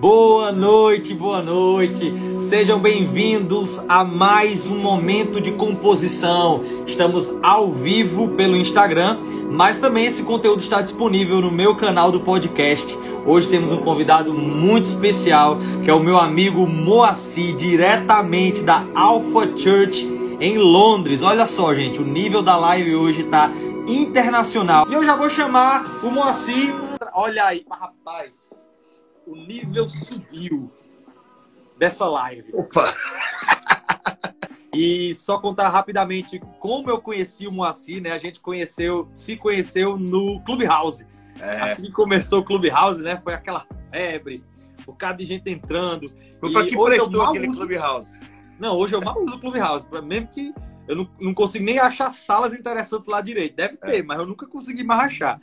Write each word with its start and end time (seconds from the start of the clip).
Boa 0.00 0.52
noite, 0.52 1.12
boa 1.12 1.42
noite. 1.42 2.12
Sejam 2.38 2.78
bem-vindos 2.78 3.84
a 3.88 4.04
mais 4.04 4.68
um 4.68 4.78
momento 4.78 5.40
de 5.40 5.50
composição. 5.50 6.62
Estamos 6.86 7.34
ao 7.42 7.72
vivo 7.72 8.28
pelo 8.36 8.56
Instagram, 8.56 9.18
mas 9.50 9.80
também 9.80 10.04
esse 10.04 10.22
conteúdo 10.22 10.60
está 10.60 10.80
disponível 10.80 11.40
no 11.40 11.50
meu 11.50 11.74
canal 11.74 12.12
do 12.12 12.20
podcast. 12.20 12.96
Hoje 13.26 13.48
temos 13.48 13.72
um 13.72 13.78
convidado 13.78 14.32
muito 14.32 14.84
especial, 14.84 15.58
que 15.84 15.90
é 15.90 15.94
o 15.94 15.98
meu 15.98 16.16
amigo 16.16 16.64
Moacir, 16.64 17.56
diretamente 17.56 18.62
da 18.62 18.84
Alpha 18.94 19.48
Church 19.56 20.06
em 20.38 20.58
Londres. 20.58 21.22
Olha 21.22 21.44
só, 21.44 21.74
gente, 21.74 22.00
o 22.00 22.04
nível 22.04 22.40
da 22.40 22.56
live 22.56 22.94
hoje 22.94 23.22
está 23.22 23.50
internacional. 23.88 24.86
E 24.88 24.94
eu 24.94 25.02
já 25.02 25.16
vou 25.16 25.28
chamar 25.28 25.82
o 26.04 26.10
Moacir. 26.12 26.72
Olha 27.12 27.46
aí, 27.46 27.66
rapaz 27.68 28.67
o 29.28 29.36
nível 29.36 29.88
subiu 29.88 30.72
dessa 31.78 32.06
live. 32.06 32.50
Opa! 32.54 32.94
E 34.72 35.14
só 35.14 35.38
contar 35.38 35.68
rapidamente 35.70 36.40
como 36.60 36.90
eu 36.90 37.00
conheci 37.00 37.46
o 37.46 37.52
Moacir, 37.52 38.02
né? 38.02 38.12
A 38.12 38.18
gente 38.18 38.40
conheceu, 38.40 39.08
se 39.14 39.36
conheceu 39.36 39.96
no 39.98 40.40
Clubhouse. 40.44 41.06
É. 41.40 41.60
Assim 41.62 41.82
que 41.82 41.92
começou 41.92 42.40
o 42.40 42.44
Clubhouse, 42.44 43.02
né? 43.02 43.20
Foi 43.22 43.34
aquela 43.34 43.66
febre, 43.90 44.44
o 44.86 44.92
cara 44.92 45.14
de 45.14 45.24
gente 45.24 45.50
entrando. 45.50 46.12
Foi 46.40 46.52
pra 46.52 46.64
que 46.64 46.76
prestou 46.76 47.22
aquele 47.22 47.48
uso... 47.48 47.58
Clubhouse? 47.58 48.20
Não, 48.58 48.76
hoje 48.76 48.94
eu 48.94 49.00
mal 49.00 49.20
uso 49.22 49.36
o 49.36 49.40
Clubhouse, 49.40 49.86
mesmo 50.02 50.28
que 50.28 50.52
eu 50.86 50.96
não, 50.96 51.10
não 51.20 51.34
consigo 51.34 51.64
nem 51.64 51.78
achar 51.78 52.10
salas 52.10 52.58
interessantes 52.58 53.08
lá 53.08 53.20
direito. 53.20 53.56
Deve 53.56 53.78
é. 53.82 53.86
ter, 53.86 53.98
é. 53.98 54.02
mas 54.02 54.18
eu 54.18 54.26
nunca 54.26 54.46
consegui 54.46 54.82
mais 54.82 55.00
achar. 55.00 55.40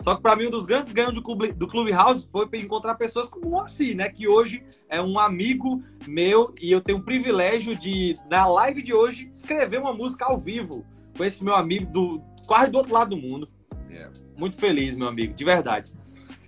Só 0.00 0.14
que 0.14 0.22
para 0.22 0.36
mim 0.36 0.46
um 0.46 0.50
dos 0.50 0.66
grandes 0.66 0.92
ganhos 0.92 1.14
do 1.14 1.22
Clube, 1.22 1.52
do 1.52 1.66
Clubhouse 1.66 2.28
foi 2.30 2.48
encontrar 2.54 2.94
pessoas 2.96 3.28
como 3.28 3.48
o 3.48 3.50
Moacir, 3.50 3.96
né? 3.96 4.08
Que 4.08 4.28
hoje 4.28 4.62
é 4.88 5.00
um 5.00 5.18
amigo 5.18 5.82
meu 6.06 6.54
e 6.60 6.70
eu 6.70 6.80
tenho 6.80 6.98
o 6.98 7.02
privilégio 7.02 7.74
de, 7.74 8.18
na 8.30 8.46
live 8.46 8.82
de 8.82 8.92
hoje, 8.92 9.28
escrever 9.32 9.80
uma 9.80 9.92
música 9.92 10.26
ao 10.26 10.38
vivo 10.38 10.84
com 11.16 11.24
esse 11.24 11.42
meu 11.42 11.54
amigo 11.54 11.90
do 11.90 12.22
quase 12.46 12.70
do 12.70 12.78
outro 12.78 12.92
lado 12.92 13.10
do 13.10 13.16
mundo. 13.16 13.48
É. 13.90 14.08
Muito 14.36 14.56
feliz, 14.56 14.94
meu 14.94 15.08
amigo, 15.08 15.34
de 15.34 15.44
verdade. 15.44 15.90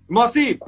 Moacir, 0.08 0.58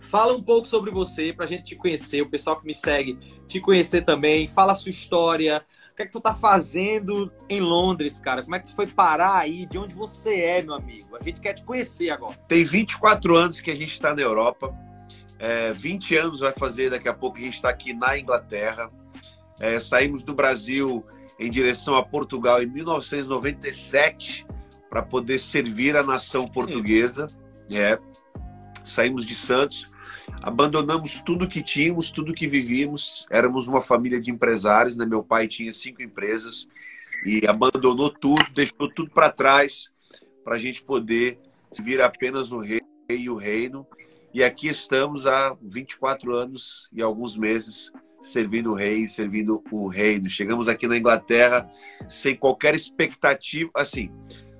fala 0.00 0.34
um 0.34 0.42
pouco 0.42 0.66
sobre 0.66 0.90
você, 0.90 1.32
pra 1.32 1.46
gente 1.46 1.64
te 1.64 1.76
conhecer, 1.76 2.22
o 2.22 2.30
pessoal 2.30 2.58
que 2.58 2.66
me 2.66 2.74
segue 2.74 3.18
te 3.46 3.60
conhecer 3.60 4.04
também. 4.04 4.48
Fala 4.48 4.72
a 4.72 4.74
sua 4.74 4.90
história, 4.90 5.64
o 5.94 5.96
que 5.96 6.02
é 6.02 6.06
que 6.06 6.12
tu 6.12 6.20
tá 6.20 6.34
fazendo 6.34 7.32
em 7.48 7.60
Londres, 7.60 8.18
cara? 8.18 8.42
Como 8.42 8.56
é 8.56 8.58
que 8.58 8.66
tu 8.66 8.74
foi 8.74 8.88
parar 8.88 9.36
aí? 9.36 9.64
De 9.64 9.78
onde 9.78 9.94
você 9.94 10.40
é, 10.40 10.60
meu 10.60 10.74
amigo? 10.74 11.16
A 11.16 11.22
gente 11.22 11.40
quer 11.40 11.52
te 11.52 11.62
conhecer 11.62 12.10
agora. 12.10 12.34
Tem 12.48 12.64
24 12.64 13.36
anos 13.36 13.60
que 13.60 13.70
a 13.70 13.76
gente 13.76 13.92
está 13.92 14.12
na 14.12 14.20
Europa. 14.20 14.76
É, 15.38 15.72
20 15.72 16.16
anos 16.16 16.40
vai 16.40 16.52
fazer 16.52 16.90
daqui 16.90 17.08
a 17.08 17.14
pouco 17.14 17.38
a 17.38 17.40
gente 17.40 17.54
está 17.54 17.68
aqui 17.68 17.94
na 17.94 18.18
Inglaterra. 18.18 18.90
É, 19.60 19.78
saímos 19.78 20.24
do 20.24 20.34
Brasil 20.34 21.06
em 21.38 21.48
direção 21.48 21.96
a 21.96 22.04
Portugal 22.04 22.60
em 22.60 22.66
1997 22.66 24.44
para 24.90 25.00
poder 25.00 25.38
servir 25.38 25.96
a 25.96 26.02
nação 26.02 26.48
portuguesa. 26.48 27.28
É. 27.70 28.00
Saímos 28.84 29.24
de 29.24 29.36
Santos 29.36 29.88
abandonamos 30.44 31.22
tudo 31.24 31.48
que 31.48 31.62
tínhamos, 31.62 32.10
tudo 32.10 32.34
que 32.34 32.46
vivíamos. 32.46 33.26
Éramos 33.30 33.66
uma 33.66 33.80
família 33.80 34.20
de 34.20 34.30
empresários, 34.30 34.94
né? 34.94 35.06
Meu 35.06 35.22
pai 35.22 35.48
tinha 35.48 35.72
cinco 35.72 36.02
empresas 36.02 36.68
e 37.24 37.46
abandonou 37.46 38.10
tudo, 38.10 38.44
deixou 38.54 38.92
tudo 38.92 39.10
para 39.10 39.30
trás 39.30 39.90
para 40.44 40.56
a 40.56 40.58
gente 40.58 40.82
poder 40.82 41.38
vir 41.82 42.02
apenas 42.02 42.52
o 42.52 42.58
rei 42.58 42.82
e 43.08 43.30
o 43.30 43.36
reino. 43.36 43.86
E 44.34 44.44
aqui 44.44 44.68
estamos 44.68 45.26
há 45.26 45.56
24 45.62 46.36
anos 46.36 46.90
e 46.92 47.00
alguns 47.00 47.38
meses 47.38 47.90
servindo 48.20 48.72
o 48.72 48.74
rei, 48.74 49.06
servindo 49.06 49.64
o 49.72 49.86
reino. 49.86 50.28
Chegamos 50.28 50.68
aqui 50.68 50.86
na 50.86 50.98
Inglaterra 50.98 51.66
sem 52.06 52.36
qualquer 52.36 52.74
expectativa, 52.74 53.70
assim, 53.74 54.10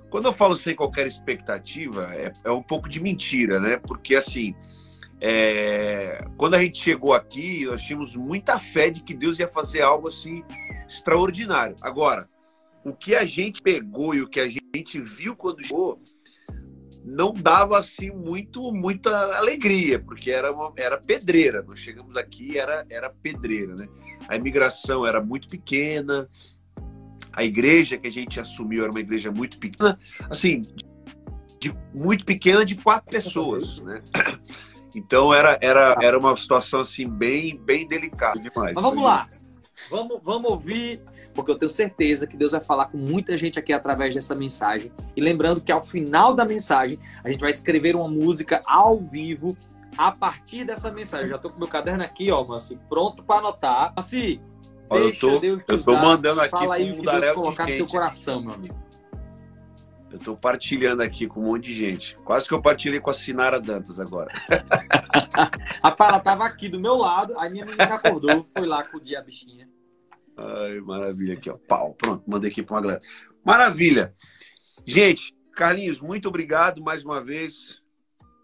quando 0.09 0.25
eu 0.25 0.33
falo 0.33 0.55
sem 0.55 0.75
qualquer 0.75 1.05
expectativa, 1.05 2.11
é, 2.15 2.33
é 2.43 2.51
um 2.51 2.63
pouco 2.63 2.89
de 2.89 2.99
mentira, 2.99 3.59
né? 3.59 3.77
Porque 3.77 4.15
assim, 4.15 4.55
é, 5.27 6.23
quando 6.37 6.53
a 6.53 6.61
gente 6.61 6.77
chegou 6.77 7.11
aqui, 7.11 7.65
nós 7.65 7.81
tínhamos 7.81 8.15
muita 8.15 8.59
fé 8.59 8.91
de 8.91 9.01
que 9.01 9.11
Deus 9.11 9.39
ia 9.39 9.47
fazer 9.47 9.81
algo 9.81 10.07
assim 10.07 10.43
extraordinário. 10.87 11.75
Agora, 11.81 12.29
o 12.83 12.93
que 12.93 13.15
a 13.15 13.25
gente 13.25 13.59
pegou 13.59 14.13
e 14.13 14.21
o 14.21 14.29
que 14.29 14.39
a 14.39 14.47
gente 14.47 15.01
viu 15.01 15.35
quando 15.35 15.65
chegou 15.65 15.99
não 17.03 17.33
dava 17.33 17.79
assim 17.79 18.11
muito 18.11 18.71
muita 18.71 19.35
alegria, 19.35 19.97
porque 19.97 20.29
era 20.29 20.51
uma, 20.51 20.71
era 20.77 21.01
pedreira. 21.01 21.63
Nós 21.63 21.79
chegamos 21.79 22.15
aqui 22.15 22.59
era 22.59 22.85
era 22.87 23.09
pedreira, 23.09 23.73
né? 23.73 23.87
A 24.27 24.35
imigração 24.35 25.07
era 25.07 25.19
muito 25.19 25.49
pequena. 25.49 26.29
A 27.33 27.43
igreja 27.43 27.97
que 27.97 28.07
a 28.07 28.11
gente 28.11 28.39
assumiu 28.39 28.83
era 28.83 28.91
uma 28.91 28.99
igreja 28.99 29.31
muito 29.31 29.57
pequena, 29.57 29.97
assim, 30.29 30.61
de, 31.59 31.75
muito 31.95 32.23
pequena 32.23 32.63
de 32.63 32.75
quatro 32.75 33.09
pessoas, 33.09 33.79
né? 33.81 34.03
Então 34.95 35.33
era, 35.33 35.57
era, 35.61 35.97
era 36.01 36.17
uma 36.17 36.35
situação 36.37 36.79
assim 36.79 37.07
bem, 37.07 37.57
bem 37.57 37.85
delicada 37.85 38.39
demais. 38.39 38.73
Mas 38.73 38.83
vamos 38.83 39.03
lá. 39.03 39.27
Vamos, 39.89 40.19
vamos 40.23 40.49
ouvir, 40.49 41.01
porque 41.33 41.51
eu 41.51 41.57
tenho 41.57 41.69
certeza 41.69 42.25
que 42.25 42.37
Deus 42.37 42.53
vai 42.53 42.61
falar 42.61 42.85
com 42.85 42.97
muita 42.97 43.37
gente 43.37 43.59
aqui 43.59 43.73
através 43.73 44.15
dessa 44.15 44.33
mensagem. 44.33 44.89
E 45.15 45.21
lembrando 45.21 45.59
que 45.59 45.71
ao 45.71 45.83
final 45.83 46.33
da 46.33 46.45
mensagem, 46.45 46.97
a 47.23 47.29
gente 47.29 47.41
vai 47.41 47.51
escrever 47.51 47.93
uma 47.93 48.07
música 48.07 48.63
ao 48.65 48.97
vivo 48.97 49.57
a 49.97 50.13
partir 50.13 50.63
dessa 50.63 50.89
mensagem. 50.89 51.25
Eu 51.25 51.31
já 51.31 51.35
estou 51.35 51.51
com 51.51 51.59
meu 51.59 51.67
caderno 51.67 52.03
aqui, 52.03 52.31
ó, 52.31 52.41
Mansi, 52.45 52.79
pronto 52.87 53.21
para 53.23 53.39
anotar. 53.39 53.93
Mansi, 53.97 54.39
Olha, 54.89 55.03
eu 55.03 55.19
tô, 55.19 55.29
eu 55.67 55.83
tô 55.83 55.93
mandando 55.93 56.39
aqui 56.39 56.51
Fala 56.51 56.75
aí 56.75 56.91
o 56.91 56.97
que 56.97 57.05
Deus 57.05 57.33
colocar 57.33 57.67
no 57.67 57.75
teu 57.75 57.87
coração, 57.87 58.41
meu 58.41 58.53
amigo. 58.53 58.75
Eu 60.15 60.17
estou 60.17 60.37
partilhando 60.37 61.03
aqui 61.03 61.27
com 61.27 61.41
um 61.41 61.47
monte 61.47 61.65
de 61.65 61.73
gente. 61.73 62.17
Quase 62.23 62.47
que 62.47 62.53
eu 62.53 62.61
partilhei 62.61 63.01
com 63.01 63.09
a 63.09 63.13
Sinara 63.13 63.59
Dantas 63.59 63.99
agora. 63.99 64.31
Rapaz, 65.83 66.09
ela 66.09 66.19
tava 66.21 66.45
aqui 66.45 66.69
do 66.69 66.79
meu 66.79 66.95
lado, 66.95 67.37
aí 67.37 67.49
minha 67.49 67.65
menina 67.65 67.95
acordou, 67.95 68.45
foi 68.45 68.65
lá 68.65 68.81
com 68.81 68.95
a 68.95 69.21
bichinha. 69.21 69.67
Ai, 70.37 70.79
maravilha 70.79 71.33
aqui, 71.33 71.49
ó. 71.49 71.57
Pau, 71.57 71.93
pronto, 71.95 72.23
mandei 72.25 72.49
aqui 72.49 72.63
para 72.63 72.75
uma 72.75 72.81
galera. 72.81 72.99
Maravilha. 73.43 74.13
Gente, 74.85 75.35
Carlinhos, 75.51 75.99
muito 75.99 76.29
obrigado 76.29 76.81
mais 76.81 77.03
uma 77.03 77.21
vez. 77.21 77.81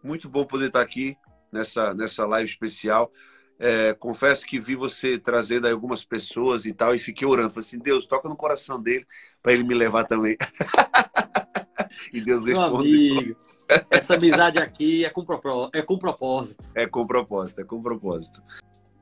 Muito 0.04 0.28
bom 0.28 0.44
poder 0.44 0.68
estar 0.68 0.82
aqui 0.82 1.16
nessa, 1.54 1.94
nessa 1.94 2.26
live 2.26 2.50
especial. 2.50 3.10
É, 3.58 3.94
confesso 3.94 4.46
que 4.46 4.60
vi 4.60 4.76
você 4.76 5.18
trazendo 5.18 5.70
algumas 5.70 6.04
pessoas 6.04 6.66
e 6.66 6.74
tal, 6.74 6.94
e 6.94 7.00
fiquei 7.00 7.26
orando. 7.26 7.52
Falei 7.52 7.66
assim, 7.66 7.80
Deus, 7.80 8.06
toca 8.06 8.28
no 8.28 8.36
coração 8.36 8.82
dele 8.82 9.08
para 9.42 9.54
ele 9.54 9.64
me 9.64 9.74
levar 9.74 10.04
também. 10.04 10.36
e 12.14 12.22
Deus 12.22 12.46
respondeu. 12.46 13.36
Essa 13.90 14.16
amizade 14.16 14.60
aqui 14.60 15.06
é 15.06 15.10
com, 15.10 15.22
é 15.74 15.82
com 15.82 15.98
propósito. 15.98 16.70
É 16.76 16.86
com 16.86 17.08
propósito, 17.08 17.62
é 17.62 17.64
com 17.64 17.82
propósito. 17.82 18.44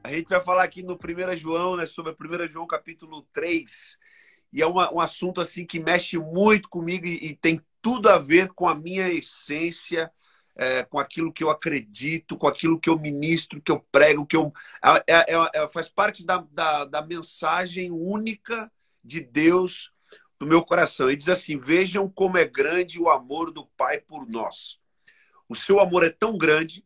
A 0.04 0.12
gente 0.12 0.30
vai 0.30 0.42
falar 0.42 0.64
aqui 0.64 0.84
no 0.84 0.94
1 0.94 1.36
João, 1.36 1.76
né, 1.76 1.86
sobre 1.86 2.14
1 2.14 2.48
João 2.48 2.68
capítulo 2.68 3.26
3. 3.34 3.98
E 4.54 4.62
é 4.62 4.68
uma, 4.68 4.94
um 4.94 5.00
assunto 5.00 5.42
assim 5.42 5.66
que 5.66 5.80
mexe 5.80 6.18
muito 6.18 6.70
comigo 6.70 7.06
e, 7.06 7.30
e 7.30 7.36
tem 7.36 7.62
tudo 7.82 8.10
a 8.10 8.18
ver 8.18 8.50
com 8.50 8.68
a 8.68 8.76
minha 8.76 9.10
essência, 9.10 10.12
é, 10.56 10.84
com 10.84 11.00
aquilo 11.00 11.32
que 11.32 11.44
eu 11.44 11.50
acredito, 11.50 12.38
com 12.38 12.48
aquilo 12.48 12.80
que 12.80 12.90
eu 12.90 12.98
ministro, 12.98 13.62
que 13.62 13.72
eu 13.72 13.80
prego, 13.92 14.26
que 14.26 14.36
eu 14.36 14.52
é, 15.08 15.26
é, 15.34 15.50
é, 15.54 15.68
faz 15.68 15.88
parte 15.88 16.26
da, 16.26 16.46
da, 16.52 16.86
da 16.86 17.02
mensagem 17.02 17.92
única 17.92 18.72
de 19.04 19.22
Deus 19.22 19.92
do 20.40 20.48
meu 20.48 20.64
coração. 20.64 21.08
Ele 21.08 21.18
diz 21.18 21.30
assim: 21.30 21.58
Vejam 21.58 22.10
como 22.10 22.38
é 22.38 22.46
grande 22.46 23.00
o 23.00 23.10
amor 23.10 23.52
do 23.52 23.66
Pai 23.66 24.00
por 24.00 24.28
nós. 24.28 24.80
O 25.48 25.56
seu 25.56 25.80
amor 25.80 26.04
é 26.04 26.10
tão 26.10 26.38
grande 26.38 26.86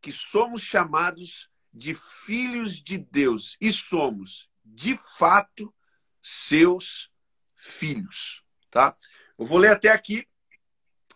que 0.00 0.12
somos 0.12 0.62
chamados 0.62 1.48
de 1.72 1.94
filhos 1.94 2.82
de 2.82 2.98
Deus 2.98 3.56
e 3.60 3.72
somos, 3.72 4.48
de 4.64 4.98
fato, 5.18 5.72
seus 6.20 7.10
filhos, 7.56 8.42
tá? 8.70 8.96
Eu 9.38 9.44
vou 9.44 9.58
ler 9.58 9.70
até 9.70 9.88
aqui. 9.88 10.26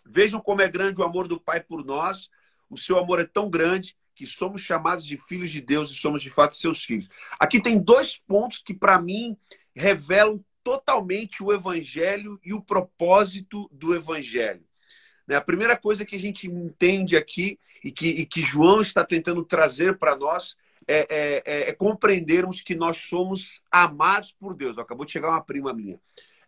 Vejam 0.05 0.39
como 0.39 0.61
é 0.61 0.67
grande 0.67 1.01
o 1.01 1.03
amor 1.03 1.27
do 1.27 1.39
Pai 1.39 1.61
por 1.61 1.83
nós. 1.83 2.29
O 2.69 2.77
seu 2.77 2.97
amor 2.97 3.19
é 3.19 3.25
tão 3.25 3.49
grande 3.49 3.95
que 4.15 4.25
somos 4.25 4.61
chamados 4.61 5.05
de 5.05 5.17
filhos 5.17 5.51
de 5.51 5.59
Deus 5.59 5.91
e 5.91 5.95
somos 5.95 6.23
de 6.23 6.29
fato 6.29 6.55
seus 6.55 6.83
filhos. 6.83 7.09
Aqui 7.39 7.61
tem 7.61 7.77
dois 7.77 8.17
pontos 8.17 8.59
que 8.59 8.73
para 8.73 8.99
mim 8.99 9.37
revelam 9.75 10.43
totalmente 10.65 11.43
o 11.43 11.53
evangelho 11.53 12.39
e 12.43 12.51
o 12.51 12.59
propósito 12.59 13.69
do 13.71 13.93
evangelho. 13.93 14.65
Né? 15.27 15.35
A 15.35 15.41
primeira 15.41 15.77
coisa 15.77 16.03
que 16.03 16.15
a 16.15 16.19
gente 16.19 16.47
entende 16.47 17.15
aqui 17.15 17.59
e 17.83 17.91
que, 17.91 18.07
e 18.07 18.25
que 18.25 18.41
João 18.41 18.81
está 18.81 19.05
tentando 19.05 19.45
trazer 19.45 19.99
para 19.99 20.15
nós 20.15 20.57
é, 20.87 21.05
é, 21.07 21.43
é, 21.45 21.69
é, 21.69 21.71
compreendermos 21.71 22.61
que 22.61 22.73
nós 22.73 22.97
somos 22.97 23.61
amados 23.69 24.31
por 24.31 24.55
Deus. 24.55 24.75
Acabou 24.79 25.05
de 25.05 25.11
chegar 25.11 25.29
uma 25.29 25.43
prima 25.43 25.71
minha. 25.71 25.99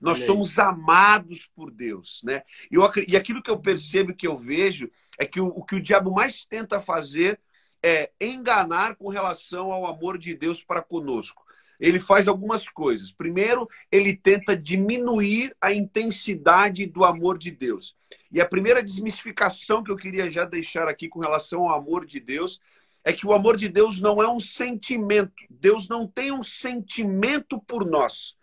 Nós 0.01 0.19
somos 0.25 0.57
amados 0.57 1.49
por 1.55 1.71
Deus, 1.71 2.21
né? 2.23 2.43
E, 2.71 2.75
eu, 2.75 2.83
e 3.07 3.17
aquilo 3.17 3.41
que 3.41 3.49
eu 3.49 3.59
percebo, 3.59 4.15
que 4.15 4.27
eu 4.27 4.37
vejo, 4.37 4.91
é 5.17 5.25
que 5.25 5.39
o, 5.39 5.47
o 5.47 5.63
que 5.63 5.75
o 5.75 5.81
diabo 5.81 6.11
mais 6.11 6.45
tenta 6.45 6.79
fazer 6.79 7.39
é 7.81 8.11
enganar 8.21 8.95
com 8.95 9.09
relação 9.09 9.71
ao 9.71 9.87
amor 9.87 10.17
de 10.19 10.35
Deus 10.35 10.63
para 10.63 10.83
conosco. 10.83 11.46
Ele 11.79 11.99
faz 11.99 12.27
algumas 12.27 12.67
coisas. 12.67 13.11
Primeiro, 13.11 13.67
ele 13.91 14.15
tenta 14.15 14.55
diminuir 14.55 15.55
a 15.61 15.71
intensidade 15.71 16.85
do 16.85 17.05
amor 17.05 17.37
de 17.37 17.51
Deus. 17.51 17.95
E 18.31 18.41
a 18.41 18.45
primeira 18.45 18.83
desmistificação 18.83 19.83
que 19.83 19.91
eu 19.91 19.95
queria 19.95 20.29
já 20.29 20.43
deixar 20.43 20.87
aqui 20.87 21.07
com 21.07 21.19
relação 21.19 21.69
ao 21.69 21.77
amor 21.77 22.05
de 22.05 22.19
Deus 22.19 22.59
é 23.03 23.13
que 23.13 23.25
o 23.25 23.31
amor 23.31 23.55
de 23.55 23.69
Deus 23.69 24.01
não 24.01 24.21
é 24.21 24.27
um 24.27 24.39
sentimento. 24.39 25.31
Deus 25.49 25.87
não 25.87 26.07
tem 26.07 26.31
um 26.31 26.43
sentimento 26.43 27.59
por 27.61 27.85
nós. 27.85 28.35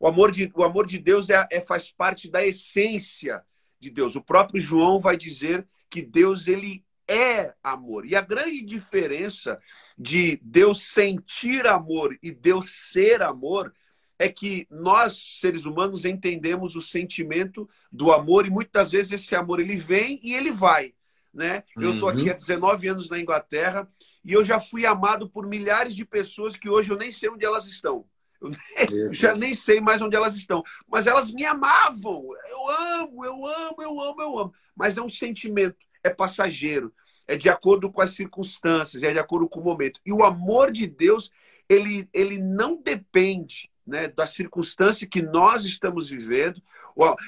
O 0.00 0.08
amor 0.08 0.32
de, 0.32 0.50
o 0.54 0.64
amor 0.64 0.86
de 0.86 0.98
Deus 0.98 1.30
é, 1.30 1.46
é 1.50 1.60
faz 1.60 1.92
parte 1.92 2.28
da 2.28 2.44
essência 2.44 3.42
de 3.78 3.90
Deus. 3.90 4.16
O 4.16 4.22
próprio 4.22 4.60
João 4.60 4.98
vai 4.98 5.16
dizer 5.16 5.66
que 5.88 6.02
Deus 6.02 6.48
ele 6.48 6.84
é 7.10 7.52
amor. 7.62 8.06
E 8.06 8.14
a 8.14 8.20
grande 8.20 8.62
diferença 8.62 9.58
de 9.98 10.38
Deus 10.42 10.82
sentir 10.82 11.66
amor 11.66 12.16
e 12.22 12.30
Deus 12.30 12.70
ser 12.92 13.20
amor 13.20 13.74
é 14.16 14.28
que 14.28 14.66
nós, 14.70 15.38
seres 15.40 15.64
humanos, 15.64 16.04
entendemos 16.04 16.76
o 16.76 16.80
sentimento 16.80 17.68
do 17.90 18.12
amor 18.12 18.46
e 18.46 18.50
muitas 18.50 18.92
vezes 18.92 19.12
esse 19.12 19.34
amor 19.34 19.58
ele 19.58 19.76
vem 19.76 20.20
e 20.22 20.34
ele 20.34 20.52
vai. 20.52 20.94
Né? 21.34 21.64
Eu 21.76 21.94
estou 21.94 22.08
aqui 22.08 22.24
uhum. 22.24 22.30
há 22.30 22.34
19 22.34 22.88
anos 22.88 23.08
na 23.08 23.18
Inglaterra 23.18 23.88
e 24.24 24.32
eu 24.32 24.44
já 24.44 24.60
fui 24.60 24.86
amado 24.86 25.28
por 25.28 25.46
milhares 25.46 25.96
de 25.96 26.04
pessoas 26.04 26.56
que 26.56 26.68
hoje 26.68 26.90
eu 26.90 26.96
nem 26.96 27.10
sei 27.10 27.28
onde 27.28 27.44
elas 27.44 27.66
estão. 27.66 28.04
Eu 28.40 28.50
já 29.12 29.34
nem 29.34 29.54
sei 29.54 29.80
mais 29.80 30.00
onde 30.00 30.16
elas 30.16 30.36
estão. 30.36 30.62
Mas 30.86 31.06
elas 31.06 31.32
me 31.32 31.44
amavam. 31.44 32.28
Eu 32.48 32.70
amo, 32.70 33.24
eu 33.24 33.46
amo, 33.46 33.82
eu 33.82 34.00
amo, 34.00 34.22
eu 34.22 34.38
amo. 34.38 34.54
Mas 34.76 34.96
é 34.96 35.02
um 35.02 35.08
sentimento, 35.08 35.76
é 36.04 36.10
passageiro 36.10 36.92
é 37.30 37.36
de 37.36 37.48
acordo 37.48 37.92
com 37.92 38.00
as 38.00 38.14
circunstâncias, 38.14 39.04
é 39.04 39.12
de 39.12 39.18
acordo 39.20 39.48
com 39.48 39.60
o 39.60 39.64
momento. 39.64 40.00
E 40.04 40.12
o 40.12 40.24
amor 40.24 40.72
de 40.72 40.84
Deus, 40.84 41.30
ele, 41.68 42.08
ele 42.12 42.38
não 42.38 42.82
depende 42.82 43.70
né, 43.86 44.08
da 44.08 44.26
circunstância 44.26 45.06
que 45.06 45.22
nós 45.22 45.64
estamos 45.64 46.10
vivendo. 46.10 46.60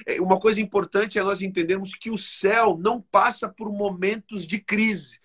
É, 0.04 0.20
uma 0.20 0.40
coisa 0.40 0.60
importante 0.60 1.20
é 1.20 1.22
nós 1.22 1.40
entendermos 1.40 1.94
que 1.94 2.10
o 2.10 2.19
céu 2.19 2.76
não 2.76 3.00
passa 3.00 3.49
por 3.49 3.72
momentos 3.72 4.44
de 4.44 4.58
crise. 4.58 5.20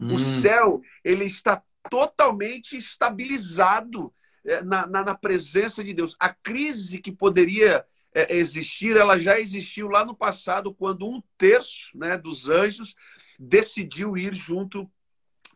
Hum. 0.00 0.14
O 0.14 0.40
céu 0.40 0.80
ele 1.04 1.26
está 1.26 1.62
totalmente 1.90 2.74
estabilizado 2.74 4.14
é, 4.46 4.62
na, 4.62 4.86
na, 4.86 5.04
na, 5.04 5.14
presença 5.14 5.84
de 5.84 5.92
Deus. 5.92 6.16
A 6.18 6.30
crise 6.30 7.02
que 7.02 7.12
poderia 7.12 7.84
é, 8.14 8.36
existir, 8.36 8.96
ela 8.96 9.18
já 9.18 9.38
existiu 9.38 9.88
lá 9.88 10.04
no 10.04 10.14
passado, 10.14 10.74
quando 10.74 11.08
um 11.08 11.22
terço 11.38 11.90
né, 11.96 12.16
dos 12.16 12.48
anjos 12.48 12.94
decidiu 13.38 14.16
ir 14.16 14.34
junto 14.34 14.90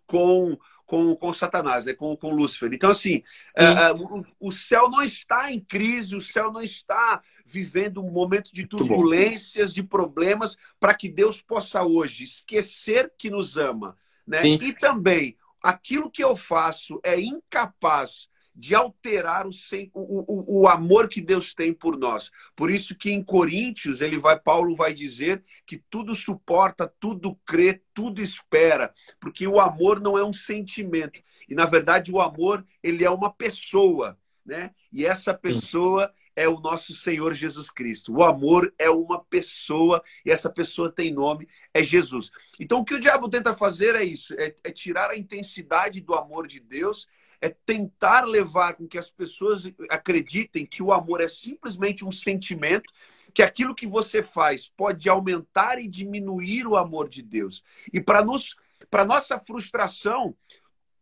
com, 0.07 0.57
com, 0.87 1.15
com 1.17 1.33
Satanás, 1.33 1.85
né? 1.85 1.93
com, 1.93 2.17
com 2.17 2.31
Lúcifer. 2.31 2.71
Então, 2.73 2.91
assim, 2.91 3.23
uh, 3.59 4.25
o, 4.41 4.49
o, 4.49 4.53
céu 4.53 4.89
não 4.89 5.03
está 5.03 5.53
em 5.53 5.61
crise, 5.61 6.17
o 6.17 6.21
céu 6.21 6.53
não 6.53 6.63
está 6.63 7.21
vivendo 7.45 8.03
um 8.03 8.11
momento 8.11 8.53
de 8.53 8.67
turbulências, 8.67 9.73
de 9.73 9.83
problemas, 9.83 10.57
para 10.81 10.95
que 10.95 11.09
Deus 11.09 11.41
possa 11.41 11.83
hoje 11.83 12.25
esquecer 12.25 13.13
que 13.19 13.31
nos 13.31 13.57
ama. 13.57 13.97
Né? 14.27 14.47
E 14.47 14.73
também, 14.73 15.37
aquilo 15.63 16.11
que 16.11 16.23
eu 16.23 16.37
faço 16.37 17.01
é 17.05 17.21
incapaz 17.21 18.29
de 18.57 18.75
alterar 18.75 19.47
o, 19.47 19.51
o, 19.93 20.63
o, 20.63 20.69
amor 20.69 21.09
que 21.09 21.21
Deus 21.21 21.53
tem 21.53 21.75
por 21.75 21.99
nós. 21.99 22.31
Por 22.57 22.71
isso 22.71 22.97
que 22.97 23.11
em 23.11 23.23
Coríntios 23.23 24.01
ele 24.01 24.19
vai, 24.19 24.41
Paulo 24.41 24.75
vai 24.75 24.95
dizer 24.95 25.45
que 25.67 25.77
tudo 25.91 26.15
suporta, 26.15 26.91
tudo 26.99 27.39
crê, 27.45 27.83
tudo 27.93 28.23
espera, 28.23 28.95
porque 29.21 29.47
o 29.47 29.61
amor 29.61 30.01
não 30.01 30.17
é 30.17 30.25
um 30.25 30.33
sentimento 30.33 31.21
e 31.47 31.55
na 31.55 31.67
verdade 31.67 32.11
o 32.11 32.19
amor 32.19 32.67
ele 32.83 33.05
é 33.05 33.11
uma 33.11 33.31
pessoa, 33.31 34.19
né? 34.45 34.71
E 34.91 35.05
essa 35.05 35.35
pessoa 35.35 36.11
é 36.35 36.49
o 36.49 36.61
nosso 36.61 36.95
Senhor 36.95 37.35
Jesus 37.35 37.71
Cristo. 37.71 38.13
O 38.13 38.23
amor 38.23 38.73
é 38.79 38.89
uma 38.89 39.23
pessoa 39.25 40.03
e 40.25 40.31
essa 40.31 40.49
pessoa 40.49 40.91
tem 40.91 41.13
nome, 41.13 41.47
é 41.75 41.83
Jesus. 41.83 42.31
Então 42.59 42.79
o 42.79 42.85
que 42.85 42.95
o 42.95 43.01
diabo 43.01 43.29
tenta 43.29 43.55
fazer 43.55 43.95
é 43.95 44.05
isso, 44.05 44.35
é, 44.39 44.55
é 44.65 44.71
tirar 44.71 45.11
a 45.11 45.17
intensidade 45.17 46.01
do 46.01 46.15
amor 46.15 46.47
de 46.47 46.59
Deus 46.59 47.07
é 47.41 47.49
tentar 47.49 48.25
levar 48.25 48.75
com 48.75 48.87
que 48.87 48.99
as 48.99 49.11
pessoas 49.11 49.65
acreditem 49.91 50.67
que 50.67 50.83
o 50.83 50.93
amor 50.93 51.21
é 51.21 51.29
simplesmente 51.29 52.05
um 52.05 52.11
sentimento, 52.11 52.93
que 53.35 53.43
aquilo 53.43 53.75
que 53.75 53.87
você 53.87 54.23
faz 54.23 54.69
pode 54.69 55.09
aumentar 55.09 55.79
e 55.79 55.89
diminuir 55.89 56.67
o 56.67 56.77
amor 56.77 57.09
de 57.09 57.23
Deus. 57.23 57.63
E 57.93 58.01
para 58.01 58.25
nos 58.25 58.57
para 58.91 59.05
nossa 59.05 59.39
frustração, 59.39 60.35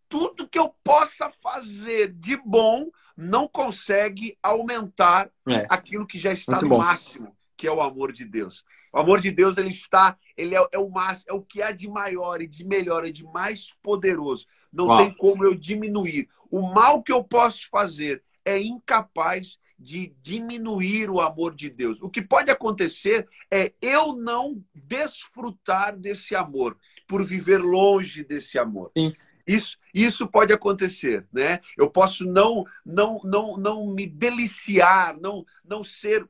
tudo 0.09 0.49
que 0.49 0.59
eu 0.59 0.75
possa 0.83 1.31
fazer 1.43 2.13
de 2.13 2.37
bom 2.37 2.89
não 3.17 3.49
consegue 3.49 4.39
aumentar 4.43 5.31
é. 5.49 5.67
aquilo 5.69 6.07
que 6.07 6.19
já 6.19 6.33
está 6.33 6.53
Muito 6.53 6.65
no 6.65 6.69
bom. 6.71 6.79
máximo, 6.79 7.37
que 7.57 7.67
é 7.67 7.73
o 7.73 7.81
amor 7.81 8.13
de 8.13 8.25
Deus. 8.25 8.65
O 8.93 8.99
amor 8.99 9.21
de 9.21 9.31
Deus 9.31 9.57
ele 9.57 9.71
está, 9.71 10.17
ele 10.37 10.55
é, 10.55 10.67
é 10.73 10.79
o 10.79 10.89
máximo, 10.89 11.27
é 11.29 11.33
o 11.33 11.43
que 11.43 11.63
há 11.63 11.73
de 11.73 11.89
maior 11.89 12.41
e 12.41 12.47
de 12.47 12.65
melhor 12.65 13.05
e 13.05 13.13
de 13.13 13.25
mais 13.25 13.71
poderoso. 13.83 14.47
Não 14.73 14.87
Uau. 14.87 14.99
tem 14.99 15.15
como 15.17 15.45
eu 15.45 15.55
diminuir. 15.55 16.29
O 16.51 16.63
mal 16.63 17.03
que 17.03 17.13
eu 17.13 17.23
posso 17.23 17.69
fazer 17.71 18.23
é 18.45 18.61
incapaz 18.61 19.59
de 19.79 20.15
diminuir 20.21 21.11
o 21.11 21.21
amor 21.21 21.55
de 21.55 21.69
Deus. 21.69 22.01
O 22.01 22.09
que 22.09 22.23
pode 22.23 22.51
acontecer 22.51 23.29
é 23.51 23.73
eu 23.83 24.15
não 24.15 24.63
desfrutar 24.75 25.97
desse 25.97 26.35
amor, 26.35 26.77
por 27.07 27.25
viver 27.25 27.59
longe 27.59 28.25
desse 28.25 28.59
amor. 28.59 28.91
Sim. 28.97 29.13
Isso, 29.47 29.77
isso 29.93 30.27
pode 30.27 30.55
acontecer, 30.55 31.27
né? 31.31 31.61
Eu 31.77 31.91
posso 31.91 32.25
não 32.25 32.65
não 32.85 33.21
não 33.23 33.57
não 33.59 33.87
me 33.87 34.07
deliciar, 34.07 35.19
não 35.21 35.45
não 35.63 35.83
ser 35.83 36.27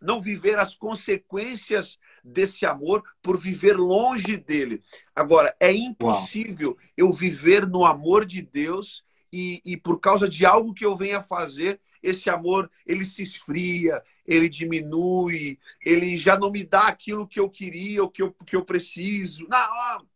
não 0.00 0.20
viver 0.20 0.58
as 0.58 0.74
consequências 0.74 1.98
desse 2.22 2.66
amor 2.66 3.02
por 3.22 3.38
viver 3.38 3.76
longe 3.76 4.36
dele. 4.36 4.82
Agora, 5.14 5.54
é 5.60 5.72
impossível 5.72 6.70
Uau. 6.70 6.78
eu 6.96 7.12
viver 7.12 7.66
no 7.66 7.84
amor 7.84 8.24
de 8.24 8.42
Deus 8.42 9.04
e, 9.32 9.60
e 9.64 9.76
por 9.76 10.00
causa 10.00 10.28
de 10.28 10.44
algo 10.44 10.74
que 10.74 10.84
eu 10.84 10.96
venha 10.96 11.20
fazer, 11.20 11.80
esse 12.02 12.30
amor 12.30 12.70
ele 12.86 13.04
se 13.04 13.22
esfria, 13.22 14.02
ele 14.26 14.48
diminui, 14.48 15.58
ele 15.84 16.16
já 16.16 16.38
não 16.38 16.50
me 16.50 16.64
dá 16.64 16.88
aquilo 16.88 17.26
que 17.26 17.40
eu 17.40 17.48
queria, 17.48 18.04
o 18.04 18.10
que 18.10 18.22
eu, 18.22 18.32
que 18.44 18.56
eu 18.56 18.64
preciso. 18.64 19.46
Não, 19.48 20.06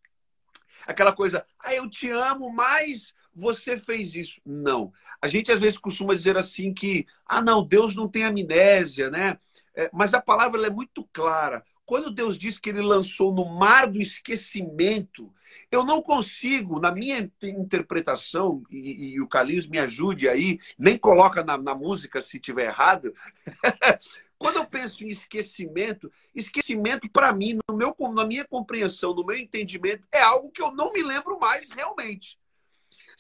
aquela 0.87 1.13
coisa, 1.13 1.45
ah, 1.65 1.75
eu 1.75 1.89
te 1.89 2.11
amo, 2.11 2.53
mas 2.53 3.15
você 3.35 3.77
fez 3.77 4.15
isso. 4.15 4.41
Não. 4.45 4.93
A 5.23 5.29
gente 5.29 5.53
às 5.53 5.61
vezes 5.61 5.79
costuma 5.79 6.15
dizer 6.15 6.37
assim 6.37 6.73
que, 6.73 7.07
ah, 7.27 7.43
não, 7.43 7.67
Deus 7.67 7.95
não 7.95 8.09
tem 8.09 8.25
amnésia, 8.25 9.11
né? 9.11 9.39
É, 9.81 9.89
mas 9.95 10.13
a 10.13 10.21
palavra 10.21 10.67
é 10.67 10.69
muito 10.69 11.09
clara. 11.11 11.65
Quando 11.87 12.11
Deus 12.11 12.37
diz 12.37 12.59
que 12.59 12.69
ele 12.69 12.83
lançou 12.83 13.33
no 13.35 13.47
mar 13.47 13.87
do 13.87 13.99
esquecimento, 13.99 15.33
eu 15.73 15.83
não 15.87 16.03
consigo, 16.03 16.79
na 16.79 16.93
minha 16.93 17.31
interpretação, 17.43 18.63
e, 18.71 19.15
e 19.15 19.21
o 19.23 19.27
Carlinhos 19.27 19.67
me 19.67 19.79
ajude 19.79 20.29
aí, 20.29 20.59
nem 20.79 20.99
coloca 20.99 21.43
na, 21.43 21.57
na 21.57 21.75
música 21.75 22.21
se 22.21 22.39
tiver 22.39 22.67
errado. 22.67 23.15
Quando 24.37 24.57
eu 24.57 24.67
penso 24.67 25.03
em 25.03 25.09
esquecimento, 25.09 26.13
esquecimento 26.35 27.09
para 27.11 27.33
mim, 27.33 27.59
no 27.67 27.75
meu, 27.75 27.95
na 28.15 28.27
minha 28.27 28.45
compreensão, 28.45 29.15
no 29.15 29.25
meu 29.25 29.39
entendimento, 29.39 30.07
é 30.13 30.21
algo 30.21 30.51
que 30.51 30.61
eu 30.61 30.73
não 30.73 30.93
me 30.93 31.03
lembro 31.03 31.39
mais 31.39 31.71
realmente. 31.71 32.39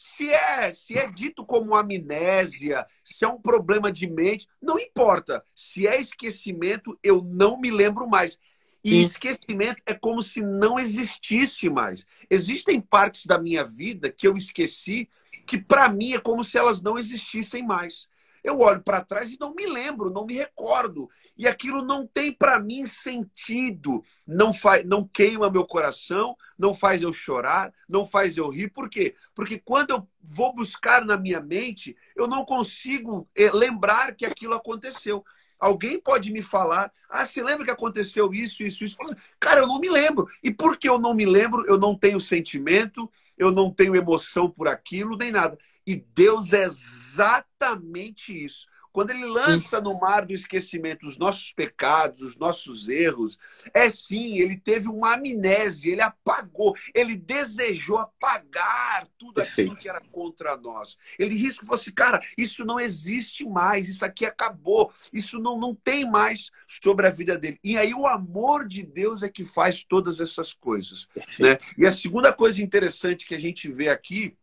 Se 0.03 0.31
é, 0.31 0.73
se 0.73 0.97
é 0.97 1.11
dito 1.11 1.45
como 1.45 1.75
amnésia, 1.75 2.87
se 3.05 3.23
é 3.23 3.29
um 3.29 3.39
problema 3.39 3.93
de 3.93 4.09
mente, 4.09 4.49
não 4.61 4.79
importa. 4.79 5.45
Se 5.55 5.87
é 5.87 6.01
esquecimento, 6.01 6.99
eu 7.03 7.23
não 7.23 7.61
me 7.61 7.71
lembro 7.71 8.09
mais. 8.09 8.39
E 8.83 8.93
Sim. 8.93 9.01
esquecimento 9.03 9.83
é 9.85 9.93
como 9.93 10.23
se 10.23 10.41
não 10.41 10.79
existisse 10.79 11.69
mais. 11.69 12.07
Existem 12.31 12.81
partes 12.81 13.27
da 13.27 13.39
minha 13.39 13.63
vida 13.63 14.11
que 14.11 14.27
eu 14.27 14.39
esqueci 14.39 15.07
que 15.47 15.59
para 15.59 15.89
mim 15.91 16.15
é 16.15 16.19
como 16.19 16.43
se 16.43 16.57
elas 16.57 16.81
não 16.81 16.99
existissem 16.99 17.63
mais. 17.63 18.09
Eu 18.43 18.59
olho 18.61 18.81
para 18.83 19.05
trás 19.05 19.31
e 19.31 19.37
não 19.39 19.55
me 19.55 19.67
lembro, 19.67 20.11
não 20.11 20.27
me 20.27 20.35
recordo. 20.35 21.09
E 21.37 21.47
aquilo 21.47 21.83
não 21.83 22.07
tem 22.07 22.33
para 22.33 22.59
mim 22.59 22.87
sentido. 22.87 24.03
Não 24.27 24.53
faz, 24.53 24.85
não 24.85 25.07
queima 25.07 25.51
meu 25.51 25.67
coração, 25.67 26.37
não 26.59 26.75
faz 26.75 27.03
eu 27.03 27.13
chorar, 27.13 27.73
não 27.89 28.05
faz 28.05 28.37
eu 28.37 28.49
rir. 28.49 28.69
Por 28.71 28.89
quê? 28.89 29.15
Porque 29.35 29.59
quando 29.59 29.91
eu 29.91 30.09
vou 30.23 30.55
buscar 30.55 31.05
na 31.05 31.17
minha 31.17 31.41
mente, 31.41 31.97
eu 32.15 32.27
não 32.27 32.45
consigo 32.45 33.29
eh, 33.35 33.51
lembrar 33.53 34.15
que 34.15 34.27
aquilo 34.27 34.55
aconteceu. 34.55 35.25
Alguém 35.59 36.01
pode 36.01 36.33
me 36.33 36.41
falar, 36.41 36.91
ah, 37.09 37.27
você 37.27 37.43
lembra 37.43 37.67
que 37.67 37.71
aconteceu 37.71 38.33
isso, 38.33 38.63
isso, 38.63 38.83
isso? 38.83 38.97
Cara, 39.39 39.61
eu 39.61 39.67
não 39.67 39.79
me 39.79 39.91
lembro. 39.91 40.27
E 40.43 40.51
porque 40.51 40.89
eu 40.89 40.99
não 40.99 41.15
me 41.15 41.27
lembro, 41.27 41.67
eu 41.67 41.79
não 41.79 41.95
tenho 41.95 42.19
sentimento, 42.19 43.11
eu 43.37 43.51
não 43.51 43.71
tenho 43.71 43.95
emoção 43.95 44.51
por 44.51 44.69
aquilo, 44.69 45.19
nem 45.19 45.31
nada. 45.31 45.59
E 45.91 45.97
Deus 46.15 46.53
é 46.53 46.63
exatamente 46.63 48.33
isso. 48.33 48.69
Quando 48.93 49.11
ele 49.11 49.25
lança 49.25 49.81
no 49.81 49.99
mar 49.99 50.25
do 50.25 50.33
esquecimento 50.33 51.05
os 51.05 51.19
nossos 51.19 51.51
pecados, 51.51 52.23
os 52.23 52.37
nossos 52.37 52.89
erros, 52.89 53.37
é 53.75 53.91
sim, 53.91 54.39
ele 54.39 54.57
teve 54.57 54.87
uma 54.87 55.15
amnésia, 55.15 55.91
ele 55.91 56.01
apagou, 56.01 56.77
ele 56.95 57.17
desejou 57.17 57.99
apagar 57.99 59.09
tudo 59.19 59.35
Perfeito. 59.35 59.73
aquilo 59.73 59.83
que 59.83 59.89
era 59.89 60.01
contra 60.13 60.57
nós. 60.57 60.97
Ele 61.19 61.37
disse 61.37 61.59
que 61.59 61.67
fosse, 61.67 61.91
cara, 61.91 62.21
isso 62.39 62.65
não 62.65 62.79
existe 62.79 63.45
mais, 63.45 63.89
isso 63.89 64.05
aqui 64.05 64.25
acabou, 64.25 64.93
isso 65.13 65.41
não, 65.41 65.59
não 65.59 65.75
tem 65.75 66.09
mais 66.09 66.53
sobre 66.69 67.09
a 67.09 67.11
vida 67.11 67.37
dele. 67.37 67.59
E 67.65 67.77
aí 67.77 67.93
o 67.93 68.07
amor 68.07 68.65
de 68.65 68.85
Deus 68.85 69.25
é 69.25 69.29
que 69.29 69.45
faz 69.45 69.83
todas 69.83 70.21
essas 70.21 70.53
coisas. 70.53 71.09
Né? 71.39 71.59
E 71.77 71.85
a 71.85 71.91
segunda 71.91 72.33
coisa 72.33 72.63
interessante 72.63 73.27
que 73.27 73.35
a 73.35 73.41
gente 73.41 73.69
vê 73.69 73.89
aqui 73.89 74.37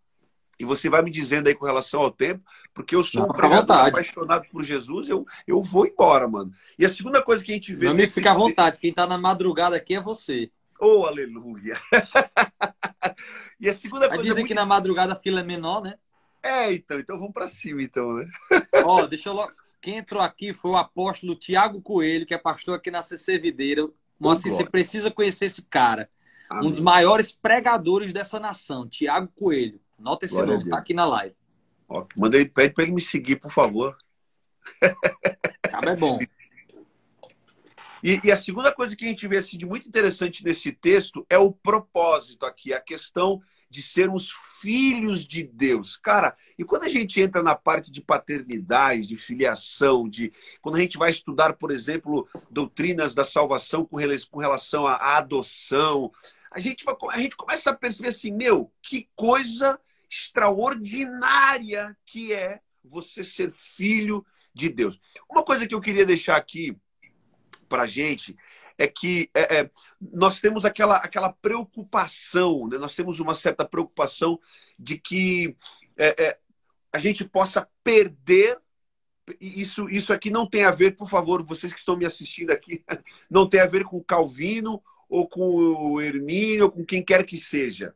e 0.60 0.66
você 0.66 0.90
vai 0.90 1.02
me 1.02 1.12
dizendo 1.12 1.48
aí 1.48 1.56
com 1.56 1.66
relação 1.66 2.02
ao 2.02 2.12
tempo, 2.12 2.44
porque 2.74 2.96
eu 2.96 3.04
sou 3.04 3.22
Não, 3.22 3.30
um 3.30 3.34
pregador 3.34 3.88
apaixonado 3.88 4.48
por 4.50 4.64
Jesus, 4.64 5.08
eu, 5.08 5.26
eu 5.46 5.62
vou 5.62 5.86
embora, 5.86 6.28
mano. 6.28 6.52
E 6.78 6.86
a 6.86 6.90
segunda 6.90 7.22
coisa 7.22 7.44
que 7.44 7.52
a 7.52 7.54
gente 7.56 7.74
vê. 7.74 7.86
Não 7.88 7.94
me 7.94 8.08
fica 8.08 8.32
à 8.32 8.34
vontade, 8.34 8.80
quem 8.80 8.94
tá 8.94 9.06
na 9.06 9.18
madrugada 9.18 9.76
aqui 9.76 9.96
é 9.96 10.02
você. 10.02 10.52
Oh, 10.80 11.06
aleluia! 11.06 11.80
e 13.60 13.70
a 13.70 13.74
segunda 13.74 14.08
coisa. 14.08 14.24
Dizem 14.24 14.40
muito... 14.40 14.48
que 14.48 14.54
na 14.54 14.66
madrugada 14.66 15.14
a 15.14 15.16
fila 15.16 15.42
é 15.42 15.44
menor, 15.44 15.82
né? 15.82 15.96
É, 16.44 16.74
então, 16.74 17.00
então 17.00 17.18
vamos 17.18 17.34
para 17.34 17.48
cima, 17.48 17.82
então, 17.82 18.14
né? 18.14 18.28
Ó, 18.86 19.02
oh, 19.02 19.08
deixa 19.08 19.30
eu 19.30 19.34
logo. 19.34 19.52
Quem 19.82 19.98
entrou 19.98 20.22
aqui 20.22 20.54
foi 20.54 20.72
o 20.72 20.78
apóstolo 20.78 21.36
Tiago 21.36 21.82
Coelho, 21.82 22.26
que 22.26 22.34
é 22.34 22.38
pastor 22.38 22.76
aqui 22.76 22.90
na 22.90 23.02
CC 23.02 23.38
Videira. 23.38 23.88
Moacir, 24.20 24.52
você 24.52 24.66
precisa 24.66 25.12
conhecer 25.12 25.46
esse 25.46 25.62
cara. 25.62 26.10
Amém. 26.50 26.68
Um 26.68 26.72
dos 26.72 26.80
maiores 26.80 27.32
pregadores 27.32 28.12
dessa 28.12 28.40
nação, 28.40 28.88
Tiago 28.88 29.32
Coelho. 29.36 29.80
Nota 29.98 30.26
esse 30.26 30.34
Glória 30.34 30.54
nome, 30.54 30.70
tá 30.70 30.78
aqui 30.78 30.94
na 30.94 31.06
live. 31.06 31.36
Ó, 31.88 32.06
mandei, 32.16 32.46
pede 32.46 32.74
para 32.74 32.84
ele 32.84 32.94
me 32.94 33.02
seguir, 33.02 33.38
por 33.38 33.52
favor. 33.52 33.98
Cabo 35.64 35.90
é 35.90 35.96
bom. 35.96 36.20
E, 38.04 38.20
e, 38.24 38.32
a 38.32 38.38
segunda 38.38 38.72
coisa 38.72 38.96
que 38.96 39.06
a 39.06 39.08
gente 39.08 39.28
vê 39.28 39.38
assim, 39.38 39.58
de 39.58 39.66
muito 39.66 39.88
interessante 39.88 40.46
nesse 40.46 40.72
texto 40.72 41.26
é 41.30 41.38
o 41.38 41.52
propósito 41.52 42.46
aqui, 42.46 42.72
a 42.72 42.80
questão 42.80 43.42
de 43.70 43.82
sermos 43.82 44.32
filhos 44.62 45.26
de 45.26 45.44
Deus. 45.44 45.98
Cara, 45.98 46.38
e 46.58 46.64
quando 46.64 46.84
a 46.84 46.90
gente 46.90 47.20
entra 47.20 47.44
na 47.44 47.56
parte 47.56 47.92
de 47.92 48.02
paternidade, 48.02 49.08
de 49.08 49.18
filiação, 49.18 50.08
de 50.08 50.32
quando 50.62 50.76
a 50.76 50.80
gente 50.80 50.98
vai 50.98 51.10
estudar, 51.10 51.54
por 51.54 51.72
exemplo, 51.72 52.28
doutrinas 52.50 53.14
da 53.14 53.26
salvação 53.26 53.84
com 53.84 53.98
relação 53.98 54.88
à 54.88 55.18
adoção, 55.18 56.12
a 56.52 56.60
gente, 56.60 56.86
vai, 56.86 56.96
a 57.12 57.20
gente 57.20 57.36
começa 57.36 57.72
a 57.72 57.76
perceber 57.76 58.10
assim, 58.10 58.32
meu, 58.32 58.72
que 58.82 59.10
coisa 59.16 59.80
extraordinária 60.10 61.96
que 62.06 62.34
é 62.34 62.60
você 62.84 63.24
ser 63.24 63.52
filho 63.52 64.26
de 64.54 64.70
Deus. 64.70 65.00
Uma 65.30 65.44
coisa 65.44 65.68
que 65.68 65.76
eu 65.76 65.82
queria 65.82 66.06
deixar 66.06 66.38
aqui 66.38 66.78
para 67.68 67.86
gente 67.86 68.36
é 68.78 68.88
que 68.88 69.30
é, 69.34 69.60
é, 69.60 69.72
nós 70.00 70.40
temos 70.40 70.64
aquela, 70.64 70.98
aquela 70.98 71.34
preocupação, 71.34 72.68
né? 72.68 72.78
nós 72.78 72.96
temos 72.96 73.20
uma 73.20 73.34
certa 73.34 73.66
preocupação 73.66 74.40
de 74.78 75.00
que 75.00 75.56
é, 75.98 76.24
é 76.24 76.40
a 76.94 77.00
gente 77.00 77.26
possa 77.26 77.68
perder. 77.84 78.60
Isso, 79.42 79.90
isso 79.90 80.14
aqui 80.14 80.30
não 80.30 80.48
tem 80.48 80.64
a 80.64 80.72
ver, 80.72 80.96
por 80.96 81.10
favor, 81.10 81.44
vocês 81.44 81.74
que 81.74 81.80
estão 81.80 81.98
me 81.98 82.06
assistindo 82.06 82.52
aqui, 82.52 82.84
não 83.30 83.48
tem 83.48 83.60
a 83.60 83.66
ver 83.66 83.84
com 83.84 84.04
Calvino 84.04 84.82
ou 85.10 85.28
com 85.28 85.42
o 85.42 86.02
Hermínio 86.02 86.66
ou 86.66 86.72
com 86.72 86.86
quem 86.86 87.04
quer 87.04 87.26
que 87.26 87.38
seja. 87.38 87.94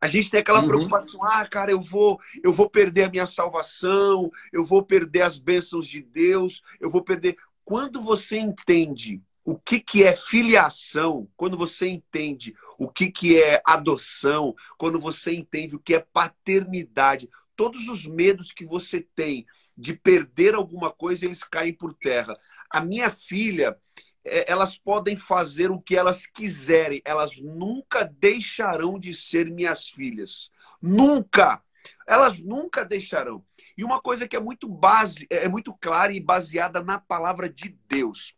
A 0.00 0.08
gente 0.08 0.30
tem 0.30 0.40
aquela 0.40 0.60
uhum. 0.60 0.68
preocupação, 0.68 1.20
ah, 1.24 1.46
cara, 1.46 1.70
eu 1.70 1.80
vou, 1.80 2.18
eu 2.42 2.52
vou 2.52 2.70
perder 2.70 3.04
a 3.04 3.10
minha 3.10 3.26
salvação, 3.26 4.30
eu 4.52 4.64
vou 4.64 4.82
perder 4.82 5.22
as 5.22 5.38
bênçãos 5.38 5.86
de 5.86 6.02
Deus, 6.02 6.62
eu 6.80 6.90
vou 6.90 7.02
perder. 7.02 7.36
Quando 7.64 8.00
você 8.00 8.38
entende 8.38 9.22
o 9.44 9.58
que, 9.58 9.78
que 9.78 10.02
é 10.02 10.14
filiação, 10.14 11.28
quando 11.36 11.56
você 11.56 11.88
entende 11.88 12.54
o 12.78 12.88
que, 12.88 13.10
que 13.10 13.40
é 13.40 13.60
adoção, 13.64 14.54
quando 14.78 14.98
você 14.98 15.34
entende 15.34 15.76
o 15.76 15.80
que 15.80 15.94
é 15.94 16.06
paternidade, 16.12 17.28
todos 17.54 17.88
os 17.88 18.06
medos 18.06 18.52
que 18.52 18.64
você 18.64 19.06
tem 19.14 19.44
de 19.76 19.92
perder 19.92 20.54
alguma 20.54 20.90
coisa, 20.90 21.24
eles 21.26 21.42
caem 21.42 21.74
por 21.74 21.92
terra. 21.94 22.38
A 22.70 22.80
minha 22.80 23.10
filha, 23.10 23.76
elas 24.24 24.76
podem 24.76 25.16
fazer 25.16 25.70
o 25.70 25.80
que 25.80 25.96
elas 25.96 26.26
quiserem, 26.26 27.00
elas 27.04 27.40
nunca 27.40 28.04
deixarão 28.04 28.98
de 28.98 29.14
ser 29.14 29.50
minhas 29.50 29.88
filhas. 29.88 30.50
Nunca! 30.80 31.62
Elas 32.06 32.40
nunca 32.40 32.84
deixarão. 32.84 33.44
E 33.76 33.84
uma 33.84 34.00
coisa 34.00 34.28
que 34.28 34.36
é 34.36 34.40
muito 34.40 34.68
base, 34.68 35.26
é 35.30 35.48
muito 35.48 35.72
clara 35.74 36.12
e 36.12 36.20
baseada 36.20 36.82
na 36.82 36.98
palavra 36.98 37.48
de 37.48 37.76
Deus. 37.88 38.34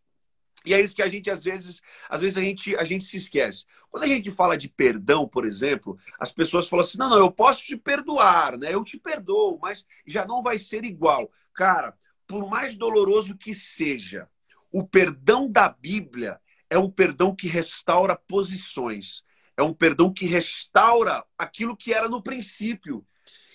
E 0.65 0.73
é 0.73 0.81
isso 0.81 0.95
que 0.95 1.03
a 1.03 1.09
gente 1.09 1.31
às 1.31 1.43
vezes, 1.43 1.83
às 2.09 2.21
vezes 2.21 2.37
a 2.37 2.41
gente, 2.41 2.77
a 2.77 2.85
gente 2.85 3.05
se 3.05 3.17
esquece. 3.17 3.65
Quando 3.91 4.05
a 4.05 4.07
gente 4.07 4.31
fala 4.31 4.57
de 4.57 4.69
perdão, 4.69 5.27
por 5.27 5.45
exemplo, 5.45 5.99
as 6.19 6.31
pessoas 6.31 6.69
falam 6.69 6.85
assim: 6.85 6.99
"Não, 6.99 7.11
não, 7.11 7.19
eu 7.19 7.33
posso 7.33 7.65
te 7.65 7.77
perdoar, 7.77 8.57
né? 8.57 8.73
Eu 8.73 8.85
te 8.85 8.99
perdoo, 8.99 9.59
mas 9.61 9.85
já 10.07 10.25
não 10.25 10.41
vai 10.41 10.59
ser 10.59 10.85
igual". 10.85 11.31
Cara, 11.53 11.97
por 12.27 12.49
mais 12.49 12.77
doloroso 12.77 13.37
que 13.37 13.55
seja, 13.55 14.29
o 14.73 14.87
perdão 14.87 15.51
da 15.51 15.69
Bíblia 15.69 16.41
é 16.71 16.79
um 16.79 16.91
perdão 16.91 17.35
que 17.35 17.47
restaura 17.47 18.17
posições, 18.17 19.23
é 19.57 19.63
um 19.63 19.75
perdão 19.75 20.13
que 20.13 20.25
restaura 20.25 21.23
aquilo 21.37 21.77
que 21.77 21.93
era 21.93 22.09
no 22.09 22.23
princípio. 22.23 23.05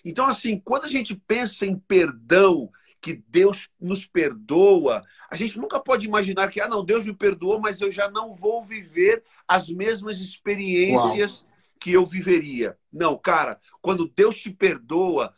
Então, 0.06 0.28
assim, 0.28 0.60
quando 0.60 0.86
a 0.86 0.90
gente 0.90 1.16
pensa 1.16 1.66
em 1.66 1.78
perdão, 1.78 2.72
que 3.02 3.24
Deus 3.28 3.70
nos 3.80 4.06
perdoa, 4.06 5.04
a 5.30 5.36
gente 5.36 5.58
nunca 5.58 5.80
pode 5.80 6.06
imaginar 6.06 6.50
que, 6.50 6.60
ah, 6.60 6.68
não, 6.68 6.84
Deus 6.84 7.06
me 7.06 7.16
perdoou, 7.16 7.60
mas 7.60 7.80
eu 7.80 7.92
já 7.92 8.10
não 8.10 8.34
vou 8.34 8.62
viver 8.62 9.24
as 9.48 9.70
mesmas 9.70 10.20
experiências 10.20 11.42
Uau. 11.42 11.52
que 11.80 11.92
eu 11.94 12.06
viveria. 12.06 12.78
Não, 12.92 13.18
cara, 13.18 13.60
quando 13.82 14.12
Deus 14.14 14.38
te 14.38 14.50
perdoa, 14.50 15.32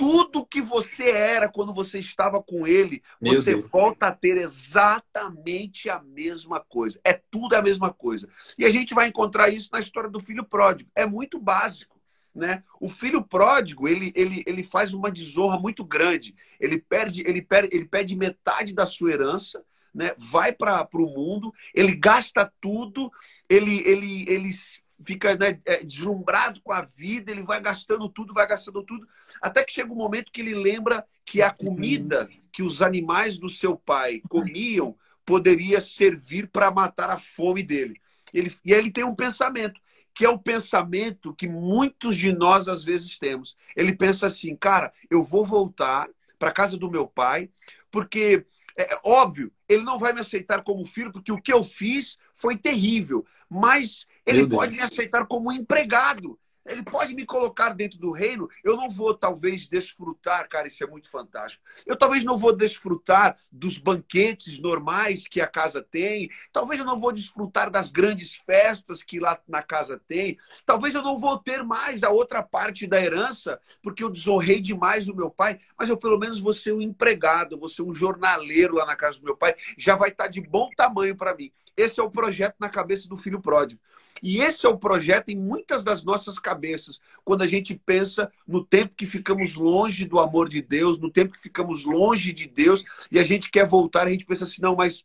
tudo 0.00 0.46
que 0.46 0.62
você 0.62 1.10
era 1.10 1.46
quando 1.46 1.74
você 1.74 1.98
estava 1.98 2.42
com 2.42 2.66
ele, 2.66 3.02
Meu 3.20 3.34
você 3.34 3.52
Deus. 3.54 3.68
volta 3.68 4.06
a 4.06 4.12
ter 4.14 4.38
exatamente 4.38 5.90
a 5.90 6.02
mesma 6.02 6.58
coisa. 6.58 6.98
É 7.04 7.12
tudo 7.30 7.54
a 7.54 7.60
mesma 7.60 7.92
coisa. 7.92 8.26
E 8.58 8.64
a 8.64 8.70
gente 8.70 8.94
vai 8.94 9.08
encontrar 9.08 9.50
isso 9.50 9.68
na 9.70 9.78
história 9.78 10.08
do 10.08 10.18
filho 10.18 10.42
pródigo. 10.42 10.90
É 10.94 11.04
muito 11.04 11.38
básico. 11.38 12.00
Né? 12.34 12.62
O 12.80 12.88
filho 12.88 13.22
pródigo 13.22 13.86
ele, 13.86 14.10
ele, 14.14 14.42
ele 14.46 14.62
faz 14.62 14.94
uma 14.94 15.10
desonra 15.10 15.58
muito 15.58 15.84
grande. 15.84 16.34
Ele 16.58 16.78
perde, 16.78 17.22
ele 17.26 17.42
perde, 17.42 17.76
ele 17.76 17.84
perde 17.84 18.16
metade 18.16 18.72
da 18.72 18.86
sua 18.86 19.12
herança, 19.12 19.62
né? 19.94 20.14
vai 20.16 20.50
para 20.50 20.88
o 20.94 21.14
mundo, 21.14 21.52
ele 21.74 21.94
gasta 21.94 22.50
tudo, 22.58 23.12
ele, 23.50 23.82
ele, 23.86 24.24
ele 24.26 24.48
fica 25.04 25.36
né, 25.36 25.60
é, 25.64 25.84
deslumbrado 25.84 26.60
com 26.62 26.72
a 26.72 26.82
vida, 26.82 27.30
ele 27.30 27.42
vai 27.42 27.60
gastando 27.60 28.08
tudo, 28.08 28.34
vai 28.34 28.46
gastando 28.46 28.82
tudo, 28.82 29.06
até 29.40 29.64
que 29.64 29.72
chega 29.72 29.92
um 29.92 29.96
momento 29.96 30.32
que 30.32 30.40
ele 30.40 30.54
lembra 30.54 31.04
que 31.24 31.42
a 31.42 31.50
comida 31.50 32.28
que 32.52 32.62
os 32.62 32.82
animais 32.82 33.38
do 33.38 33.48
seu 33.48 33.76
pai 33.76 34.20
comiam 34.28 34.96
poderia 35.24 35.80
servir 35.80 36.48
para 36.48 36.70
matar 36.70 37.10
a 37.10 37.18
fome 37.18 37.62
dele. 37.62 38.00
Ele, 38.34 38.52
e 38.64 38.74
aí 38.74 38.80
ele 38.80 38.90
tem 38.90 39.04
um 39.04 39.14
pensamento, 39.14 39.80
que 40.14 40.24
é 40.24 40.28
o 40.28 40.38
pensamento 40.38 41.34
que 41.34 41.48
muitos 41.48 42.16
de 42.16 42.32
nós 42.32 42.68
às 42.68 42.82
vezes 42.82 43.18
temos. 43.18 43.56
Ele 43.76 43.94
pensa 43.94 44.26
assim, 44.26 44.56
cara, 44.56 44.92
eu 45.08 45.22
vou 45.22 45.44
voltar 45.44 46.08
para 46.38 46.52
casa 46.52 46.76
do 46.76 46.90
meu 46.90 47.06
pai, 47.06 47.50
porque 47.90 48.44
é 48.82 49.00
óbvio, 49.04 49.52
ele 49.68 49.82
não 49.82 49.98
vai 49.98 50.12
me 50.12 50.20
aceitar 50.20 50.62
como 50.62 50.84
filho, 50.84 51.12
porque 51.12 51.32
o 51.32 51.40
que 51.40 51.52
eu 51.52 51.62
fiz 51.62 52.18
foi 52.32 52.56
terrível. 52.56 53.24
Mas 53.48 54.06
ele 54.24 54.46
pode 54.46 54.76
me 54.76 54.82
aceitar 54.82 55.26
como 55.26 55.52
empregado. 55.52 56.38
Ele 56.66 56.82
pode 56.82 57.14
me 57.14 57.24
colocar 57.24 57.70
dentro 57.74 57.98
do 57.98 58.12
reino. 58.12 58.48
Eu 58.62 58.76
não 58.76 58.90
vou, 58.90 59.14
talvez, 59.14 59.68
desfrutar, 59.68 60.48
cara, 60.48 60.68
isso 60.68 60.84
é 60.84 60.86
muito 60.86 61.10
fantástico. 61.10 61.64
Eu 61.86 61.96
talvez 61.96 62.24
não 62.24 62.36
vou 62.36 62.54
desfrutar 62.54 63.36
dos 63.50 63.78
banquetes 63.78 64.58
normais 64.58 65.26
que 65.26 65.40
a 65.40 65.46
casa 65.46 65.82
tem. 65.82 66.30
Talvez 66.52 66.78
eu 66.78 66.86
não 66.86 66.98
vou 66.98 67.12
desfrutar 67.12 67.70
das 67.70 67.90
grandes 67.90 68.34
festas 68.34 69.02
que 69.02 69.18
lá 69.18 69.38
na 69.48 69.62
casa 69.62 70.00
tem. 70.06 70.38
Talvez 70.66 70.94
eu 70.94 71.02
não 71.02 71.16
vou 71.16 71.38
ter 71.38 71.62
mais 71.64 72.02
a 72.02 72.10
outra 72.10 72.42
parte 72.42 72.86
da 72.86 73.00
herança, 73.00 73.60
porque 73.82 74.04
eu 74.04 74.10
desonrei 74.10 74.60
demais 74.60 75.08
o 75.08 75.16
meu 75.16 75.30
pai. 75.30 75.58
Mas 75.78 75.88
eu, 75.88 75.96
pelo 75.96 76.18
menos, 76.18 76.40
vou 76.40 76.52
ser 76.52 76.72
um 76.72 76.82
empregado, 76.82 77.58
vou 77.58 77.68
ser 77.68 77.82
um 77.82 77.92
jornaleiro 77.92 78.74
lá 78.74 78.86
na 78.86 78.96
casa 78.96 79.18
do 79.18 79.24
meu 79.24 79.36
pai. 79.36 79.54
Já 79.78 79.96
vai 79.96 80.10
estar 80.10 80.28
de 80.28 80.40
bom 80.40 80.70
tamanho 80.76 81.16
para 81.16 81.34
mim. 81.34 81.50
Esse 81.76 81.98
é 81.98 82.02
o 82.02 82.10
projeto 82.10 82.56
na 82.58 82.68
cabeça 82.68 83.08
do 83.08 83.16
filho 83.16 83.40
pródigo. 83.40 83.80
E 84.22 84.40
esse 84.40 84.66
é 84.66 84.68
o 84.68 84.76
projeto 84.76 85.30
em 85.30 85.36
muitas 85.36 85.82
das 85.82 86.04
nossas 86.04 86.38
cabeças, 86.50 87.00
quando 87.24 87.42
a 87.42 87.46
gente 87.46 87.80
pensa 87.86 88.30
no 88.46 88.64
tempo 88.64 88.94
que 88.96 89.06
ficamos 89.06 89.54
longe 89.54 90.04
do 90.04 90.18
amor 90.18 90.48
de 90.48 90.60
Deus, 90.60 90.98
no 90.98 91.10
tempo 91.10 91.32
que 91.32 91.40
ficamos 91.40 91.84
longe 91.84 92.32
de 92.32 92.48
Deus 92.48 92.84
e 93.10 93.18
a 93.20 93.24
gente 93.24 93.50
quer 93.50 93.66
voltar, 93.66 94.06
a 94.06 94.10
gente 94.10 94.26
pensa 94.26 94.44
assim: 94.44 94.60
não, 94.60 94.74
mas 94.74 95.04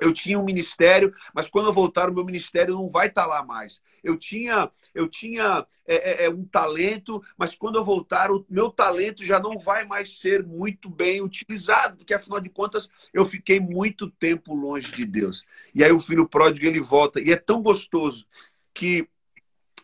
eu 0.00 0.12
tinha 0.12 0.38
um 0.38 0.44
ministério, 0.44 1.12
mas 1.32 1.48
quando 1.48 1.66
eu 1.66 1.72
voltar, 1.72 2.10
o 2.10 2.14
meu 2.14 2.24
ministério 2.24 2.74
não 2.74 2.88
vai 2.88 3.06
estar 3.06 3.22
tá 3.22 3.28
lá 3.28 3.44
mais. 3.44 3.80
Eu 4.02 4.18
tinha, 4.18 4.70
eu 4.94 5.08
tinha 5.08 5.66
é, 5.86 6.24
é, 6.24 6.24
é, 6.26 6.30
um 6.30 6.44
talento, 6.44 7.22
mas 7.36 7.54
quando 7.54 7.76
eu 7.76 7.84
voltar, 7.84 8.30
o 8.30 8.44
meu 8.50 8.70
talento 8.70 9.24
já 9.24 9.38
não 9.40 9.56
vai 9.56 9.86
mais 9.86 10.18
ser 10.18 10.44
muito 10.44 10.90
bem 10.90 11.22
utilizado, 11.22 11.96
porque 11.96 12.12
afinal 12.12 12.40
de 12.40 12.50
contas 12.50 12.88
eu 13.12 13.24
fiquei 13.24 13.60
muito 13.60 14.10
tempo 14.10 14.54
longe 14.54 14.92
de 14.92 15.06
Deus. 15.06 15.44
E 15.74 15.82
aí 15.82 15.92
o 15.92 16.00
filho 16.00 16.28
pródigo 16.28 16.66
ele 16.66 16.80
volta 16.80 17.20
e 17.20 17.32
é 17.32 17.36
tão 17.36 17.62
gostoso 17.62 18.26
que 18.74 19.08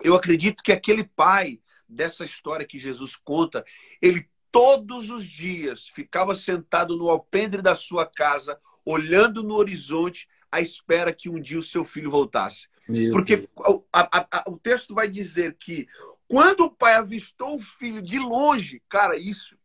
eu 0.02 0.14
acredito 0.14 0.62
que 0.62 0.72
aquele 0.72 1.04
pai 1.04 1.60
dessa 1.88 2.24
história 2.24 2.66
que 2.66 2.78
Jesus 2.78 3.16
conta, 3.16 3.64
ele 4.00 4.28
todos 4.52 5.10
os 5.10 5.24
dias 5.26 5.88
ficava 5.88 6.34
sentado 6.34 6.96
no 6.96 7.08
alpendre 7.08 7.62
da 7.62 7.74
sua 7.74 8.04
casa 8.04 8.58
olhando 8.84 9.42
no 9.42 9.54
horizonte 9.54 10.28
à 10.50 10.60
espera 10.60 11.12
que 11.12 11.28
um 11.28 11.40
dia 11.40 11.58
o 11.58 11.62
seu 11.62 11.84
filho 11.84 12.10
voltasse. 12.10 12.68
Meu 12.88 13.12
Porque 13.12 13.48
a, 13.92 14.18
a, 14.18 14.26
a, 14.32 14.50
o 14.50 14.58
texto 14.58 14.94
vai 14.94 15.08
dizer 15.08 15.56
que 15.58 15.86
quando 16.26 16.64
o 16.64 16.70
pai 16.70 16.94
avistou 16.94 17.56
o 17.56 17.60
filho 17.60 18.02
de 18.02 18.18
longe, 18.18 18.82
cara, 18.88 19.16
isso 19.16 19.56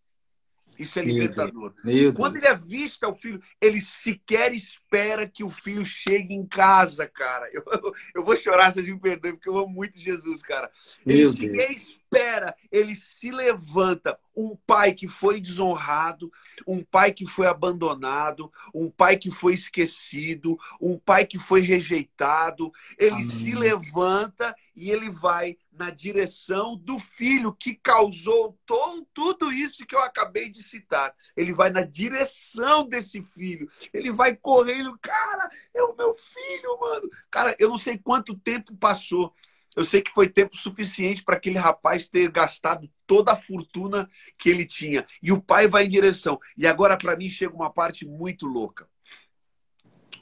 isso 0.77 1.00
é 1.00 1.03
libertador. 1.03 1.74
Quando 2.15 2.38
ele 2.38 2.48
avista 2.48 3.08
o 3.08 3.15
filho, 3.15 3.41
ele 3.62 3.79
sequer 3.82 4.53
espera 4.53 5.27
que 5.27 5.44
o 5.44 5.50
filho 5.50 5.86
chegue 5.86 6.34
em 6.34 6.46
casa, 6.46 7.08
cara. 7.08 7.50
Eu, 7.51 7.63
eu 8.15 8.24
vou 8.24 8.36
chorar, 8.36 8.74
vocês 8.74 8.86
me 8.86 9.00
perdoem, 9.00 9.36
porque 9.36 9.50
eu 9.50 9.58
amo 9.58 9.70
muito 9.70 9.98
Jesus, 10.00 10.41
cara. 10.41 10.70
Ele 11.05 11.20
Meu 11.20 11.34
sequer 11.34 11.67
Deus. 11.67 12.00
Espera, 12.16 12.56
ele 12.72 12.96
se 12.96 13.32
levanta. 13.32 14.18
Um 14.38 14.56
pai 14.68 14.94
que 14.94 15.08
foi 15.08 15.40
desonrado, 15.40 16.30
um 16.68 16.84
pai 16.84 17.14
que 17.14 17.26
foi 17.26 17.48
abandonado, 17.48 18.52
um 18.74 18.90
pai 18.90 19.16
que 19.16 19.32
foi 19.32 19.54
esquecido, 19.54 20.58
um 20.82 20.98
pai 20.98 21.26
que 21.26 21.40
foi 21.40 21.62
rejeitado. 21.62 22.72
Ele 22.98 23.12
Amém. 23.12 23.30
se 23.30 23.56
levanta 23.56 24.54
e 24.76 24.92
ele 24.92 25.10
vai 25.10 25.58
na 25.72 25.90
direção 25.90 26.76
do 26.76 27.00
filho 27.00 27.54
que 27.54 27.76
causou 27.76 28.58
todo, 28.66 29.08
tudo 29.14 29.52
isso 29.54 29.86
que 29.86 29.96
eu 29.96 30.00
acabei 30.00 30.50
de 30.50 30.62
citar. 30.62 31.14
Ele 31.36 31.54
vai 31.54 31.70
na 31.70 31.84
direção 31.84 32.86
desse 32.88 33.22
filho. 33.22 33.70
Ele 33.94 34.12
vai 34.12 34.36
correndo, 34.36 34.98
cara, 35.02 35.50
é 35.74 35.82
o 35.84 35.96
meu 35.96 36.14
filho, 36.14 36.78
mano. 36.80 37.10
Cara, 37.32 37.56
eu 37.58 37.70
não 37.70 37.78
sei 37.78 37.98
quanto 37.98 38.38
tempo 38.38 38.76
passou. 38.76 39.34
Eu 39.75 39.84
sei 39.84 40.01
que 40.01 40.13
foi 40.13 40.29
tempo 40.29 40.55
suficiente 40.55 41.24
para 41.24 41.36
aquele 41.36 41.58
rapaz 41.58 42.08
ter 42.08 42.32
gastado 42.32 42.89
toda 43.05 43.34
a 43.34 43.36
fortuna 43.36 44.10
que 44.38 44.50
ele 44.50 44.65
tinha. 44.65 45.05
E 45.22 45.32
o 45.32 45.41
pai 45.41 45.67
vai 45.67 45.84
em 45.84 45.89
direção. 45.89 46.39
E 46.58 46.65
agora, 46.65 46.98
para 46.98 47.15
mim, 47.17 47.27
chega 47.27 47.53
uma 47.53 47.70
parte 47.70 48.05
muito 48.05 48.48
louca. 48.48 48.88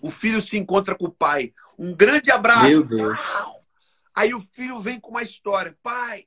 O 0.02 0.10
filho 0.10 0.42
se 0.42 0.58
encontra 0.58 0.96
com 0.96 1.06
o 1.06 1.12
pai. 1.12 1.54
Um 1.78 1.96
grande 1.96 2.32
abraço. 2.32 2.64
Meu 2.64 2.84
Deus. 2.84 3.18
Aí 4.16 4.34
o 4.34 4.40
filho 4.40 4.80
vem 4.80 5.00
com 5.00 5.12
uma 5.12 5.24
história. 5.24 5.78
Pai, 5.82 6.26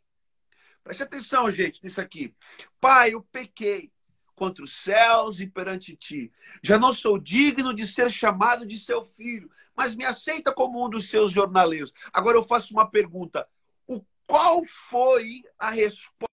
preste 0.82 1.02
atenção, 1.02 1.50
gente, 1.50 1.82
nisso 1.82 2.00
aqui. 2.00 2.34
Pai, 2.80 3.12
eu 3.12 3.22
pequei 3.30 3.90
contra 4.36 4.62
os 4.62 4.84
céus 4.84 5.40
e 5.40 5.46
perante 5.46 5.96
ti. 5.96 6.30
Já 6.62 6.78
não 6.78 6.92
sou 6.92 7.18
digno 7.18 7.74
de 7.74 7.86
ser 7.86 8.10
chamado 8.10 8.66
de 8.66 8.78
seu 8.78 9.04
filho, 9.04 9.50
mas 9.74 9.96
me 9.96 10.04
aceita 10.04 10.52
como 10.52 10.84
um 10.84 10.88
dos 10.88 11.08
seus 11.08 11.32
jornaleiros. 11.32 11.92
Agora 12.12 12.36
eu 12.36 12.44
faço 12.44 12.72
uma 12.72 12.88
pergunta. 12.88 13.48
O 13.88 14.04
qual 14.26 14.62
foi 14.64 15.42
a 15.58 15.70
resposta 15.70 16.28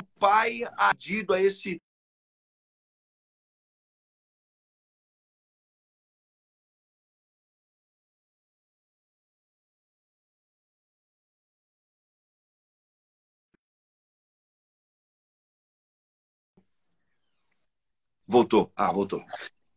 do 0.00 0.06
pai 0.18 0.62
adido 0.76 1.34
a 1.34 1.40
esse 1.40 1.80
Voltou. 18.26 18.72
Ah, 18.76 18.92
voltou. 18.92 19.22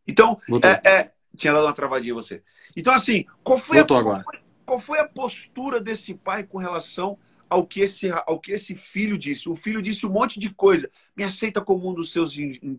Então, 0.06 0.40
voltou. 0.48 0.70
É, 0.70 0.80
é, 0.84 1.12
tinha 1.36 1.52
dado 1.52 1.66
uma 1.66 1.72
travadinha 1.72 2.14
você. 2.14 2.42
Então, 2.76 2.92
assim, 2.92 3.24
qual 3.42 3.58
foi, 3.58 3.78
a, 3.78 3.84
qual 3.84 4.02
foi, 4.02 4.40
qual 4.64 4.80
foi 4.80 4.98
a 5.00 5.08
postura 5.08 5.80
desse 5.80 6.14
pai 6.14 6.44
com 6.44 6.58
relação 6.58 7.18
ao 7.48 7.66
que, 7.66 7.80
esse, 7.80 8.10
ao 8.10 8.40
que 8.40 8.52
esse 8.52 8.74
filho 8.74 9.16
disse. 9.16 9.48
O 9.48 9.54
filho 9.54 9.82
disse 9.82 10.06
um 10.06 10.10
monte 10.10 10.38
de 10.38 10.50
coisa. 10.50 10.90
Me 11.16 11.24
aceita 11.24 11.60
como 11.60 11.88
um 11.90 11.94
dos 11.94 12.12
seus 12.12 12.36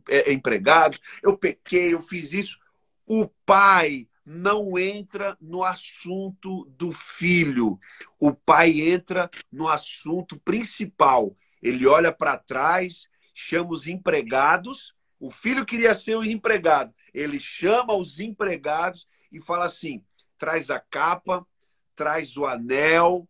é, 0.10 0.32
empregados. 0.32 1.00
Eu 1.24 1.38
pequei, 1.38 1.94
eu 1.94 2.02
fiz 2.02 2.34
isso. 2.34 2.60
O 3.06 3.28
pai 3.46 4.08
não 4.26 4.78
entra 4.78 5.38
no 5.40 5.64
assunto 5.64 6.66
do 6.78 6.92
filho. 6.92 7.80
O 8.20 8.34
pai 8.34 8.82
entra 8.82 9.30
no 9.52 9.68
assunto 9.68 10.38
principal. 10.38 11.36
Ele 11.62 11.88
olha 11.88 12.12
para 12.12 12.38
trás, 12.38 13.08
chama 13.34 13.72
os 13.72 13.88
empregados 13.88 14.97
o 15.20 15.32
filho 15.32 15.66
queria 15.66 15.96
ser 15.96 16.16
o 16.16 16.24
empregado. 16.24 16.94
Ele 17.14 17.40
chama 17.40 17.96
os 17.96 18.20
empregados 18.20 19.08
e 19.32 19.40
fala 19.40 19.66
assim: 19.66 20.04
traz 20.38 20.70
a 20.70 20.80
capa, 20.80 21.46
traz 21.96 22.38
o 22.38 22.46
anel 22.46 23.28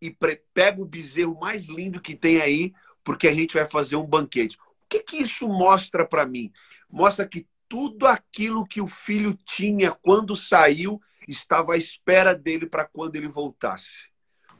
e 0.00 0.14
pega 0.54 0.80
o 0.80 0.86
bezerro 0.86 1.38
mais 1.38 1.68
lindo 1.68 2.00
que 2.00 2.14
tem 2.14 2.40
aí, 2.40 2.72
porque 3.04 3.28
a 3.28 3.34
gente 3.34 3.54
vai 3.54 3.66
fazer 3.66 3.96
um 3.96 4.06
banquete. 4.06 4.56
O 4.56 4.88
que, 4.88 5.00
que 5.00 5.16
isso 5.18 5.48
mostra 5.48 6.06
para 6.06 6.26
mim? 6.26 6.52
Mostra 6.88 7.26
que 7.26 7.46
tudo 7.68 8.06
aquilo 8.06 8.66
que 8.66 8.80
o 8.80 8.86
filho 8.86 9.38
tinha 9.44 9.92
quando 9.92 10.34
saiu 10.34 11.00
estava 11.28 11.74
à 11.74 11.76
espera 11.76 12.34
dele 12.34 12.66
para 12.66 12.84
quando 12.84 13.16
ele 13.16 13.28
voltasse. 13.28 14.08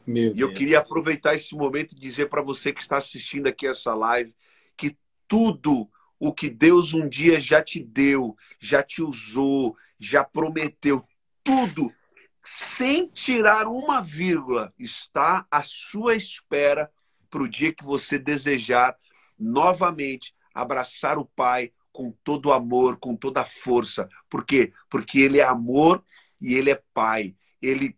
Meu 0.06 0.34
e 0.34 0.40
eu 0.40 0.54
queria 0.54 0.78
aproveitar 0.78 1.34
esse 1.34 1.54
momento 1.54 1.92
e 1.92 1.98
dizer 1.98 2.28
para 2.28 2.42
você 2.42 2.72
que 2.72 2.80
está 2.80 2.96
assistindo 2.96 3.46
aqui 3.48 3.66
essa 3.66 3.94
live 3.94 4.34
que 4.76 4.96
tudo 5.26 5.90
o 6.20 6.32
que 6.32 6.50
Deus 6.50 6.92
um 6.92 7.08
dia 7.08 7.40
já 7.40 7.62
te 7.62 7.82
deu, 7.82 8.36
já 8.60 8.82
te 8.82 9.02
usou, 9.02 9.74
já 9.98 10.22
prometeu, 10.22 11.02
tudo, 11.42 11.90
sem 12.44 13.08
tirar 13.08 13.66
uma 13.66 14.02
vírgula, 14.02 14.72
está 14.78 15.46
à 15.50 15.62
sua 15.64 16.14
espera 16.14 16.90
para 17.30 17.42
o 17.42 17.48
dia 17.48 17.72
que 17.72 17.84
você 17.84 18.18
desejar 18.18 18.94
novamente 19.38 20.34
abraçar 20.54 21.18
o 21.18 21.24
Pai 21.24 21.72
com 21.92 22.12
todo 22.22 22.52
amor, 22.52 22.98
com 22.98 23.16
toda 23.16 23.44
força. 23.44 24.08
Por 24.28 24.44
quê? 24.44 24.72
Porque 24.88 25.20
Ele 25.20 25.38
é 25.38 25.44
amor 25.44 26.04
e 26.40 26.54
Ele 26.54 26.70
é 26.70 26.82
Pai. 26.92 27.34
Ele, 27.62 27.96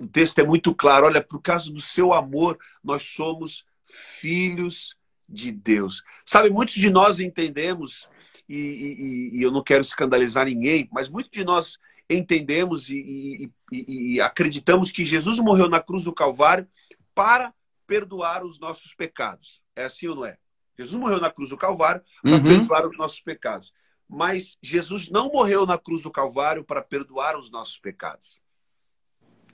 o 0.00 0.06
texto 0.06 0.38
é 0.38 0.44
muito 0.44 0.74
claro. 0.74 1.06
Olha, 1.06 1.22
por 1.22 1.40
causa 1.42 1.70
do 1.70 1.80
seu 1.80 2.12
amor, 2.12 2.58
nós 2.82 3.02
somos 3.02 3.64
filhos 3.84 4.96
de 5.28 5.50
Deus. 5.50 6.02
Sabe, 6.24 6.50
muitos 6.50 6.74
de 6.74 6.90
nós 6.90 7.20
entendemos, 7.20 8.08
e, 8.48 8.56
e, 8.56 9.38
e 9.38 9.42
eu 9.42 9.50
não 9.50 9.62
quero 9.62 9.82
escandalizar 9.82 10.46
ninguém, 10.46 10.88
mas 10.92 11.08
muitos 11.08 11.30
de 11.30 11.44
nós 11.44 11.78
entendemos 12.08 12.90
e, 12.90 13.50
e, 13.72 14.20
acreditamos 14.20 14.90
que 14.90 15.04
Jesus 15.04 15.38
morreu 15.38 15.68
na 15.68 15.80
cruz 15.80 16.04
do 16.04 16.12
Calvário 16.12 16.68
para 17.14 17.52
perdoar 17.86 18.44
os 18.44 18.58
nossos 18.58 18.94
pecados. 18.94 19.60
É 19.74 19.84
assim 19.84 20.08
ou 20.08 20.16
não 20.16 20.24
é? 20.24 20.36
Jesus 20.78 21.00
morreu 21.00 21.20
na 21.20 21.30
cruz 21.30 21.50
do 21.50 21.56
Calvário 21.56 22.02
para 22.22 22.32
uhum. 22.32 22.42
perdoar 22.42 22.86
os 22.86 22.96
nossos 22.96 23.20
pecados. 23.20 23.72
Mas 24.08 24.58
Jesus 24.62 25.08
não 25.10 25.30
morreu 25.30 25.64
na 25.64 25.78
cruz 25.78 26.02
do 26.02 26.10
Calvário 26.10 26.64
para 26.64 26.82
perdoar 26.82 27.38
os 27.38 27.50
nossos 27.50 27.78
pecados. 27.78 28.38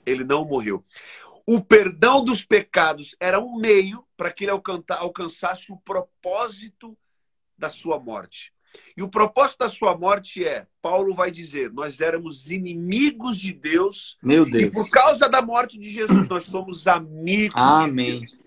Ele 0.05 0.23
não 0.23 0.43
morreu. 0.43 0.83
O 1.47 1.61
perdão 1.61 2.23
dos 2.23 2.43
pecados 2.43 3.15
era 3.19 3.39
um 3.39 3.55
meio 3.57 4.05
para 4.15 4.31
que 4.31 4.43
ele 4.43 4.51
alcançasse 4.51 5.71
o 5.71 5.77
propósito 5.77 6.97
da 7.57 7.69
sua 7.69 7.99
morte. 7.99 8.53
E 8.95 9.01
o 9.01 9.09
propósito 9.09 9.59
da 9.59 9.69
sua 9.69 9.97
morte 9.97 10.45
é, 10.45 10.65
Paulo 10.81 11.13
vai 11.13 11.29
dizer, 11.29 11.71
nós 11.71 11.99
éramos 11.99 12.49
inimigos 12.49 13.37
de 13.37 13.53
Deus. 13.53 14.17
Meu 14.21 14.49
Deus. 14.49 14.63
E 14.63 14.71
por 14.71 14.89
causa 14.89 15.27
da 15.27 15.41
morte 15.41 15.77
de 15.77 15.89
Jesus, 15.89 16.29
nós 16.29 16.45
somos 16.45 16.87
amigos 16.87 17.55
Amém. 17.55 18.21
de 18.21 18.27
Deus. 18.27 18.41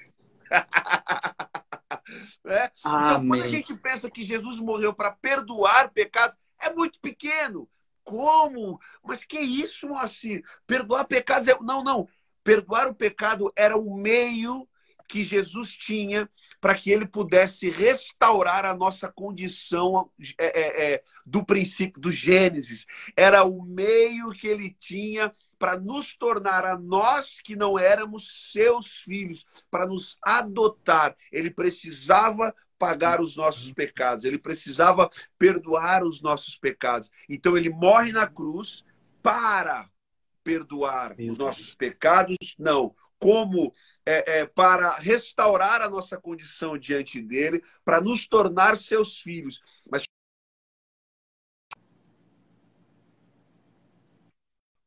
é? 2.47 2.71
Então, 2.79 3.27
quando 3.29 3.43
a 3.43 3.49
gente 3.49 3.75
pensa 3.77 4.11
que 4.11 4.23
Jesus 4.23 4.61
morreu 4.61 4.95
para 4.95 5.11
perdoar 5.11 5.91
pecados, 5.91 6.37
é 6.61 6.73
muito 6.73 6.99
pequeno. 7.01 7.69
Como? 8.03 8.79
Mas 9.03 9.25
que 9.25 9.39
isso, 9.39 9.89
Moacir? 9.89 10.45
Perdoar 10.67 11.05
pecados 11.07 11.49
é. 11.49 11.57
Não, 11.61 11.83
não. 11.83 12.07
Perdoar 12.45 12.87
o 12.87 12.95
pecado 12.95 13.53
era 13.57 13.77
o 13.77 13.97
meio 13.97 14.69
que 15.09 15.23
Jesus 15.23 15.71
tinha 15.71 16.29
para 16.61 16.75
que 16.75 16.91
ele 16.91 17.07
pudesse 17.07 17.71
restaurar 17.71 18.65
a 18.65 18.75
nossa 18.75 19.11
condição 19.11 20.11
é, 20.39 20.47
é, 20.47 20.93
é, 20.93 21.03
do 21.27 21.45
princípio 21.45 22.01
do 22.01 22.11
Gênesis. 22.11 22.87
Era 23.17 23.45
o 23.45 23.63
meio 23.63 24.31
que 24.31 24.47
ele 24.47 24.75
tinha 24.79 25.35
para 25.59 25.79
nos 25.79 26.15
tornar 26.15 26.65
a 26.65 26.79
nós 26.79 27.41
que 27.41 27.57
não 27.57 27.79
éramos 27.79 28.51
seus 28.53 28.99
filhos, 28.99 29.47
para 29.71 29.87
nos 29.87 30.19
adotar. 30.23 31.17
Ele 31.31 31.51
precisava 31.51 32.55
pagar 32.79 33.21
os 33.21 33.37
nossos 33.37 33.73
pecados, 33.73 34.25
ele 34.25 34.39
precisava 34.39 35.09
perdoar 35.39 36.03
os 36.03 36.21
nossos 36.21 36.57
pecados. 36.57 37.11
Então 37.29 37.57
ele 37.57 37.71
morre 37.71 38.13
na 38.13 38.27
cruz 38.27 38.85
para 39.23 39.89
perdoar 40.45 41.17
Meu 41.17 41.33
os 41.33 41.39
nossos 41.39 41.65
Deus. 41.65 41.77
pecados, 41.77 42.37
não. 42.59 42.95
Como 43.19 43.73
é, 44.05 44.41
é, 44.41 44.47
para 44.47 44.97
restaurar 44.97 45.81
a 45.81 45.89
nossa 45.89 46.19
condição 46.19 46.77
diante 46.77 47.21
dele, 47.23 47.63
para 47.85 48.01
nos 48.01 48.27
tornar 48.29 48.77
seus 48.77 49.19
filhos. 49.19 49.63
Mas 49.91 50.05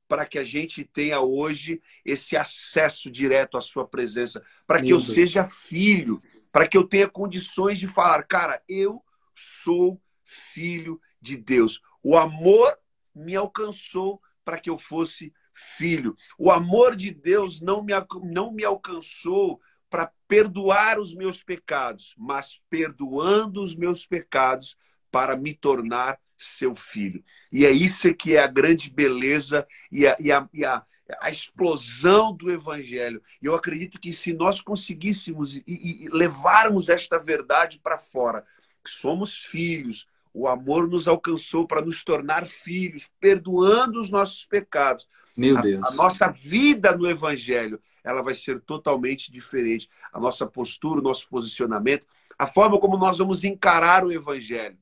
para 0.08 0.26
que 0.26 0.40
a 0.40 0.44
gente 0.44 0.86
tenha 0.86 1.20
hoje 1.20 1.82
esse 2.06 2.38
acesso 2.38 3.12
direto 3.12 3.58
à 3.58 3.62
sua 3.62 3.86
presença, 3.86 4.42
para 4.66 4.82
que 4.82 4.94
eu 4.94 4.98
Deus. 4.98 5.14
seja 5.14 5.44
filho, 5.44 6.22
para 6.52 6.68
que 6.68 6.78
eu 6.78 6.88
tenha 6.88 7.10
condições 7.10 7.78
de 7.78 7.88
falar, 7.88 8.24
cara, 8.24 8.62
eu 8.70 9.04
sou 9.34 10.02
filho 10.24 11.02
de 11.22 11.36
Deus. 11.36 11.82
O 12.02 12.16
amor 12.16 12.78
me 13.14 13.36
alcançou 13.36 14.22
para 14.46 14.58
que 14.58 14.70
eu 14.70 14.78
fosse 14.78 15.34
filho. 15.58 16.16
O 16.38 16.52
amor 16.52 16.96
de 16.96 17.12
Deus 17.12 17.60
não 17.60 17.84
me, 17.84 17.94
não 18.24 18.52
me 18.52 18.64
alcançou 18.64 19.60
para 19.90 20.12
perdoar 20.28 21.00
os 21.00 21.16
meus 21.16 21.42
pecados, 21.42 22.14
mas 22.18 22.62
perdoando 22.70 23.62
os 23.62 23.76
meus 23.76 24.06
pecados 24.06 24.78
para 25.12 25.36
me 25.36 25.54
tornar 25.54 26.20
seu 26.38 26.76
filho. 26.76 27.24
E 27.52 27.66
é 27.66 27.72
isso 27.72 28.14
que 28.14 28.36
é 28.36 28.40
a 28.40 28.48
grande 28.48 28.90
beleza 28.90 29.66
e 29.92 30.06
a, 30.06 30.16
e 30.20 30.32
a, 30.32 30.48
e 30.54 30.64
a, 30.64 30.86
a 31.20 31.32
explosão 31.32 32.34
do 32.34 32.52
evangelho. 32.52 33.22
E 33.42 33.46
eu 33.46 33.56
acredito 33.56 34.00
que 34.00 34.14
se 34.14 34.34
nós 34.34 34.62
conseguíssemos 34.62 35.56
e, 35.56 35.64
e 35.66 36.10
levarmos 36.10 36.90
esta 36.90 37.18
verdade 37.18 37.80
para 37.80 37.98
fora, 37.98 38.46
que 38.84 38.92
somos 38.92 39.38
filhos, 39.38 40.08
o 40.34 40.48
amor 40.48 40.88
nos 40.88 41.08
alcançou 41.08 41.66
para 41.66 41.82
nos 41.82 42.04
tornar 42.04 42.46
filhos, 42.46 43.10
perdoando 43.20 44.00
os 44.00 44.10
nossos 44.12 44.46
pecados. 44.46 45.08
Meu 45.38 45.62
Deus. 45.62 45.84
A, 45.84 45.90
a 45.90 45.96
nossa 45.96 46.28
vida 46.30 46.98
no 46.98 47.08
evangelho, 47.08 47.80
ela 48.04 48.22
vai 48.22 48.34
ser 48.34 48.60
totalmente 48.62 49.32
diferente. 49.32 49.88
A 50.12 50.20
nossa 50.20 50.48
postura, 50.48 51.00
o 51.00 51.04
nosso 51.04 51.30
posicionamento, 51.30 52.08
a 52.38 52.48
forma 52.48 52.80
como 52.80 52.98
nós 52.98 53.20
vamos 53.20 53.44
encarar 53.44 54.04
o 54.04 54.12
evangelho 54.12 54.78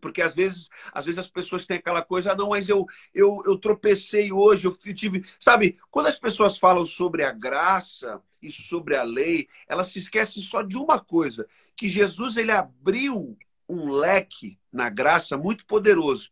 porque 0.00 0.20
às 0.20 0.34
vezes, 0.34 0.68
às 0.92 1.06
vezes 1.06 1.18
as 1.18 1.30
pessoas 1.30 1.64
têm 1.64 1.78
aquela 1.78 2.02
coisa, 2.02 2.32
ah, 2.32 2.36
não, 2.36 2.50
mas 2.50 2.68
eu, 2.68 2.86
eu, 3.14 3.42
eu 3.46 3.56
tropecei 3.56 4.32
hoje, 4.32 4.66
eu 4.66 4.76
tive. 4.94 5.24
Sabe, 5.40 5.78
quando 5.90 6.06
as 6.08 6.18
pessoas 6.18 6.58
falam 6.58 6.84
sobre 6.84 7.24
a 7.24 7.32
graça 7.32 8.20
e 8.42 8.50
sobre 8.50 8.96
a 8.96 9.02
lei, 9.02 9.48
elas 9.66 9.86
se 9.86 9.98
esquecem 9.98 10.42
só 10.42 10.62
de 10.62 10.76
uma 10.76 11.00
coisa: 11.00 11.46
que 11.76 11.88
Jesus 11.88 12.36
ele 12.36 12.52
abriu 12.52 13.36
um 13.66 13.90
leque 13.90 14.58
na 14.70 14.90
graça 14.90 15.36
muito 15.36 15.64
poderoso. 15.64 16.30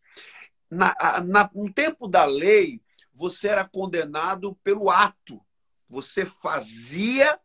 Na, 0.70 0.94
na, 1.24 1.50
no 1.54 1.72
tempo 1.72 2.08
da 2.08 2.24
lei, 2.24 2.80
você 3.12 3.48
era 3.48 3.64
condenado 3.64 4.54
pelo 4.62 4.90
ato. 4.90 5.40
Você 5.88 6.24
fazia 6.24 7.38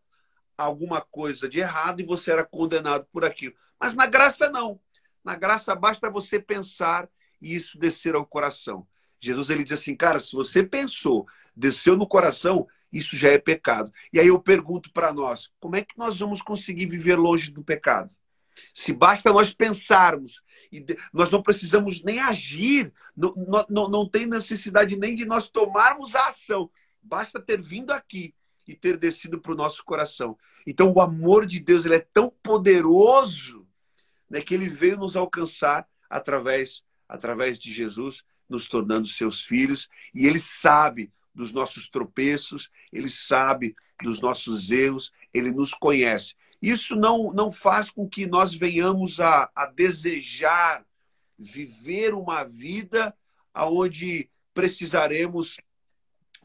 alguma 0.57 1.01
coisa 1.01 1.47
de 1.47 1.59
errado 1.59 2.01
e 2.01 2.05
você 2.05 2.31
era 2.31 2.45
condenado 2.45 3.05
por 3.11 3.23
aquilo. 3.23 3.55
Mas 3.79 3.93
na 3.93 4.07
graça, 4.07 4.49
não. 4.49 4.79
Na 5.23 5.35
graça 5.35 5.75
basta 5.75 6.09
você 6.09 6.39
pensar 6.39 7.09
e 7.41 7.55
isso 7.55 7.77
descer 7.77 8.15
ao 8.15 8.25
coração. 8.25 8.87
Jesus 9.19 9.49
ele 9.49 9.63
diz 9.63 9.73
assim, 9.73 9.95
cara, 9.95 10.19
se 10.19 10.33
você 10.35 10.63
pensou, 10.63 11.27
desceu 11.55 11.97
no 11.97 12.07
coração, 12.07 12.67
isso 12.91 13.15
já 13.15 13.29
é 13.29 13.37
pecado. 13.37 13.91
E 14.13 14.19
aí 14.19 14.27
eu 14.27 14.39
pergunto 14.39 14.91
para 14.91 15.11
nós, 15.11 15.51
como 15.59 15.75
é 15.75 15.81
que 15.81 15.97
nós 15.97 16.19
vamos 16.19 16.41
conseguir 16.41 16.85
viver 16.85 17.15
longe 17.15 17.51
do 17.51 17.63
pecado? 17.63 18.09
Se 18.73 18.93
basta 18.93 19.31
nós 19.31 19.53
pensarmos, 19.53 20.41
e 20.71 20.85
nós 21.13 21.29
não 21.29 21.41
precisamos 21.41 22.03
nem 22.03 22.19
agir, 22.19 22.91
não, 23.15 23.33
não, 23.69 23.89
não 23.89 24.09
tem 24.09 24.25
necessidade 24.25 24.97
nem 24.97 25.15
de 25.15 25.25
nós 25.25 25.49
tomarmos 25.49 26.15
a 26.15 26.27
ação, 26.27 26.69
basta 27.01 27.39
ter 27.39 27.61
vindo 27.61 27.91
aqui 27.91 28.33
e 28.67 28.75
ter 28.75 28.97
descido 28.97 29.39
para 29.39 29.53
o 29.53 29.55
nosso 29.55 29.83
coração. 29.83 30.37
Então, 30.65 30.91
o 30.91 31.01
amor 31.01 31.45
de 31.45 31.59
Deus 31.59 31.85
ele 31.85 31.95
é 31.95 32.07
tão 32.13 32.29
poderoso 32.43 33.65
né, 34.29 34.41
que 34.41 34.53
ele 34.53 34.67
veio 34.67 34.97
nos 34.97 35.15
alcançar 35.15 35.87
através, 36.09 36.83
através 37.07 37.57
de 37.57 37.71
Jesus, 37.71 38.23
nos 38.49 38.67
tornando 38.67 39.07
seus 39.07 39.43
filhos, 39.43 39.89
e 40.13 40.25
ele 40.25 40.39
sabe 40.39 41.11
dos 41.33 41.53
nossos 41.53 41.87
tropeços, 41.87 42.69
ele 42.91 43.09
sabe 43.09 43.75
dos 44.01 44.21
nossos 44.21 44.71
erros, 44.71 45.11
ele 45.33 45.51
nos 45.51 45.73
conhece. 45.73 46.35
Isso 46.61 46.95
não, 46.95 47.31
não 47.31 47.51
faz 47.51 47.89
com 47.89 48.07
que 48.07 48.25
nós 48.25 48.53
venhamos 48.53 49.19
a, 49.19 49.49
a 49.55 49.65
desejar 49.65 50.85
viver 51.37 52.13
uma 52.13 52.43
vida 52.43 53.13
onde 53.55 54.29
precisaremos 54.53 55.57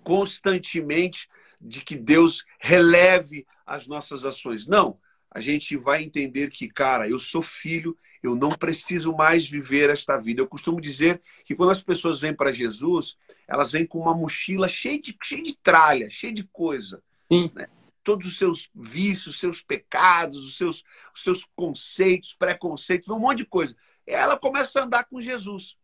constantemente 0.03 1.29
de 1.61 1.81
que 1.81 1.97
Deus 1.97 2.45
releve 2.61 3.47
as 3.65 3.87
nossas 3.87 4.25
ações. 4.25 4.67
Não, 4.67 4.99
a 5.31 5.41
gente 5.41 5.77
vai 5.77 6.03
entender 6.03 6.51
que, 6.51 6.69
cara, 6.69 7.09
eu 7.09 7.19
sou 7.19 7.43
filho, 7.43 7.97
eu 8.23 8.35
não 8.35 8.51
preciso 8.51 9.13
mais 9.13 9.49
viver 9.49 9.89
esta 9.89 10.19
vida. 10.19 10.43
Eu 10.43 10.47
costumo 10.47 10.81
dizer 10.81 11.23
que 11.45 11.55
quando 11.55 11.71
as 11.71 11.83
pessoas 11.83 12.21
vêm 12.21 12.35
para 12.35 12.53
Jesus, 12.53 13.17
elas 13.49 13.73
vêm 13.73 13.87
com 13.87 13.99
uma 13.99 14.15
mochila 14.15 14.69
cheia 14.69 15.01
de, 15.01 15.17
cheia 15.23 15.43
de 15.43 15.57
tralha, 15.57 16.11
cheia 16.11 16.33
de 16.33 16.45
coisa. 16.45 17.03
Sim. 17.31 17.51
Né? 17.55 17.67
Todos 18.05 18.27
os 18.27 18.39
seus 18.39 18.69
vícios, 18.75 19.39
seus 19.39 19.63
pecados, 19.63 20.45
os 20.45 20.57
seus, 20.57 20.83
os 21.15 21.23
seus 21.23 21.47
conceitos, 21.55 22.33
preconceitos, 22.33 23.11
um 23.11 23.19
monte 23.19 23.39
de 23.39 23.47
coisa. 23.47 23.77
E 24.07 24.13
ela 24.13 24.37
começa 24.37 24.81
a 24.81 24.85
andar 24.85 25.05
com 25.05 25.21
Jesus. 25.21 25.77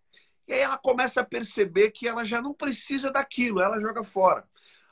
E 0.47 0.53
aí 0.53 0.61
ela 0.61 0.79
começa 0.79 1.21
a 1.21 1.25
perceber 1.25 1.91
que 1.91 2.09
ela 2.09 2.25
já 2.25 2.41
não 2.41 2.55
precisa 2.55 3.13
daquilo, 3.13 3.61
ela 3.61 3.79
joga 3.79 4.03
fora. 4.03 4.45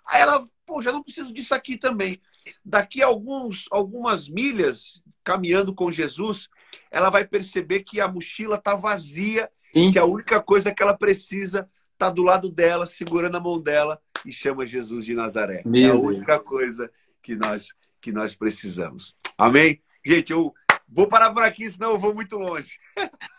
Aí 0.06 0.20
ela, 0.20 0.44
pô, 0.64 0.82
já 0.82 0.92
não 0.92 1.02
preciso 1.02 1.32
disso 1.32 1.54
aqui 1.54 1.76
também. 1.76 2.20
Daqui 2.64 3.02
a 3.02 3.06
alguns, 3.06 3.64
algumas 3.70 4.28
milhas, 4.28 5.02
caminhando 5.24 5.74
com 5.74 5.90
Jesus, 5.90 6.48
ela 6.90 7.10
vai 7.10 7.26
perceber 7.26 7.82
que 7.82 8.00
a 8.00 8.06
mochila 8.06 8.56
está 8.56 8.74
vazia, 8.74 9.50
Sim. 9.72 9.90
que 9.90 9.98
a 9.98 10.04
única 10.04 10.40
coisa 10.40 10.72
que 10.72 10.82
ela 10.82 10.96
precisa 10.96 11.68
está 11.92 12.10
do 12.10 12.22
lado 12.22 12.50
dela, 12.50 12.86
segurando 12.86 13.36
a 13.36 13.40
mão 13.40 13.60
dela 13.60 14.00
e 14.24 14.30
chama 14.30 14.66
Jesus 14.66 15.04
de 15.04 15.14
Nazaré. 15.14 15.62
Meu 15.64 15.88
é 15.88 15.92
a 15.92 15.98
única 15.98 16.36
Deus. 16.36 16.48
coisa 16.48 16.90
que 17.26 17.34
nós, 17.34 17.74
que 18.00 18.12
nós 18.12 18.36
precisamos. 18.36 19.16
Amém? 19.36 19.82
Gente, 20.04 20.32
eu 20.32 20.54
vou 20.88 21.08
parar 21.08 21.32
por 21.34 21.42
aqui, 21.42 21.68
senão 21.68 21.90
eu 21.90 21.98
vou 21.98 22.14
muito 22.14 22.38
longe. 22.38 22.78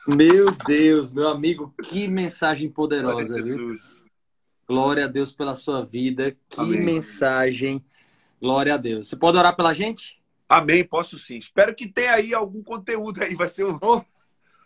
Meu 0.05 0.51
Deus, 0.51 1.13
meu 1.13 1.29
amigo, 1.29 1.73
que 1.83 2.05
mensagem 2.05 2.69
poderosa, 2.69 3.41
viu? 3.41 3.73
Glória 4.67 5.05
a 5.05 5.07
Deus 5.07 5.31
pela 5.31 5.55
sua 5.55 5.85
vida. 5.85 6.35
Que 6.49 6.59
Amém. 6.59 6.83
mensagem. 6.83 7.81
Glória 8.41 8.73
a 8.73 8.77
Deus. 8.77 9.07
Você 9.07 9.15
pode 9.15 9.37
orar 9.37 9.55
pela 9.55 9.73
gente? 9.73 10.21
Amém, 10.49 10.83
posso 10.83 11.17
sim. 11.17 11.37
Espero 11.37 11.73
que 11.73 11.87
tenha 11.87 12.11
aí 12.11 12.33
algum 12.33 12.61
conteúdo 12.61 13.23
aí. 13.23 13.35
Vai 13.35 13.47
ser 13.47 13.65
um, 13.65 13.79
oh, 13.81 14.01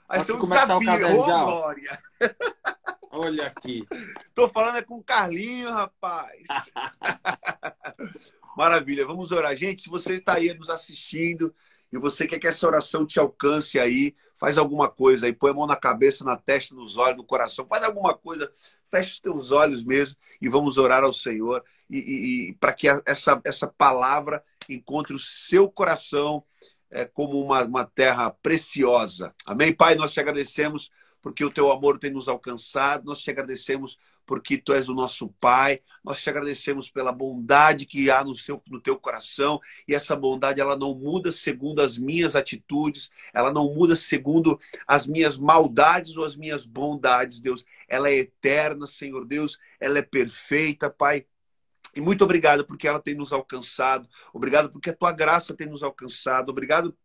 vai 0.08 0.24
ser 0.24 0.32
um 0.32 0.42
desafio. 0.42 0.88
Tá 0.88 1.14
oh, 1.14 1.46
glória. 1.46 2.04
Olha 3.12 3.46
aqui. 3.46 3.86
Tô 4.34 4.48
falando 4.48 4.78
é 4.78 4.82
com 4.82 4.96
o 4.96 5.04
Carlinho, 5.04 5.70
rapaz. 5.70 6.48
Maravilha. 8.56 9.06
Vamos 9.06 9.32
orar. 9.32 9.56
Gente, 9.56 9.84
se 9.84 9.90
você 9.90 10.16
está 10.16 10.36
aí 10.36 10.54
nos 10.54 10.70
assistindo, 10.70 11.54
e 11.92 11.98
você 11.98 12.26
quer 12.26 12.40
que 12.40 12.48
essa 12.48 12.66
oração 12.66 13.06
te 13.06 13.20
alcance 13.20 13.78
aí, 13.80 14.16
faz 14.36 14.58
alguma 14.58 14.90
coisa 14.90 15.26
aí, 15.26 15.34
põe 15.34 15.52
a 15.52 15.54
mão 15.54 15.68
na 15.68 15.76
cabeça, 15.76 16.24
na 16.24 16.38
testa, 16.38 16.74
nos 16.74 16.98
olhos, 16.98 17.18
no 17.18 17.24
coração, 17.24 17.66
faz 17.68 17.84
alguma 17.84 18.14
coisa, 18.14 18.52
fecha 18.86 19.12
os 19.12 19.20
teus 19.20 19.52
olhos 19.52 19.84
mesmo 19.84 20.16
e 20.42 20.48
vamos 20.48 20.78
orar 20.78 21.04
ao 21.04 21.12
Senhor 21.12 21.64
e, 21.90 21.98
e, 21.98 22.50
e 22.50 22.54
para 22.54 22.72
que 22.72 22.88
essa, 23.06 23.40
essa 23.44 23.68
palavra 23.68 24.44
encontre 24.70 25.14
o 25.14 25.20
seu 25.20 25.70
coração 25.70 26.44
é, 26.90 27.06
como 27.06 27.42
uma, 27.42 27.64
uma 27.64 27.86
terra 27.86 28.30
preciosa. 28.30 29.34
Amém, 29.46 29.74
Pai? 29.74 29.96
Nós 29.96 30.14
te 30.14 30.20
agradecemos 30.20 30.90
porque 31.22 31.46
o 31.46 31.52
teu 31.52 31.72
amor 31.72 32.00
tem 32.00 32.10
nos 32.10 32.28
alcançado, 32.28 33.06
nós 33.06 33.22
te 33.22 33.30
agradecemos 33.30 33.98
porque 34.32 34.58
tu 34.58 34.72
és 34.72 34.88
o 34.88 34.94
nosso 34.94 35.28
Pai. 35.42 35.82
Nós 36.02 36.24
te 36.24 36.30
agradecemos 36.30 36.90
pela 36.90 37.12
bondade 37.12 37.86
que 37.86 38.10
há 38.10 38.24
no, 38.24 38.34
seu, 38.34 38.64
no 38.70 38.80
teu 38.80 38.98
coração. 38.98 39.60
E 39.86 39.94
essa 39.94 40.16
bondade, 40.16 40.62
ela 40.62 40.78
não 40.78 40.96
muda 40.96 41.34
segundo 41.34 41.82
as 41.82 41.98
minhas 41.98 42.34
atitudes, 42.34 43.12
ela 43.34 43.52
não 43.52 43.74
muda 43.74 43.94
segundo 43.94 44.58
as 44.88 45.06
minhas 45.06 45.36
maldades 45.36 46.16
ou 46.16 46.24
as 46.24 46.38
minhas 46.38 46.64
bondades, 46.64 47.42
Deus. 47.42 47.66
Ela 47.90 48.08
é 48.08 48.20
eterna, 48.20 48.88
Senhor 48.88 49.26
Deus. 49.26 49.60
Ela 49.82 50.00
é 50.00 50.02
perfeita, 50.02 50.90
Pai. 50.90 51.26
E 51.94 52.00
muito 52.00 52.24
obrigado 52.24 52.66
porque 52.66 52.88
ela 52.88 53.02
tem 53.02 53.16
nos 53.16 53.34
alcançado. 53.34 54.08
Obrigado 54.32 54.72
porque 54.72 54.92
a 54.92 54.96
tua 54.96 55.12
graça 55.12 55.54
tem 55.54 55.68
nos 55.68 55.84
alcançado. 55.84 56.52
Obrigado 56.52 56.98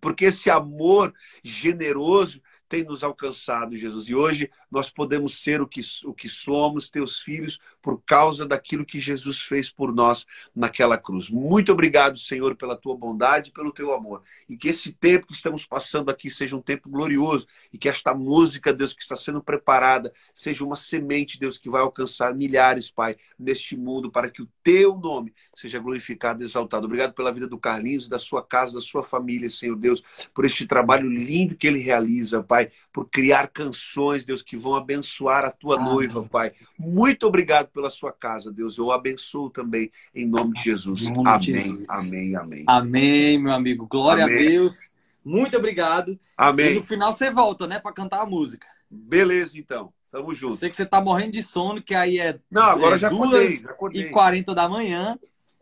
porque 0.00 0.24
esse 0.24 0.50
amor 0.50 1.14
generoso 1.44 2.42
tem 2.68 2.82
nos 2.82 3.02
alcançado, 3.04 3.76
Jesus. 3.76 4.08
E 4.08 4.14
hoje 4.14 4.50
nós 4.70 4.90
podemos 4.90 5.40
ser 5.40 5.60
o 5.60 5.66
que, 5.66 5.80
o 6.04 6.12
que 6.12 6.28
somos, 6.28 6.90
teus 6.90 7.20
filhos, 7.20 7.58
por 7.80 8.02
causa 8.02 8.44
daquilo 8.44 8.84
que 8.84 9.00
Jesus 9.00 9.40
fez 9.40 9.70
por 9.70 9.94
nós 9.94 10.26
naquela 10.54 10.98
cruz. 10.98 11.30
Muito 11.30 11.72
obrigado, 11.72 12.18
Senhor, 12.18 12.56
pela 12.56 12.76
tua 12.76 12.96
bondade 12.96 13.50
e 13.50 13.52
pelo 13.52 13.72
teu 13.72 13.94
amor. 13.94 14.22
E 14.48 14.56
que 14.56 14.68
esse 14.68 14.92
tempo 14.92 15.26
que 15.26 15.34
estamos 15.34 15.64
passando 15.64 16.10
aqui 16.10 16.30
seja 16.30 16.56
um 16.56 16.62
tempo 16.62 16.88
glorioso 16.88 17.46
e 17.72 17.78
que 17.78 17.88
esta 17.88 18.14
música, 18.14 18.72
Deus, 18.72 18.92
que 18.92 19.02
está 19.02 19.16
sendo 19.16 19.42
preparada, 19.42 20.12
seja 20.34 20.64
uma 20.64 20.76
semente, 20.76 21.38
Deus, 21.38 21.58
que 21.58 21.70
vai 21.70 21.82
alcançar 21.82 22.34
milhares, 22.34 22.90
Pai, 22.90 23.16
neste 23.38 23.76
mundo, 23.76 24.10
para 24.10 24.30
que 24.30 24.42
o 24.42 24.48
teu 24.62 24.96
nome 24.96 25.34
seja 25.54 25.78
glorificado 25.78 26.42
e 26.42 26.44
exaltado. 26.44 26.86
Obrigado 26.86 27.14
pela 27.14 27.32
vida 27.32 27.46
do 27.46 27.58
Carlinhos, 27.58 28.08
da 28.08 28.18
sua 28.18 28.42
casa, 28.42 28.74
da 28.74 28.80
sua 28.80 29.02
família, 29.02 29.48
Senhor 29.48 29.76
Deus, 29.76 30.02
por 30.34 30.44
este 30.44 30.66
trabalho 30.66 31.08
lindo 31.08 31.56
que 31.56 31.66
ele 31.66 31.78
realiza, 31.78 32.42
Pai, 32.42 32.55
por 32.92 33.08
criar 33.08 33.48
canções, 33.48 34.24
Deus, 34.24 34.42
que 34.42 34.56
vão 34.56 34.74
abençoar 34.74 35.44
a 35.44 35.50
tua 35.50 35.78
noiva, 35.78 36.22
Pai. 36.22 36.52
Muito 36.78 37.26
obrigado 37.26 37.68
pela 37.68 37.90
sua 37.90 38.12
casa, 38.12 38.50
Deus. 38.50 38.78
Eu 38.78 38.90
abençoo 38.90 39.50
também 39.50 39.90
em 40.14 40.26
nome 40.26 40.54
de 40.54 40.62
Jesus. 40.62 41.10
Nome 41.10 41.28
amém, 41.28 41.40
de 41.40 41.54
Jesus. 41.54 41.86
amém, 41.88 42.36
amém. 42.36 42.64
Amém, 42.66 43.38
meu 43.38 43.52
amigo. 43.52 43.86
Glória 43.86 44.24
amém. 44.24 44.36
a 44.36 44.48
Deus. 44.50 44.88
Muito 45.24 45.56
obrigado. 45.56 46.18
Amém. 46.36 46.72
E 46.72 46.74
no 46.76 46.82
final 46.82 47.12
você 47.12 47.30
volta, 47.30 47.66
né, 47.66 47.78
para 47.78 47.92
cantar 47.92 48.22
a 48.22 48.26
música. 48.26 48.66
Beleza, 48.88 49.58
então. 49.58 49.92
Tamo 50.10 50.34
junto. 50.34 50.54
Eu 50.54 50.58
sei 50.58 50.70
que 50.70 50.76
você 50.76 50.86
tá 50.86 51.00
morrendo 51.00 51.32
de 51.32 51.42
sono, 51.42 51.82
que 51.82 51.94
aí 51.94 52.18
é. 52.18 52.38
Não, 52.50 52.62
agora 52.62 52.94
é 52.94 52.98
já 52.98 53.08
acordei, 53.08 53.58
já 53.58 53.70
acordei. 53.70 54.02
E 54.02 54.10
40 54.10 54.54
da 54.54 54.68
manhã. 54.68 55.18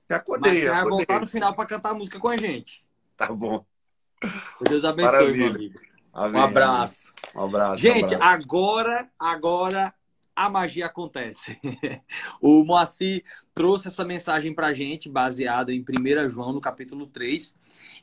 Já 0.09 0.16
acordei. 0.16 0.52
Mas 0.52 0.61
você 0.61 0.68
vai 0.68 0.78
acordei. 0.78 0.96
voltar 0.98 1.20
no 1.20 1.26
final 1.26 1.54
para 1.54 1.66
cantar 1.66 1.90
a 1.90 1.94
música 1.94 2.20
com 2.20 2.28
a 2.28 2.37
gente. 2.37 2.85
Tá 3.16 3.33
bom. 3.33 3.64
Deus 4.68 4.85
abençoe, 4.85 5.12
Maravilha. 5.12 5.37
meu 5.37 5.54
amigo. 5.54 5.93
Amém. 6.14 6.40
Um 6.40 6.44
abraço. 6.44 7.12
Um 7.35 7.40
abraço. 7.42 7.83
Gente, 7.83 8.14
um 8.14 8.16
abraço. 8.16 8.22
agora, 8.22 9.11
agora 9.18 9.94
a 10.35 10.48
magia 10.48 10.87
acontece. 10.87 11.59
o 12.40 12.64
Moacir 12.64 13.24
trouxe 13.53 13.88
essa 13.88 14.05
mensagem 14.05 14.55
para 14.55 14.68
a 14.68 14.74
gente, 14.74 15.09
baseada 15.09 15.72
em 15.72 15.81
1 15.81 16.29
João, 16.29 16.53
no 16.53 16.61
capítulo 16.61 17.07
3. 17.07 17.57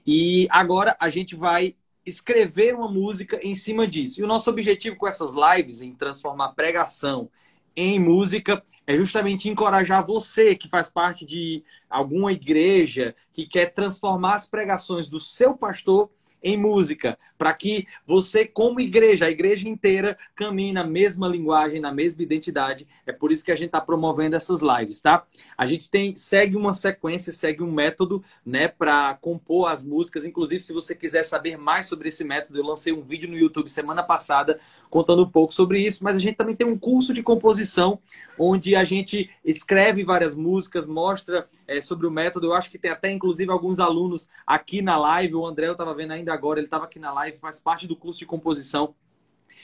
E 0.05 0.47
agora 0.49 0.95
a 0.99 1.09
gente 1.09 1.35
vai 1.35 1.75
escrever 2.05 2.75
uma 2.75 2.89
música 2.89 3.39
em 3.41 3.55
cima 3.55 3.87
disso. 3.87 4.19
E 4.19 4.23
o 4.23 4.27
nosso 4.27 4.49
objetivo 4.49 4.95
com 4.97 5.07
essas 5.07 5.33
lives, 5.33 5.81
em 5.81 5.93
transformar 5.93 6.49
pregação 6.49 7.29
em 7.75 7.99
música, 7.99 8.61
é 8.85 8.97
justamente 8.97 9.47
encorajar 9.47 10.05
você 10.05 10.55
que 10.55 10.67
faz 10.67 10.89
parte 10.89 11.25
de 11.25 11.63
alguma 11.89 12.33
igreja, 12.33 13.15
que 13.31 13.45
quer 13.45 13.67
transformar 13.67 14.35
as 14.35 14.49
pregações 14.49 15.07
do 15.07 15.19
seu 15.19 15.55
pastor 15.55 16.09
em 16.43 16.57
música, 16.57 17.17
para 17.41 17.53
que 17.53 17.87
você, 18.05 18.45
como 18.45 18.79
igreja, 18.79 19.25
a 19.25 19.31
igreja 19.31 19.67
inteira, 19.67 20.15
caminhe 20.35 20.71
na 20.71 20.83
mesma 20.83 21.27
linguagem, 21.27 21.81
na 21.81 21.91
mesma 21.91 22.21
identidade. 22.21 22.87
É 23.03 23.11
por 23.11 23.31
isso 23.31 23.43
que 23.43 23.51
a 23.51 23.55
gente 23.55 23.69
está 23.69 23.81
promovendo 23.81 24.35
essas 24.35 24.61
lives, 24.61 25.01
tá? 25.01 25.25
A 25.57 25.65
gente 25.65 25.89
tem 25.89 26.15
segue 26.15 26.55
uma 26.55 26.71
sequência, 26.71 27.33
segue 27.33 27.63
um 27.63 27.71
método, 27.71 28.23
né, 28.45 28.67
para 28.67 29.15
compor 29.15 29.69
as 29.69 29.81
músicas. 29.81 30.23
Inclusive, 30.23 30.61
se 30.61 30.71
você 30.71 30.93
quiser 30.93 31.23
saber 31.23 31.57
mais 31.57 31.87
sobre 31.87 32.09
esse 32.09 32.23
método, 32.23 32.59
eu 32.59 32.63
lancei 32.63 32.93
um 32.93 33.01
vídeo 33.01 33.27
no 33.27 33.35
YouTube 33.35 33.67
semana 33.71 34.03
passada 34.03 34.59
contando 34.87 35.23
um 35.23 35.29
pouco 35.29 35.51
sobre 35.51 35.81
isso. 35.81 36.03
Mas 36.03 36.17
a 36.17 36.19
gente 36.19 36.35
também 36.35 36.55
tem 36.55 36.67
um 36.67 36.77
curso 36.77 37.11
de 37.11 37.23
composição 37.23 37.97
onde 38.37 38.75
a 38.75 38.83
gente 38.83 39.29
escreve 39.43 40.03
várias 40.03 40.35
músicas, 40.35 40.85
mostra 40.85 41.47
é, 41.67 41.81
sobre 41.81 42.05
o 42.05 42.11
método. 42.11 42.47
Eu 42.47 42.53
acho 42.53 42.69
que 42.69 42.77
tem 42.77 42.91
até, 42.91 43.11
inclusive, 43.11 43.51
alguns 43.51 43.79
alunos 43.79 44.29
aqui 44.45 44.81
na 44.81 44.97
live. 44.97 45.35
O 45.35 45.45
André 45.45 45.67
eu 45.67 45.73
estava 45.73 45.93
vendo 45.93 46.11
ainda 46.11 46.33
agora, 46.33 46.59
ele 46.59 46.67
estava 46.67 46.85
aqui 46.85 46.99
na 46.99 47.11
live, 47.11 47.30
faz 47.39 47.59
parte 47.59 47.87
do 47.87 47.95
curso 47.95 48.19
de 48.19 48.25
composição. 48.25 48.95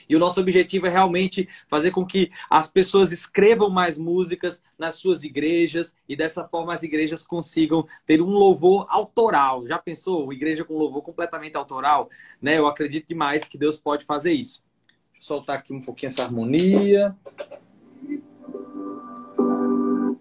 E 0.08 0.16
o 0.16 0.18
nosso 0.18 0.40
objetivo 0.40 0.86
é 0.86 0.90
realmente 0.90 1.48
fazer 1.68 1.90
com 1.90 2.04
que 2.04 2.30
as 2.48 2.68
pessoas 2.68 3.12
escrevam 3.12 3.70
mais 3.70 3.98
músicas 3.98 4.62
nas 4.78 4.96
suas 4.96 5.24
igrejas 5.24 5.96
e 6.08 6.16
dessa 6.16 6.46
forma 6.46 6.74
as 6.74 6.82
igrejas 6.82 7.26
consigam 7.26 7.86
ter 8.06 8.20
um 8.20 8.30
louvor 8.30 8.86
autoral. 8.88 9.66
Já 9.66 9.78
pensou? 9.78 10.32
Igreja 10.32 10.64
com 10.64 10.74
louvor 10.74 11.02
completamente 11.02 11.56
autoral? 11.56 12.08
Né? 12.40 12.58
Eu 12.58 12.66
acredito 12.66 13.08
demais 13.08 13.44
que 13.44 13.58
Deus 13.58 13.80
pode 13.80 14.04
fazer 14.04 14.32
isso. 14.32 14.64
Deixa 15.12 15.22
eu 15.22 15.36
soltar 15.36 15.58
aqui 15.58 15.72
um 15.72 15.80
pouquinho 15.80 16.08
essa 16.08 16.22
harmonia. 16.22 17.16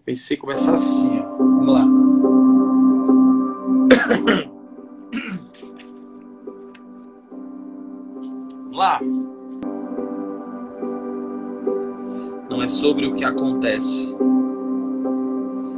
Pensei 0.03 0.37
começar 0.37 0.73
assim. 0.73 1.19
Vamos 1.37 1.73
lá. 1.73 1.85
lá. 8.87 8.99
Não 12.49 12.61
é 12.61 12.67
sobre 12.67 13.05
o 13.05 13.13
que 13.13 13.25
acontece. 13.25 14.15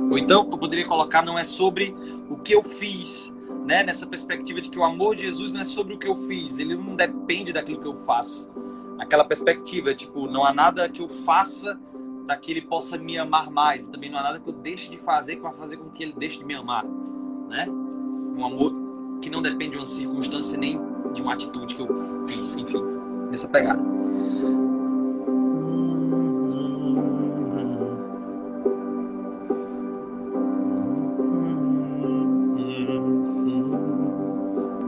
Ou 0.10 0.18
então, 0.18 0.48
eu 0.52 0.58
poderia 0.58 0.86
colocar, 0.86 1.24
não 1.24 1.38
é 1.38 1.44
sobre 1.44 1.96
o 2.30 2.38
que 2.38 2.54
eu 2.54 2.64
fiz, 2.64 3.34
né? 3.66 3.84
Nessa 3.84 4.06
perspectiva 4.06 4.62
de 4.62 4.70
que 4.70 4.78
o 4.78 4.84
amor 4.84 5.16
de 5.16 5.24
Jesus 5.24 5.52
não 5.52 5.62
é 5.62 5.66
sobre 5.66 5.94
o 5.94 6.00
que 6.00 6.08
eu 6.08 6.16
fiz, 6.16 6.60
ele 6.60 6.76
não 6.76 6.96
depende 6.96 7.52
daquilo 7.54 7.80
que 7.80 7.88
eu 7.88 7.96
faço. 7.96 8.48
Aquela 8.98 9.24
perspectiva, 9.24 9.94
tipo, 9.94 10.28
não 10.28 10.46
há 10.46 10.54
nada 10.54 10.88
que 10.90 11.02
eu 11.02 11.08
faça 11.08 11.80
para 12.26 12.38
que 12.38 12.52
ele 12.52 12.62
possa 12.62 12.98
me 12.98 13.18
amar 13.18 13.50
mais. 13.50 13.88
Também 13.88 14.10
não 14.10 14.20
há 14.20 14.24
nada 14.24 14.40
que 14.40 14.48
eu 14.48 14.54
deixe 14.54 14.90
de 14.90 14.98
fazer 14.98 15.38
que 15.38 15.42
vai 15.42 15.54
fazer 15.54 15.78
com 15.78 15.90
que 15.90 16.04
ele 16.04 16.14
deixe 16.18 16.38
de 16.40 16.46
me 16.46 16.54
amar, 16.54 16.86
né? 17.48 17.68
Um 17.68 18.46
amor 18.46 18.74
que 19.22 19.30
não 19.30 19.42
depende 19.42 19.72
de 19.72 19.78
uma 19.78 19.86
circunstância 19.86 20.58
nem 20.58 20.80
de 21.14 21.22
uma 21.22 21.34
atitude 21.34 21.76
que 21.76 21.82
eu 21.82 21.88
fiz, 22.28 22.56
enfim, 22.56 22.84
nessa 23.30 23.48
pegada. 23.48 23.82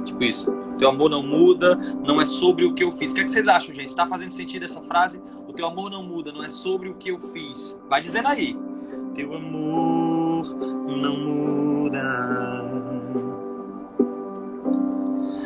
Tipo 0.06 0.23
isso. 0.23 0.62
Teu 0.77 0.89
amor 0.89 1.12
não 1.12 1.21
muda, 1.21 1.75
não 1.75 2.19
é 2.19 2.25
sobre 2.25 2.65
o 2.65 2.73
que 2.73 2.84
eu 2.84 2.91
fiz. 2.91 3.12
O 3.12 3.13
que, 3.13 3.21
é 3.21 3.23
que 3.23 3.32
vocês 3.32 3.47
acham, 3.47 3.73
gente? 3.73 3.89
Está 3.89 4.08
fazendo 4.08 4.32
sentido 4.32 4.65
essa 4.65 4.82
frase? 4.82 5.21
O 5.47 5.54
teu 5.54 5.67
amor 5.67 5.91
não 5.91 6.01
muda, 6.01 6.32
não 6.32 6.43
é 6.43 6.49
sobre 6.49 6.89
o 6.89 6.95
que 6.95 7.10
eu 7.12 7.19
fiz. 7.19 7.80
Vai 7.88 8.01
dizendo 8.01 8.27
aí. 8.27 8.58
Teu 9.13 9.36
amor 9.36 10.56
não 10.56 11.17
muda. 11.17 12.01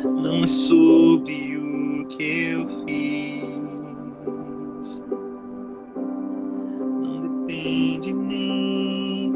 Não 0.04 0.42
é 0.42 0.46
sobre 0.46 1.55
que 2.08 2.50
eu 2.50 2.66
fiz. 2.84 3.46
Não 7.02 7.20
depende 7.46 8.12
nem. 8.12 9.32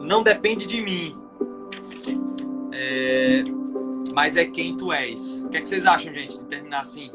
Não 0.00 0.22
depende 0.22 0.66
de 0.66 0.82
mim. 0.82 1.16
É 2.72 3.42
mas 4.14 4.36
é 4.36 4.44
quem 4.44 4.76
tu 4.76 4.92
és. 4.92 5.42
O 5.42 5.48
que, 5.48 5.56
é 5.56 5.60
que 5.60 5.68
vocês 5.68 5.86
acham, 5.86 6.12
gente, 6.12 6.38
de 6.38 6.44
terminar 6.44 6.80
assim? 6.80 7.10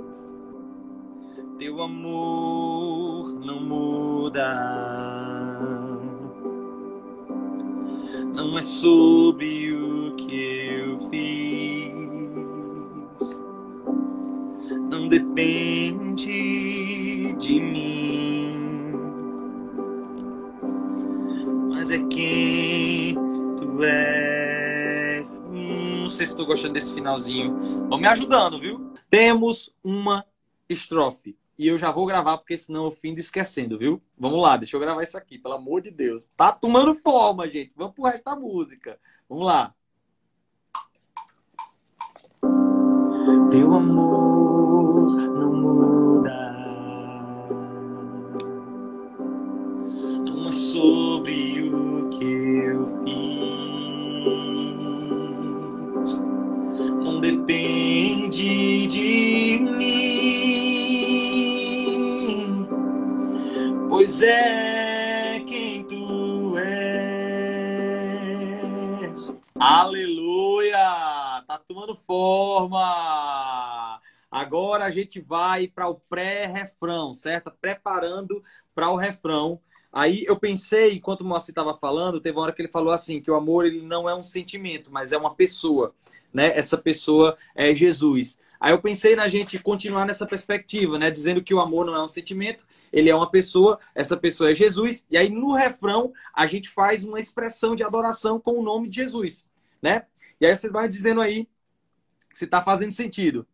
Teu 1.57 1.81
amor 1.81 3.33
não 3.39 3.61
muda. 3.61 4.53
Não 8.33 8.57
é 8.57 8.61
sobre 8.61 9.73
o 9.73 10.06
que 10.17 10.69
eu 10.69 10.99
fiz. 11.09 11.97
Não 14.89 15.07
depende 15.07 16.13
de 17.33 17.59
mim. 17.59 18.91
Mas 21.69 21.91
é 21.91 21.99
quem 22.07 23.15
tu 23.57 23.83
és 23.83 24.27
sei 26.17 26.25
se 26.25 26.33
estou 26.33 26.47
gostando 26.47 26.73
desse 26.73 26.93
finalzinho. 26.93 27.87
Vão 27.87 27.99
me 27.99 28.07
ajudando, 28.07 28.59
viu? 28.59 28.91
Temos 29.07 29.73
uma 29.83 30.25
estrofe. 30.67 31.37
E 31.57 31.67
eu 31.67 31.77
já 31.77 31.91
vou 31.91 32.05
gravar, 32.05 32.37
porque 32.37 32.57
senão 32.57 32.85
eu 32.85 32.91
findo 32.91 33.19
esquecendo, 33.19 33.77
viu? 33.77 34.01
Vamos 34.17 34.41
lá, 34.41 34.57
deixa 34.57 34.75
eu 34.75 34.79
gravar 34.79 35.03
isso 35.03 35.17
aqui, 35.17 35.37
pelo 35.37 35.55
amor 35.55 35.81
de 35.81 35.91
Deus. 35.91 36.25
Tá 36.35 36.51
tomando 36.51 36.95
forma, 36.95 37.47
gente. 37.47 37.71
Vamos 37.75 37.93
pro 37.93 38.05
resto 38.05 38.23
da 38.23 38.35
música. 38.35 38.99
Vamos 39.29 39.45
lá. 39.45 39.73
Teu 43.57 43.73
amor 43.73 45.15
não 45.15 45.55
muda. 45.55 46.29
É 50.47 50.51
sobre 50.51 51.71
o 51.73 52.07
que 52.09 52.23
eu 52.23 52.85
fiz. 53.03 53.27
não 57.03 57.19
depende 57.19 58.85
de 58.85 59.57
mim, 59.59 61.17
pois 63.89 64.21
é 64.21 65.41
quem 65.47 65.83
tu 65.85 66.55
és. 66.59 67.57
Aleluia! 69.59 70.16
Tomando 71.65 71.95
forma! 71.95 72.81
Agora 74.29 74.85
a 74.85 74.91
gente 74.91 75.21
vai 75.21 75.67
para 75.67 75.87
o 75.87 75.95
pré-refrão, 75.95 77.13
certo? 77.13 77.51
Preparando 77.51 78.43
para 78.75 78.89
o 78.89 78.97
refrão. 78.97 79.59
Aí 79.91 80.25
eu 80.25 80.37
pensei, 80.37 80.95
enquanto 80.95 81.21
o 81.21 81.25
Moacir 81.25 81.51
estava 81.51 81.73
falando, 81.73 82.19
teve 82.19 82.37
uma 82.37 82.43
hora 82.43 82.53
que 82.53 82.61
ele 82.61 82.67
falou 82.67 82.91
assim, 82.93 83.21
que 83.21 83.31
o 83.31 83.35
amor 83.35 83.65
ele 83.65 83.81
não 83.81 84.07
é 84.09 84.13
um 84.13 84.21
sentimento, 84.21 84.91
mas 84.91 85.11
é 85.11 85.17
uma 85.17 85.33
pessoa, 85.33 85.95
né? 86.33 86.55
Essa 86.57 86.77
pessoa 86.77 87.37
é 87.55 87.73
Jesus. 87.73 88.37
Aí 88.59 88.73
eu 88.73 88.81
pensei 88.81 89.15
na 89.15 89.27
gente 89.27 89.57
continuar 89.59 90.05
nessa 90.05 90.25
perspectiva, 90.25 90.99
né? 90.99 91.09
Dizendo 91.09 91.41
que 91.41 91.53
o 91.53 91.59
amor 91.59 91.85
não 91.85 91.95
é 91.95 92.03
um 92.03 92.07
sentimento, 92.07 92.67
ele 92.91 93.09
é 93.09 93.15
uma 93.15 93.31
pessoa, 93.31 93.79
essa 93.95 94.17
pessoa 94.17 94.51
é 94.51 94.55
Jesus. 94.55 95.05
E 95.09 95.17
aí 95.17 95.29
no 95.29 95.53
refrão 95.53 96.11
a 96.33 96.45
gente 96.45 96.69
faz 96.69 97.03
uma 97.03 97.19
expressão 97.19 97.75
de 97.75 97.83
adoração 97.83 98.39
com 98.39 98.59
o 98.59 98.63
nome 98.63 98.89
de 98.89 98.97
Jesus, 98.97 99.49
né? 99.81 100.05
E 100.39 100.45
aí 100.45 100.55
vocês 100.55 100.71
vão 100.71 100.87
dizendo 100.87 101.21
aí 101.21 101.47
se 102.33 102.45
está 102.45 102.63
fazendo 102.63 102.91
sentido. 102.91 103.47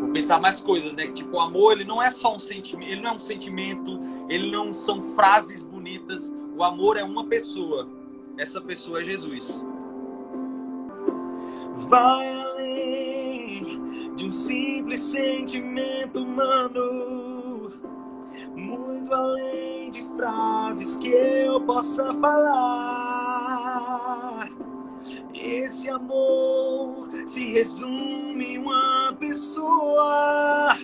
Vou 0.00 0.10
pensar 0.10 0.40
mais 0.40 0.60
coisas, 0.60 0.94
né? 0.94 1.08
Tipo, 1.08 1.36
o 1.36 1.40
amor, 1.40 1.72
ele 1.72 1.84
não 1.84 2.02
é 2.02 2.10
só 2.10 2.34
um 2.34 2.38
sentimento, 2.38 2.90
ele 2.90 3.00
não 3.00 3.10
é 3.10 3.14
um 3.14 3.18
sentimento, 3.18 4.00
ele 4.28 4.50
não 4.50 4.72
são 4.72 5.00
frases 5.14 5.62
bonitas. 5.62 6.32
O 6.56 6.62
amor 6.62 6.96
é 6.96 7.04
uma 7.04 7.26
pessoa. 7.26 7.88
Essa 8.38 8.60
pessoa 8.60 9.00
é 9.00 9.04
Jesus. 9.04 9.64
Vai 11.88 12.40
além 12.42 14.14
de 14.14 14.26
um 14.26 14.32
simples 14.32 15.00
sentimento 15.00 16.22
humano, 16.22 17.72
muito 18.54 19.14
além 19.14 19.90
de 19.90 20.02
frases 20.16 20.96
que 20.98 21.08
eu 21.08 21.60
possa 21.62 22.12
falar. 22.14 23.19
Esse 25.42 25.88
amor 25.88 27.08
se 27.26 27.52
resume 27.52 28.44
em 28.44 28.58
uma 28.58 29.16
pessoa, 29.18 30.76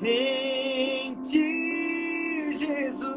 em 0.00 1.12
ti, 1.22 2.56
Jesus. 2.56 3.16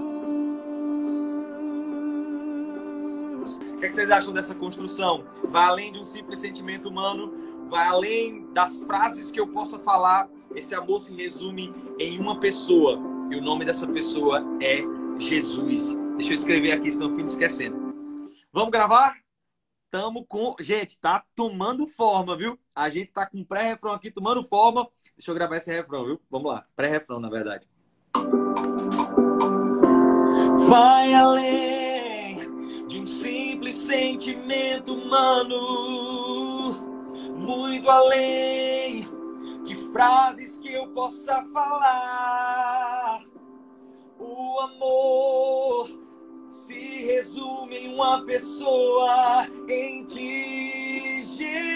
O 3.55 3.77
que, 3.79 3.85
é 3.85 3.87
que 3.87 3.93
vocês 3.93 4.09
acham 4.09 4.33
dessa 4.33 4.55
construção? 4.55 5.23
Vai 5.43 5.65
além 5.65 5.91
de 5.91 5.99
um 5.99 6.03
simples 6.03 6.39
sentimento 6.39 6.89
humano, 6.89 7.67
vai 7.69 7.85
além 7.85 8.51
das 8.51 8.81
frases 8.81 9.29
que 9.29 9.39
eu 9.39 9.47
possa 9.47 9.77
falar. 9.77 10.27
Esse 10.55 10.73
amor 10.73 11.01
se 11.01 11.15
resume 11.15 11.71
em 11.99 12.19
uma 12.19 12.39
pessoa. 12.39 12.99
E 13.29 13.35
o 13.35 13.41
nome 13.43 13.63
dessa 13.63 13.85
pessoa 13.85 14.43
é 14.59 14.81
Jesus. 15.19 15.95
Deixa 16.17 16.31
eu 16.31 16.35
escrever 16.35 16.71
aqui, 16.71 16.91
senão 16.91 17.09
eu 17.09 17.15
fico 17.15 17.29
esquecendo. 17.29 17.93
Vamos 18.51 18.71
gravar? 18.71 19.28
Tamo 19.91 20.23
com. 20.25 20.55
Gente, 20.59 20.99
tá 20.99 21.25
tomando 21.35 21.87
forma, 21.87 22.37
viu? 22.37 22.59
A 22.75 22.89
gente 22.89 23.11
tá 23.11 23.25
com 23.25 23.43
pré-refrão 23.43 23.93
aqui 23.93 24.11
tomando 24.11 24.43
forma. 24.43 24.87
Deixa 25.17 25.31
eu 25.31 25.35
gravar 25.35 25.57
esse 25.57 25.71
refrão, 25.71 26.05
viu? 26.05 26.21
Vamos 26.29 26.51
lá. 26.51 26.65
Pré-refrão, 26.75 27.19
na 27.19 27.29
verdade. 27.29 27.67
Vai 30.67 31.13
além 31.13 32.85
de 32.87 33.01
um 33.01 33.07
simples 33.07 33.75
sentimento 33.75 34.93
humano, 34.93 36.71
muito 37.35 37.89
além 37.89 39.09
de 39.63 39.75
frases 39.91 40.59
que 40.59 40.71
eu 40.71 40.87
possa 40.89 41.43
falar 41.51 43.23
o 44.19 44.59
amor 44.59 46.08
se 46.49 47.03
resume 47.05 47.77
em 47.77 47.93
uma 47.93 48.25
pessoa, 48.25 49.47
em 49.67 50.03
ti, 50.03 51.23
Jesus. 51.23 51.69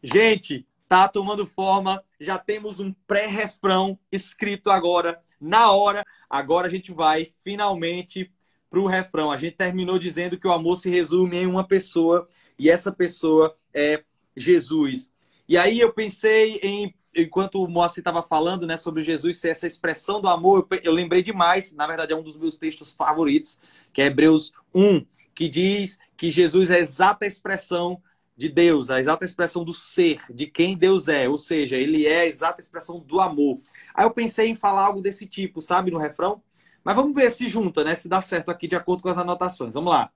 Gente, 0.00 0.66
tá 0.88 1.08
tomando 1.08 1.44
forma. 1.44 2.04
Já 2.20 2.38
temos 2.38 2.78
um 2.78 2.92
pré-refrão 3.06 3.98
escrito 4.12 4.70
agora, 4.70 5.20
na 5.40 5.72
hora. 5.72 6.04
Agora 6.30 6.68
a 6.68 6.70
gente 6.70 6.92
vai 6.92 7.32
finalmente 7.42 8.30
pro 8.70 8.86
refrão. 8.86 9.30
A 9.30 9.36
gente 9.36 9.56
terminou 9.56 9.98
dizendo 9.98 10.38
que 10.38 10.46
o 10.46 10.52
amor 10.52 10.76
se 10.76 10.88
resume 10.88 11.38
em 11.38 11.46
uma 11.46 11.66
pessoa 11.66 12.28
e 12.56 12.70
essa 12.70 12.92
pessoa 12.92 13.56
é 13.72 14.04
Jesus. 14.36 15.12
E 15.48 15.58
aí 15.58 15.80
eu 15.80 15.92
pensei 15.92 16.60
em, 16.62 16.94
enquanto 17.14 17.62
o 17.62 17.68
Moacir 17.68 18.00
estava 18.00 18.22
falando 18.22 18.66
né, 18.66 18.76
sobre 18.76 19.02
Jesus 19.02 19.38
ser 19.38 19.50
essa 19.50 19.66
expressão 19.66 20.20
do 20.20 20.28
amor, 20.28 20.66
eu, 20.70 20.80
eu 20.84 20.92
lembrei 20.92 21.22
demais, 21.22 21.72
na 21.74 21.86
verdade 21.86 22.12
é 22.12 22.16
um 22.16 22.22
dos 22.22 22.36
meus 22.36 22.58
textos 22.58 22.94
favoritos, 22.94 23.60
que 23.92 24.02
é 24.02 24.06
Hebreus 24.06 24.52
1, 24.74 25.04
que 25.34 25.48
diz 25.48 25.98
que 26.16 26.30
Jesus 26.30 26.70
é 26.70 26.76
a 26.76 26.80
exata 26.80 27.26
expressão 27.26 28.00
de 28.36 28.48
Deus, 28.48 28.90
a 28.90 29.00
exata 29.00 29.24
expressão 29.24 29.64
do 29.64 29.72
ser, 29.72 30.20
de 30.32 30.46
quem 30.46 30.76
Deus 30.76 31.08
é, 31.08 31.28
ou 31.28 31.38
seja, 31.38 31.76
ele 31.76 32.06
é 32.06 32.20
a 32.20 32.26
exata 32.26 32.60
expressão 32.60 32.98
do 32.98 33.20
amor. 33.20 33.60
Aí 33.94 34.04
eu 34.04 34.10
pensei 34.10 34.48
em 34.48 34.54
falar 34.54 34.86
algo 34.86 35.00
desse 35.00 35.26
tipo, 35.26 35.60
sabe, 35.60 35.90
no 35.90 35.98
refrão? 35.98 36.42
Mas 36.82 36.96
vamos 36.96 37.14
ver 37.14 37.30
se 37.30 37.48
junta, 37.48 37.82
né? 37.82 37.94
Se 37.94 38.08
dá 38.08 38.20
certo 38.20 38.50
aqui 38.50 38.68
de 38.68 38.76
acordo 38.76 39.02
com 39.02 39.08
as 39.08 39.16
anotações. 39.16 39.72
Vamos 39.72 39.90
lá. 39.90 40.10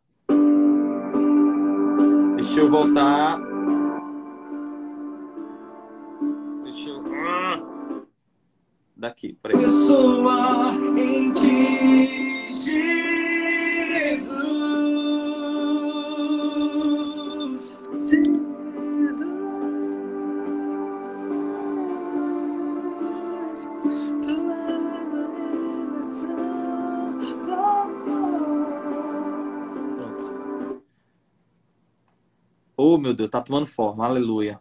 Deixa 2.36 2.60
eu 2.60 2.70
voltar. 2.70 3.57
Daqui. 8.98 9.38
Peraí. 9.40 9.56
Pessoa 9.58 10.74
em 10.96 11.32
ti, 11.32 12.52
Jesus. 12.52 12.88
Jesus. 18.04 19.28
Pronto. 29.94 30.82
Oh, 32.76 32.98
meu 32.98 33.14
Deus, 33.14 33.30
tá 33.30 33.40
tomando 33.40 33.66
forma. 33.66 34.04
Aleluia. 34.04 34.60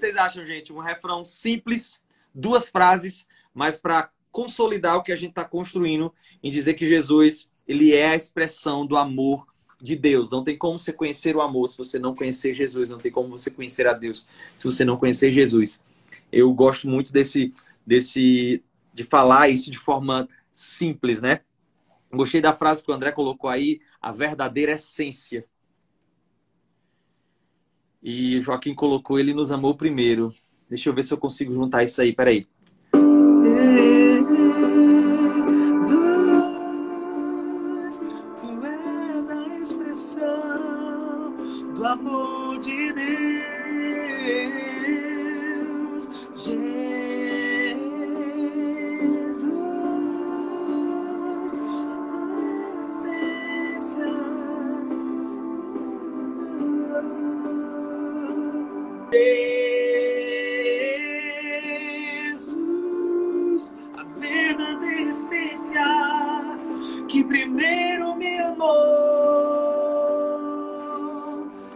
Vocês 0.00 0.16
acham, 0.16 0.46
gente? 0.46 0.72
Um 0.72 0.78
refrão 0.78 1.24
simples, 1.24 2.00
duas 2.34 2.70
frases, 2.70 3.26
mas 3.52 3.80
para 3.80 4.10
consolidar 4.30 4.96
o 4.96 5.02
que 5.02 5.12
a 5.12 5.16
gente 5.16 5.30
está 5.30 5.44
construindo 5.44 6.14
em 6.42 6.50
dizer 6.50 6.74
que 6.74 6.86
Jesus 6.86 7.50
ele 7.66 7.94
é 7.94 8.08
a 8.08 8.16
expressão 8.16 8.84
do 8.84 8.96
amor 8.96 9.46
de 9.80 9.94
Deus. 9.94 10.30
Não 10.30 10.42
tem 10.42 10.58
como 10.58 10.78
você 10.78 10.92
conhecer 10.92 11.36
o 11.36 11.40
amor 11.40 11.68
se 11.68 11.78
você 11.78 11.98
não 11.98 12.14
conhecer 12.14 12.52
Jesus. 12.52 12.90
Não 12.90 12.98
tem 12.98 13.12
como 13.12 13.28
você 13.28 13.50
conhecer 13.50 13.86
a 13.86 13.92
Deus 13.92 14.26
se 14.56 14.64
você 14.64 14.84
não 14.84 14.96
conhecer 14.96 15.32
Jesus. 15.32 15.80
Eu 16.32 16.52
gosto 16.52 16.88
muito 16.88 17.12
desse, 17.12 17.54
desse, 17.86 18.62
de 18.92 19.04
falar 19.04 19.48
isso 19.48 19.70
de 19.70 19.78
forma 19.78 20.28
simples, 20.52 21.22
né? 21.22 21.40
Gostei 22.12 22.40
da 22.40 22.52
frase 22.52 22.84
que 22.84 22.90
o 22.90 22.94
André 22.94 23.12
colocou 23.12 23.48
aí, 23.48 23.80
a 24.00 24.10
verdadeira 24.10 24.72
essência. 24.72 25.46
E 28.02 28.40
Joaquim 28.40 28.74
colocou 28.74 29.18
Ele 29.18 29.34
nos 29.34 29.50
amou 29.50 29.74
primeiro. 29.76 30.34
Deixa 30.68 30.88
eu 30.88 30.94
ver 30.94 31.02
se 31.02 31.12
eu 31.12 31.18
consigo 31.18 31.54
juntar 31.54 31.82
isso 31.82 32.00
aí. 32.00 32.12
Peraí. 32.14 32.46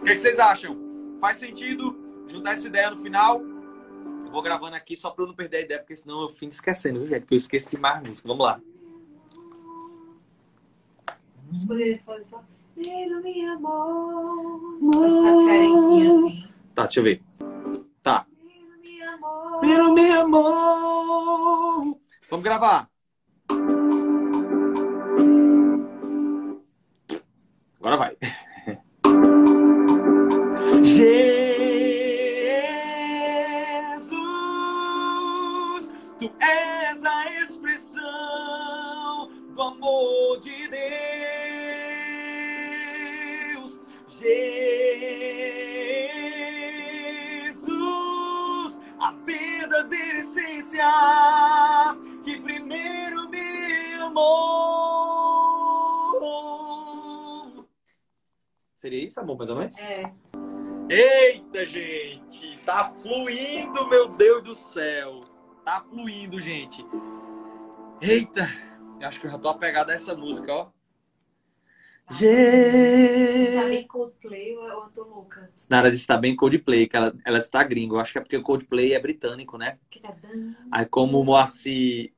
O 0.05 0.07
que, 0.07 0.17
vocês 0.17 0.37
acham? 0.37 0.77
Faz 1.19 1.37
sentido 1.37 1.97
juntar 2.27 2.53
essa 2.53 2.67
ideia 2.67 2.91
no 2.91 2.97
final? 2.97 3.41
Eu 3.41 4.31
vou 4.31 4.43
gravando 4.43 4.75
aqui 4.75 4.95
só 4.95 5.09
para 5.09 5.23
eu 5.23 5.29
não 5.29 5.33
perder 5.33 5.57
a 5.57 5.61
ideia, 5.61 5.79
porque 5.79 5.95
senão 5.95 6.21
eu 6.21 6.29
fico 6.29 6.53
esquecendo, 6.53 6.99
viu, 6.99 7.07
gente? 7.07 7.21
Porque 7.21 7.33
eu 7.33 7.37
esqueço 7.37 7.71
de 7.71 7.77
mais 7.77 8.07
música. 8.07 8.27
Vamos 8.27 8.45
lá. 8.45 8.61
Poderia 11.65 11.97
fazer 11.97 12.23
só. 12.23 12.43
Primeiro 12.75 13.23
me 13.23 13.45
amou. 13.47 14.79
Diferentinho 14.79 16.27
assim. 16.27 16.49
Tá, 16.75 16.83
deixa 16.83 16.99
eu 16.99 17.03
ver. 17.03 17.23
Tá. 18.03 18.27
Primeiro 18.37 18.77
me 18.79 19.01
amou. 19.01 19.59
Primeiro 19.59 19.93
me 19.95 20.11
amor. 20.11 21.99
Vamos 22.29 22.43
gravar. 22.43 22.87
Agora 27.79 27.97
vai. 27.97 28.15
Isso, 59.15 59.21
amor, 59.21 59.37
mais 59.37 59.49
ou 59.49 59.55
menos? 59.55 59.77
É. 59.79 60.11
Eita, 60.89 61.65
gente! 61.65 62.59
Tá 62.65 62.91
fluindo, 63.01 63.87
meu 63.87 64.09
Deus 64.09 64.43
do 64.43 64.53
céu! 64.53 65.21
Tá 65.63 65.79
fluindo, 65.89 66.37
gente! 66.41 66.85
Eita! 68.01 68.45
Eu 68.99 69.07
acho 69.07 69.21
que 69.21 69.27
eu 69.27 69.31
já 69.31 69.37
tô 69.39 69.47
apegado 69.47 69.91
a 69.91 69.93
essa 69.93 70.13
música, 70.13 70.51
ó. 70.53 70.65
Tá 70.65 72.15
Je... 72.15 72.27
bem 73.69 73.87
Coldplay 73.87 74.57
ou 74.57 74.67
eu 74.67 74.89
tô 74.93 75.05
louca? 75.05 75.49
Nara 75.69 75.89
disse 75.89 76.03
que 76.03 76.07
tá 76.09 76.17
bem 76.17 76.35
Coldplay, 76.35 76.85
que 76.85 76.97
ela, 76.97 77.15
ela 77.23 77.39
está 77.39 77.63
gringo. 77.63 77.95
Eu 77.95 78.01
acho 78.01 78.11
que 78.11 78.17
é 78.17 78.21
porque 78.21 78.35
o 78.35 78.43
Coldplay 78.43 78.95
é 78.95 78.99
britânico, 78.99 79.57
né? 79.57 79.79
Que 79.89 80.01
tá 80.01 80.11
dando. 80.11 80.57
Aí 80.69 80.85
como 80.85 81.21
o 81.21 81.23
Moacir 81.23 82.11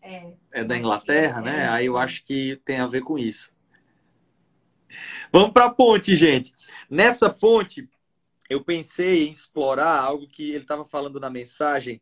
É. 0.00 0.32
é 0.50 0.64
da 0.64 0.74
Inglaterra, 0.74 1.40
é, 1.40 1.44
né? 1.44 1.68
Aí 1.68 1.84
eu 1.84 1.98
acho 1.98 2.24
que 2.24 2.58
tem 2.64 2.78
a 2.78 2.86
ver 2.86 3.02
com 3.02 3.18
isso. 3.18 3.54
Vamos 5.32 5.52
para 5.52 5.66
a 5.66 5.70
ponte, 5.70 6.16
gente. 6.16 6.52
Nessa 6.88 7.30
ponte, 7.30 7.88
eu 8.48 8.62
pensei 8.62 9.26
em 9.26 9.30
explorar 9.30 10.00
algo 10.00 10.26
que 10.26 10.50
ele 10.50 10.64
estava 10.64 10.84
falando 10.84 11.20
na 11.20 11.30
mensagem. 11.30 12.00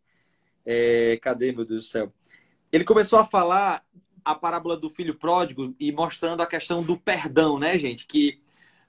É, 0.65 1.19
cadê, 1.23 1.53
meu 1.53 1.65
Deus 1.65 1.85
do 1.85 1.89
céu? 1.89 2.13
Ele 2.73 2.85
começou 2.85 3.19
a 3.19 3.27
falar 3.27 3.85
a 4.25 4.35
parábola 4.35 4.77
do 4.77 4.91
filho 4.91 5.15
pródigo 5.15 5.75
e 5.81 5.91
mostrando 5.91 6.43
a 6.43 6.47
questão 6.47 6.83
do 6.83 6.99
perdão, 6.99 7.59
né, 7.59 7.79
gente? 7.79 8.07
Que 8.07 8.41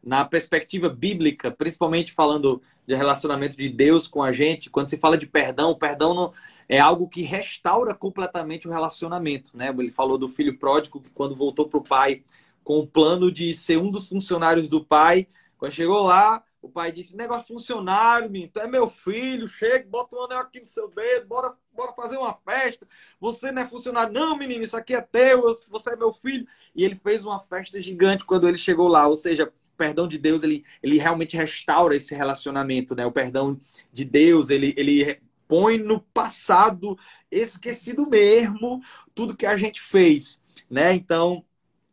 na 0.04 0.26
perspectiva 0.26 0.90
bíblica, 0.90 1.52
principalmente 1.52 2.12
falando 2.12 2.62
de 2.88 2.96
relacionamento 2.96 3.56
de 3.56 3.70
Deus 3.70 4.08
com 4.08 4.24
a 4.24 4.32
gente, 4.32 4.70
quando 4.70 4.90
se 4.90 4.98
fala 4.98 5.18
de 5.18 5.28
perdão, 5.28 5.72
o 5.72 5.76
perdão 5.76 6.14
não, 6.14 6.34
é 6.68 6.80
algo 6.80 7.08
que 7.08 7.22
restaura 7.22 7.94
completamente 7.94 8.68
o 8.68 8.72
relacionamento, 8.72 9.56
né? 9.56 9.74
Ele 9.78 9.92
falou 9.92 10.18
do 10.18 10.30
filho 10.30 10.58
pródigo 10.58 11.02
que 11.02 11.10
quando 11.10 11.36
voltou 11.36 11.68
para 11.68 11.80
o 11.80 11.84
pai 11.84 12.24
com 12.64 12.80
o 12.80 12.88
plano 12.88 13.32
de 13.32 13.54
ser 13.54 13.78
um 13.78 13.90
dos 13.90 14.10
funcionários 14.10 14.70
do 14.70 14.84
pai, 14.84 15.28
quando 15.58 15.74
chegou 15.74 16.04
lá, 16.04 16.44
o 16.62 16.70
pai 16.70 16.92
disse: 16.92 17.16
negócio 17.16 17.48
funcionário, 17.48 18.30
menino, 18.30 18.52
tu 18.54 18.60
é 18.60 18.68
meu 18.68 18.90
filho, 18.90 19.48
chega, 19.48 19.88
bota 19.88 20.16
um 20.16 20.24
anel 20.24 20.40
aqui 20.40 20.60
no 20.60 20.66
seu 20.66 20.90
dedo, 20.90 21.28
bora, 21.28 21.54
bora 21.72 21.94
fazer 21.94 22.18
uma 22.18 22.34
festa. 22.34 22.88
Você 23.20 23.52
não 23.52 23.62
é 23.62 23.68
funcionário, 23.68 24.14
não, 24.14 24.38
menino, 24.38 24.64
isso 24.64 24.78
aqui 24.78 24.94
é 24.94 25.02
teu, 25.02 25.44
você 25.70 25.94
é 25.94 25.96
meu 25.96 26.12
filho. 26.12 26.48
E 26.76 26.84
ele 26.84 27.00
fez 27.02 27.26
uma 27.26 27.40
festa 27.40 27.80
gigante 27.82 28.26
quando 28.26 28.48
ele 28.48 28.58
chegou 28.58 28.88
lá, 28.88 29.08
ou 29.08 29.16
seja, 29.16 29.46
o 29.46 29.78
perdão 29.78 30.08
de 30.08 30.18
Deus, 30.18 30.44
ele, 30.44 30.66
ele 30.84 30.98
realmente 30.98 31.38
restaura 31.38 31.96
esse 31.96 32.14
relacionamento, 32.14 32.96
né? 32.96 33.06
O 33.06 33.12
perdão 33.12 33.58
de 33.92 34.04
Deus, 34.04 34.50
ele, 34.50 34.74
ele 34.78 35.22
põe 35.48 35.78
no 35.78 36.00
passado 36.00 36.98
esquecido 37.32 38.08
mesmo 38.08 38.82
tudo 39.16 39.36
que 39.36 39.46
a 39.46 39.56
gente 39.56 39.82
fez, 39.82 40.42
né? 40.70 40.94
Então, 40.94 41.44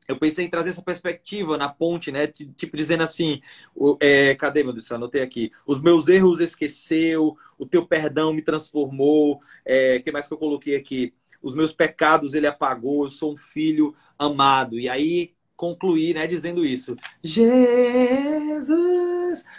eu 0.09 0.18
pensei 0.18 0.44
em 0.44 0.50
trazer 0.50 0.70
essa 0.70 0.82
perspectiva 0.82 1.57
na 1.57 1.68
ponte, 1.68 2.12
né? 2.12 2.26
Tipo, 2.26 2.76
dizendo 2.76 3.02
assim, 3.02 3.40
o, 3.74 3.96
é, 4.00 4.34
cadê, 4.34 4.62
meu 4.62 4.72
Deus, 4.72 4.88
eu 4.88 4.96
anotei 4.96 5.22
aqui. 5.22 5.52
Os 5.66 5.80
meus 5.80 6.09
erros 6.09 6.40
esqueceu, 6.40 7.36
o 7.59 7.66
teu 7.66 7.86
perdão 7.86 8.32
me 8.32 8.42
transformou. 8.42 9.40
É, 9.64 9.98
que 10.00 10.12
mais 10.12 10.26
que 10.26 10.34
eu 10.34 10.38
coloquei 10.38 10.76
aqui? 10.76 11.12
Os 11.42 11.54
meus 11.54 11.72
pecados 11.72 12.34
ele 12.34 12.46
apagou, 12.46 13.04
eu 13.04 13.11
sou 13.11 13.32
um 13.32 13.36
filho 13.36 13.94
amado. 14.18 14.78
E 14.78 14.88
aí 14.88 15.34
concluir, 15.57 16.14
né, 16.14 16.26
dizendo 16.26 16.64
isso. 16.64 16.96
Jesus, 17.22 18.26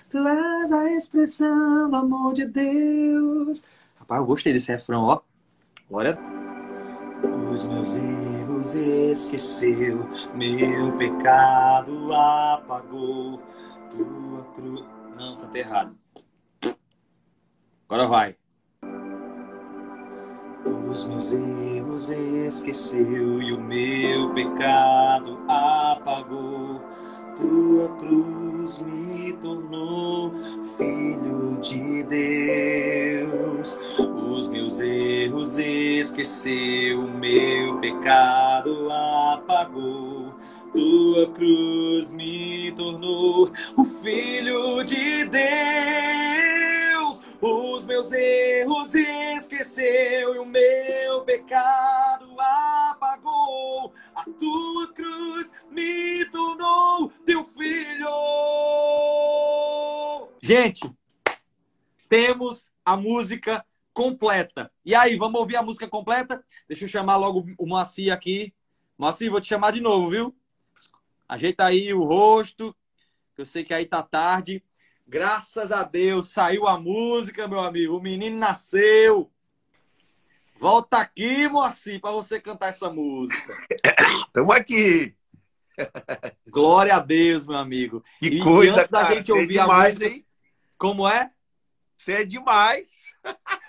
tu 0.10 0.18
és 0.28 0.72
a 0.72 0.92
expressão 0.94 1.90
do 1.90 1.96
amor 1.96 2.34
de 2.34 2.46
Deus. 2.46 3.64
Rapaz, 3.96 4.22
eu 4.22 4.28
gostei 4.28 4.54
desse 4.54 4.72
refrão, 4.72 5.04
ó. 5.04 5.22
Glória 5.90 6.12
a 6.12 6.14
Deus. 6.14 6.57
Os 7.24 7.68
meus 7.68 7.98
erros 7.98 8.76
esqueceu, 8.76 10.08
meu 10.36 10.96
pecado 10.98 12.14
apagou, 12.14 13.42
tua 13.90 14.44
cruz. 14.56 14.86
Não, 15.18 15.38
cantei 15.38 15.62
errado. 15.62 15.96
Agora 17.90 18.08
vai. 18.08 18.36
Os 20.90 21.08
meus 21.08 21.34
erros 21.34 22.10
esqueceu 22.10 23.42
e 23.42 23.54
o 23.54 23.60
meu 23.60 24.34
pecado 24.34 25.40
apagou. 25.48 26.82
Tua 27.36 27.90
cruz 27.98 28.82
me 28.82 29.34
tornou 29.34 30.34
filho 30.78 31.60
de 31.62 32.04
Deus. 32.04 33.80
Os 34.30 34.50
meus 34.50 34.80
erros 34.82 35.58
esqueceu, 35.58 37.00
o 37.00 37.10
meu 37.10 37.80
pecado 37.80 38.92
apagou. 38.92 40.36
Tua 40.74 41.32
cruz 41.32 42.14
me 42.14 42.72
tornou 42.74 43.50
o 43.78 43.86
filho 43.86 44.84
de 44.84 45.26
Deus. 45.26 45.48
Os 47.42 47.86
meus 47.86 48.12
erros 48.12 48.94
esqueceu 48.94 50.36
e 50.36 50.40
o 50.40 50.46
meu 50.46 51.22
pecado 51.22 52.36
apagou. 52.40 53.94
A 54.14 54.24
tua 54.24 54.94
cruz 54.94 55.52
me 55.72 56.26
tornou 56.32 57.10
teu 57.26 57.46
filho. 57.46 58.10
Gente, 60.42 60.92
temos 62.10 62.70
a 62.86 62.98
música 62.98 63.66
completa. 63.98 64.72
E 64.86 64.94
aí, 64.94 65.18
vamos 65.18 65.40
ouvir 65.40 65.56
a 65.56 65.64
música 65.64 65.88
completa? 65.88 66.46
Deixa 66.68 66.86
eu 66.86 66.88
chamar 66.88 67.16
logo 67.18 67.44
o 67.58 67.66
Moacir 67.66 68.14
aqui. 68.14 68.54
Moacir, 68.96 69.32
vou 69.32 69.42
te 69.42 69.48
chamar 69.48 69.72
de 69.72 69.82
novo, 69.82 70.12
viu? 70.12 70.36
Ajeita 71.28 71.66
aí 71.66 71.92
o 71.92 72.04
rosto, 72.04 72.76
que 73.34 73.42
eu 73.42 73.46
sei 73.46 73.64
que 73.64 73.74
aí 73.74 73.88
tá 73.88 74.04
tarde. 74.04 74.64
Graças 75.08 75.72
a 75.72 75.82
Deus 75.82 76.30
saiu 76.30 76.68
a 76.68 76.80
música, 76.80 77.48
meu 77.48 77.60
amigo. 77.60 77.98
O 77.98 78.02
menino 78.02 78.38
nasceu. 78.38 79.32
Volta 80.60 80.98
aqui, 81.00 81.48
Moacir, 81.50 82.00
para 82.00 82.12
você 82.12 82.40
cantar 82.40 82.68
essa 82.68 82.92
música. 82.92 83.42
Estamos 84.28 84.56
aqui. 84.56 85.16
Glória 86.48 86.96
a 86.96 87.00
Deus, 87.00 87.48
meu 87.48 87.58
amigo. 87.58 88.04
Que 88.20 88.28
E- 88.28 88.44
coisa, 88.44 88.82
antes 88.82 88.92
da 88.92 89.02
cara. 89.02 89.16
gente 89.16 89.32
é 89.32 89.34
ouvir 89.34 89.58
a 89.60 89.64
demais, 89.64 89.94
música- 89.96 90.14
hein? 90.14 90.26
Como 90.78 91.08
é? 91.08 91.32
Você 91.98 92.14
é 92.22 92.26
demais. 92.26 92.96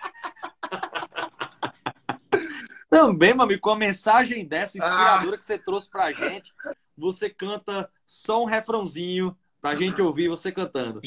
Também, 2.90 3.34
meu 3.34 3.42
amigo, 3.44 3.60
com 3.60 3.70
a 3.70 3.76
mensagem 3.76 4.44
dessa 4.46 4.78
Ah. 4.78 4.86
inspiradora 4.86 5.36
que 5.36 5.44
você 5.44 5.58
trouxe 5.58 5.90
pra 5.90 6.10
gente, 6.12 6.52
você 6.96 7.28
canta 7.28 7.90
só 8.06 8.42
um 8.42 8.46
refrãozinho 8.46 9.36
pra 9.60 9.74
gente 9.74 10.00
ouvir 10.00 10.28
você 10.28 10.50
cantando. 10.50 11.00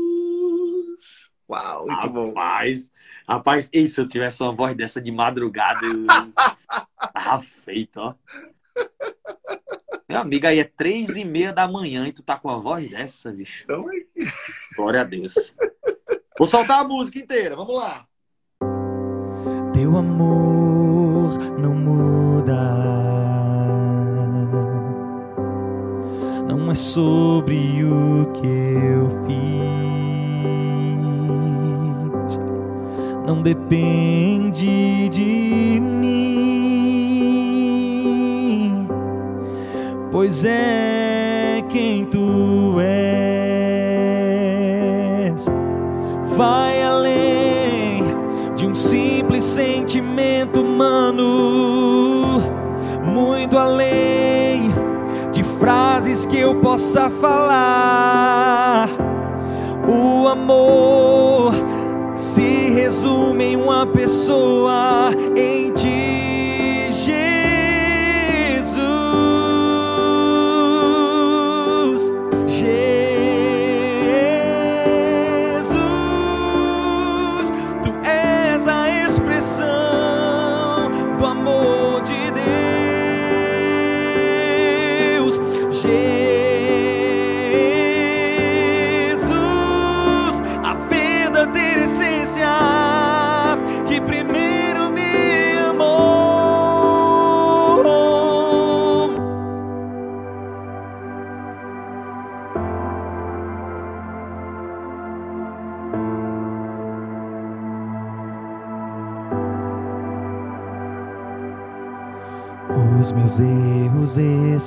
Jesus. 0.00 1.30
Uau, 1.48 1.86
muito 1.86 2.08
bom. 2.10 2.28
Rapaz, 2.28 2.90
rapaz, 3.28 3.68
e 3.72 3.86
se 3.88 4.00
eu 4.00 4.06
tivesse 4.06 4.40
uma 4.42 4.54
voz 4.54 4.74
dessa 4.76 5.00
de 5.00 5.10
madrugada, 5.10 5.80
eu 5.84 6.06
tava 7.12 7.42
feito, 7.42 7.98
ó. 8.00 8.14
Meu 10.08 10.20
amigo, 10.20 10.46
aí 10.46 10.58
é 10.60 10.64
três 10.64 11.10
e 11.16 11.24
meia 11.24 11.52
da 11.52 11.66
manhã 11.68 12.06
e 12.06 12.12
tu 12.12 12.22
tá 12.22 12.36
com 12.38 12.48
uma 12.48 12.60
voz 12.60 12.88
dessa, 12.88 13.30
bicho. 13.32 13.64
Então, 13.64 13.84
Glória 14.76 15.00
a 15.00 15.04
Deus. 15.04 15.54
Vou 16.38 16.46
soltar 16.46 16.80
a 16.80 16.84
música 16.84 17.18
inteira, 17.18 17.54
vamos 17.56 17.74
lá. 17.74 18.06
Teu 19.80 19.96
amor 19.96 21.38
não 21.58 21.74
muda. 21.74 22.60
Não 26.46 26.70
é 26.70 26.74
sobre 26.74 27.82
o 27.82 28.26
que 28.34 28.46
eu 28.46 29.08
fiz. 29.26 29.40
Não 33.26 33.40
depende 33.40 35.08
de 35.08 35.80
mim. 35.80 36.06
Pois 40.12 40.44
é 40.44 41.62
quem 41.70 42.04
tu 42.04 42.78
és. 42.80 43.06
Vai 46.36 46.82
além 46.82 47.29
um 48.70 48.74
simples 48.74 49.42
sentimento 49.42 50.60
humano, 50.60 52.40
muito 53.04 53.58
além 53.58 54.70
de 55.32 55.42
frases 55.42 56.24
que 56.24 56.38
eu 56.38 56.54
possa 56.60 57.10
falar. 57.10 58.88
O 59.88 60.28
amor 60.28 61.52
se 62.14 62.70
resume 62.70 63.54
em 63.54 63.56
uma 63.56 63.84
pessoa, 63.86 65.10
em 65.36 65.49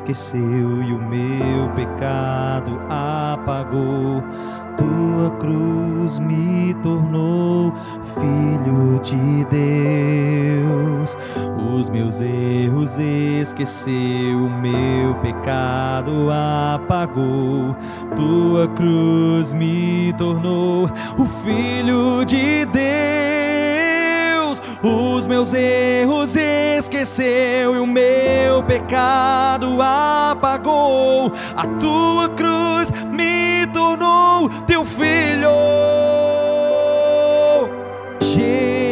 esqueceu 0.03 0.83
e 0.83 0.93
o 0.93 0.99
meu 0.99 1.69
pecado 1.73 2.77
apagou. 2.89 4.21
Tua 4.75 5.31
cruz 5.39 6.19
me 6.19 6.75
tornou 6.81 7.73
filho 8.13 8.99
de 9.01 9.45
Deus. 9.45 11.15
Os 11.73 11.89
meus 11.89 12.19
erros 12.19 12.97
esqueceu, 12.99 14.39
o 14.39 14.49
meu 14.49 15.15
pecado 15.21 16.29
apagou. 16.29 17.73
Tua 18.15 18.67
cruz 18.75 19.53
me 19.53 20.13
tornou 20.17 20.89
o 21.17 21.25
filho 21.43 22.25
de 22.25 22.65
Deus. 22.65 22.93
Os 24.83 25.25
meus 25.25 25.53
erros 25.53 26.35
esqueceu 26.35 27.77
e 27.77 27.79
o 27.79 27.87
meu 27.87 28.61
pecado 28.63 29.62
apagou. 29.81 31.31
A 31.55 31.65
tua 31.79 32.29
cruz 32.29 32.91
me 33.09 33.65
tornou 33.73 34.49
teu 34.65 34.83
filho. 34.85 35.49
Jesus, 38.19 38.82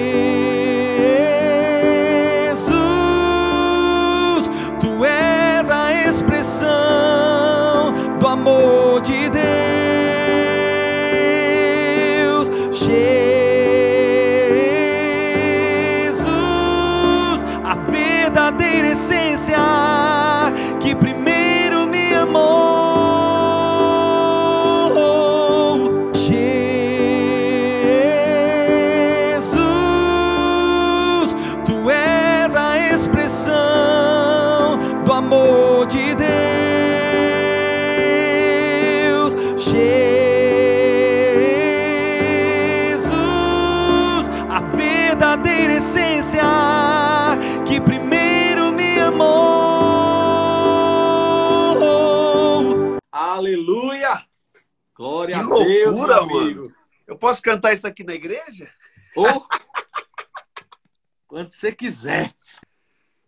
Deus, 55.93 56.07
loucura, 56.07 56.25
meu 56.25 56.39
amigo. 56.39 56.73
Eu 57.07 57.17
posso 57.17 57.41
cantar 57.41 57.73
isso 57.73 57.85
aqui 57.85 58.03
na 58.03 58.13
igreja? 58.13 58.69
Ô, 59.15 59.25
quando 61.27 61.51
você 61.51 61.71
quiser. 61.71 62.33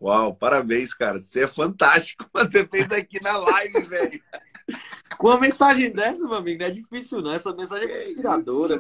Uau, 0.01 0.35
parabéns, 0.35 0.93
cara. 0.93 1.19
Você 1.19 1.43
é 1.43 1.47
fantástico. 1.47 2.25
Você 2.33 2.67
fez 2.67 2.91
aqui 2.91 3.23
na 3.23 3.37
live, 3.37 3.83
velho. 3.83 4.21
Com 5.17 5.27
uma 5.27 5.39
mensagem 5.39 5.89
dessa, 5.91 6.25
meu 6.25 6.35
amigo, 6.35 6.59
não 6.59 6.67
é 6.67 6.71
difícil 6.71 7.21
não. 7.21 7.31
Essa 7.31 7.55
mensagem 7.55 7.89
é 7.89 7.99
inspiradora. 7.99 8.77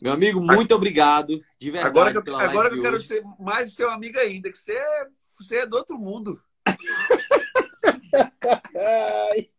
Meu 0.00 0.12
amigo, 0.12 0.40
muito 0.40 0.74
obrigado. 0.74 1.40
De 1.60 1.70
verdade. 1.70 1.86
Agora 1.86 2.10
que, 2.10 2.18
eu, 2.28 2.36
agora 2.36 2.70
que 2.70 2.78
eu 2.78 2.82
quero 2.82 2.96
hoje. 2.96 3.06
ser 3.06 3.22
mais 3.38 3.72
seu 3.72 3.88
amigo 3.88 4.18
ainda, 4.18 4.50
que 4.50 4.58
você 4.58 4.72
é, 4.72 5.06
você 5.38 5.58
é 5.58 5.66
do 5.66 5.76
outro 5.76 5.96
mundo. 5.96 6.42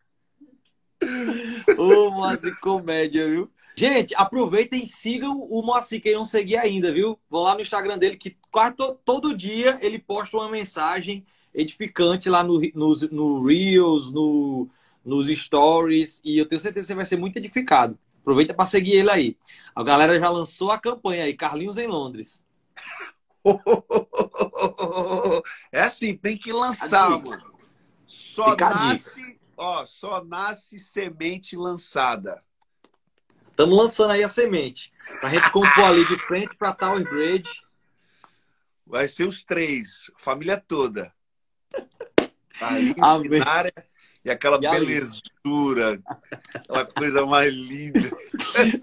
Ô, 1.77 2.11
Moacir 2.11 2.59
Comédia, 2.59 3.27
viu? 3.29 3.49
Gente, 3.75 4.15
aproveitem 4.15 4.83
e 4.83 4.87
sigam 4.87 5.39
o 5.41 5.61
Moacir, 5.61 6.01
quem 6.01 6.13
não 6.15 6.23
seguir 6.23 6.57
ainda, 6.57 6.93
viu? 6.93 7.19
Vão 7.29 7.43
lá 7.43 7.55
no 7.55 7.61
Instagram 7.61 7.97
dele, 7.97 8.15
que 8.15 8.37
quase 8.51 8.75
to- 8.75 8.97
todo 9.03 9.35
dia 9.35 9.77
ele 9.81 9.99
posta 9.99 10.37
uma 10.37 10.49
mensagem 10.49 11.25
edificante 11.53 12.29
lá 12.29 12.41
no, 12.43 12.61
nos- 12.73 13.09
no 13.11 13.43
Reels, 13.45 14.13
no, 14.13 14.69
nos 15.03 15.27
Stories, 15.27 16.21
e 16.23 16.37
eu 16.37 16.45
tenho 16.45 16.61
certeza 16.61 16.85
que 16.85 16.87
você 16.87 16.95
vai 16.95 17.05
ser 17.05 17.17
muito 17.17 17.37
edificado. 17.37 17.97
Aproveita 18.21 18.53
para 18.53 18.65
seguir 18.65 18.93
ele 18.93 19.11
aí. 19.11 19.37
A 19.75 19.83
galera 19.83 20.17
já 20.19 20.29
lançou 20.29 20.71
a 20.71 20.79
campanha 20.79 21.25
aí, 21.25 21.33
Carlinhos 21.33 21.77
em 21.77 21.87
Londres. 21.87 22.41
É 25.71 25.81
assim, 25.81 26.15
tem 26.15 26.37
que 26.37 26.51
lançar, 26.51 27.09
mano. 27.09 27.43
Só 28.05 28.51
Fica 28.51 28.69
nasce, 28.69 29.34
ó, 29.57 29.85
só 29.85 30.23
nasce 30.23 30.79
semente 30.79 31.55
lançada. 31.55 32.43
Estamos 33.49 33.77
lançando 33.77 34.11
aí 34.11 34.23
a 34.23 34.29
semente. 34.29 34.91
Pra 35.19 35.29
gente 35.29 35.49
compor 35.51 35.85
ali 35.85 36.05
de 36.05 36.17
frente 36.19 36.55
pra 36.57 36.73
Tower 36.73 37.03
Bridge. 37.03 37.49
Vai 38.85 39.07
ser 39.07 39.23
os 39.25 39.43
três, 39.43 40.11
família 40.17 40.57
toda. 40.57 41.13
Amém. 43.01 43.39
Nara 43.39 43.71
e 44.23 44.29
aquela 44.29 44.59
E 44.61 44.65
a 44.65 44.71
belezura, 44.71 46.01
aquela 46.53 46.85
coisa 46.85 47.25
mais 47.25 47.53
linda. 47.53 47.99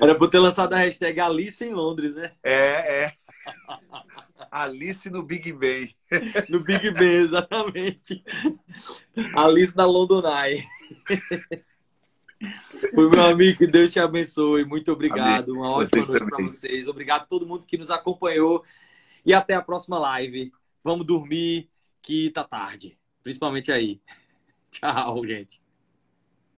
Era 0.00 0.12
eu 0.12 0.30
ter 0.30 0.38
lançado 0.38 0.72
a 0.72 0.78
hashtag 0.78 1.20
Alice 1.20 1.64
em 1.64 1.72
Londres, 1.72 2.14
né? 2.14 2.32
É, 2.42 3.04
é. 3.04 3.12
Alice 4.53 5.09
no 5.09 5.22
Big 5.22 5.50
Ben. 5.55 5.94
No 6.50 6.61
Big 6.61 6.90
Ben, 6.90 7.22
exatamente. 7.22 8.22
Alice 9.34 9.74
na 9.74 9.86
London 9.86 10.22
Eye. 10.28 10.62
Foi 12.94 13.09
meu 13.09 13.22
amigo, 13.24 13.59
que 13.59 13.66
Deus 13.66 13.90
te 13.90 13.98
abençoe. 13.98 14.66
Muito 14.66 14.92
obrigado. 14.92 15.55
Uma 15.55 15.70
ótima 15.70 15.86
Vocês 15.86 16.09
noite 16.09 16.26
para 16.26 16.44
vocês. 16.44 16.86
Obrigado 16.86 17.22
a 17.22 17.26
todo 17.26 17.46
mundo 17.46 17.64
que 17.64 17.78
nos 17.78 17.90
acompanhou. 17.90 18.62
E 19.24 19.32
até 19.32 19.55
a 19.55 19.62
próxima 19.62 19.98
live. 19.98 20.53
Vamos 20.84 21.07
dormir, 21.07 21.70
que 22.03 22.30
tá 22.30 22.44
tarde. 22.44 22.98
Principalmente 23.22 23.72
aí. 23.72 24.03
Tchau, 24.70 25.26
gente. 25.26 25.61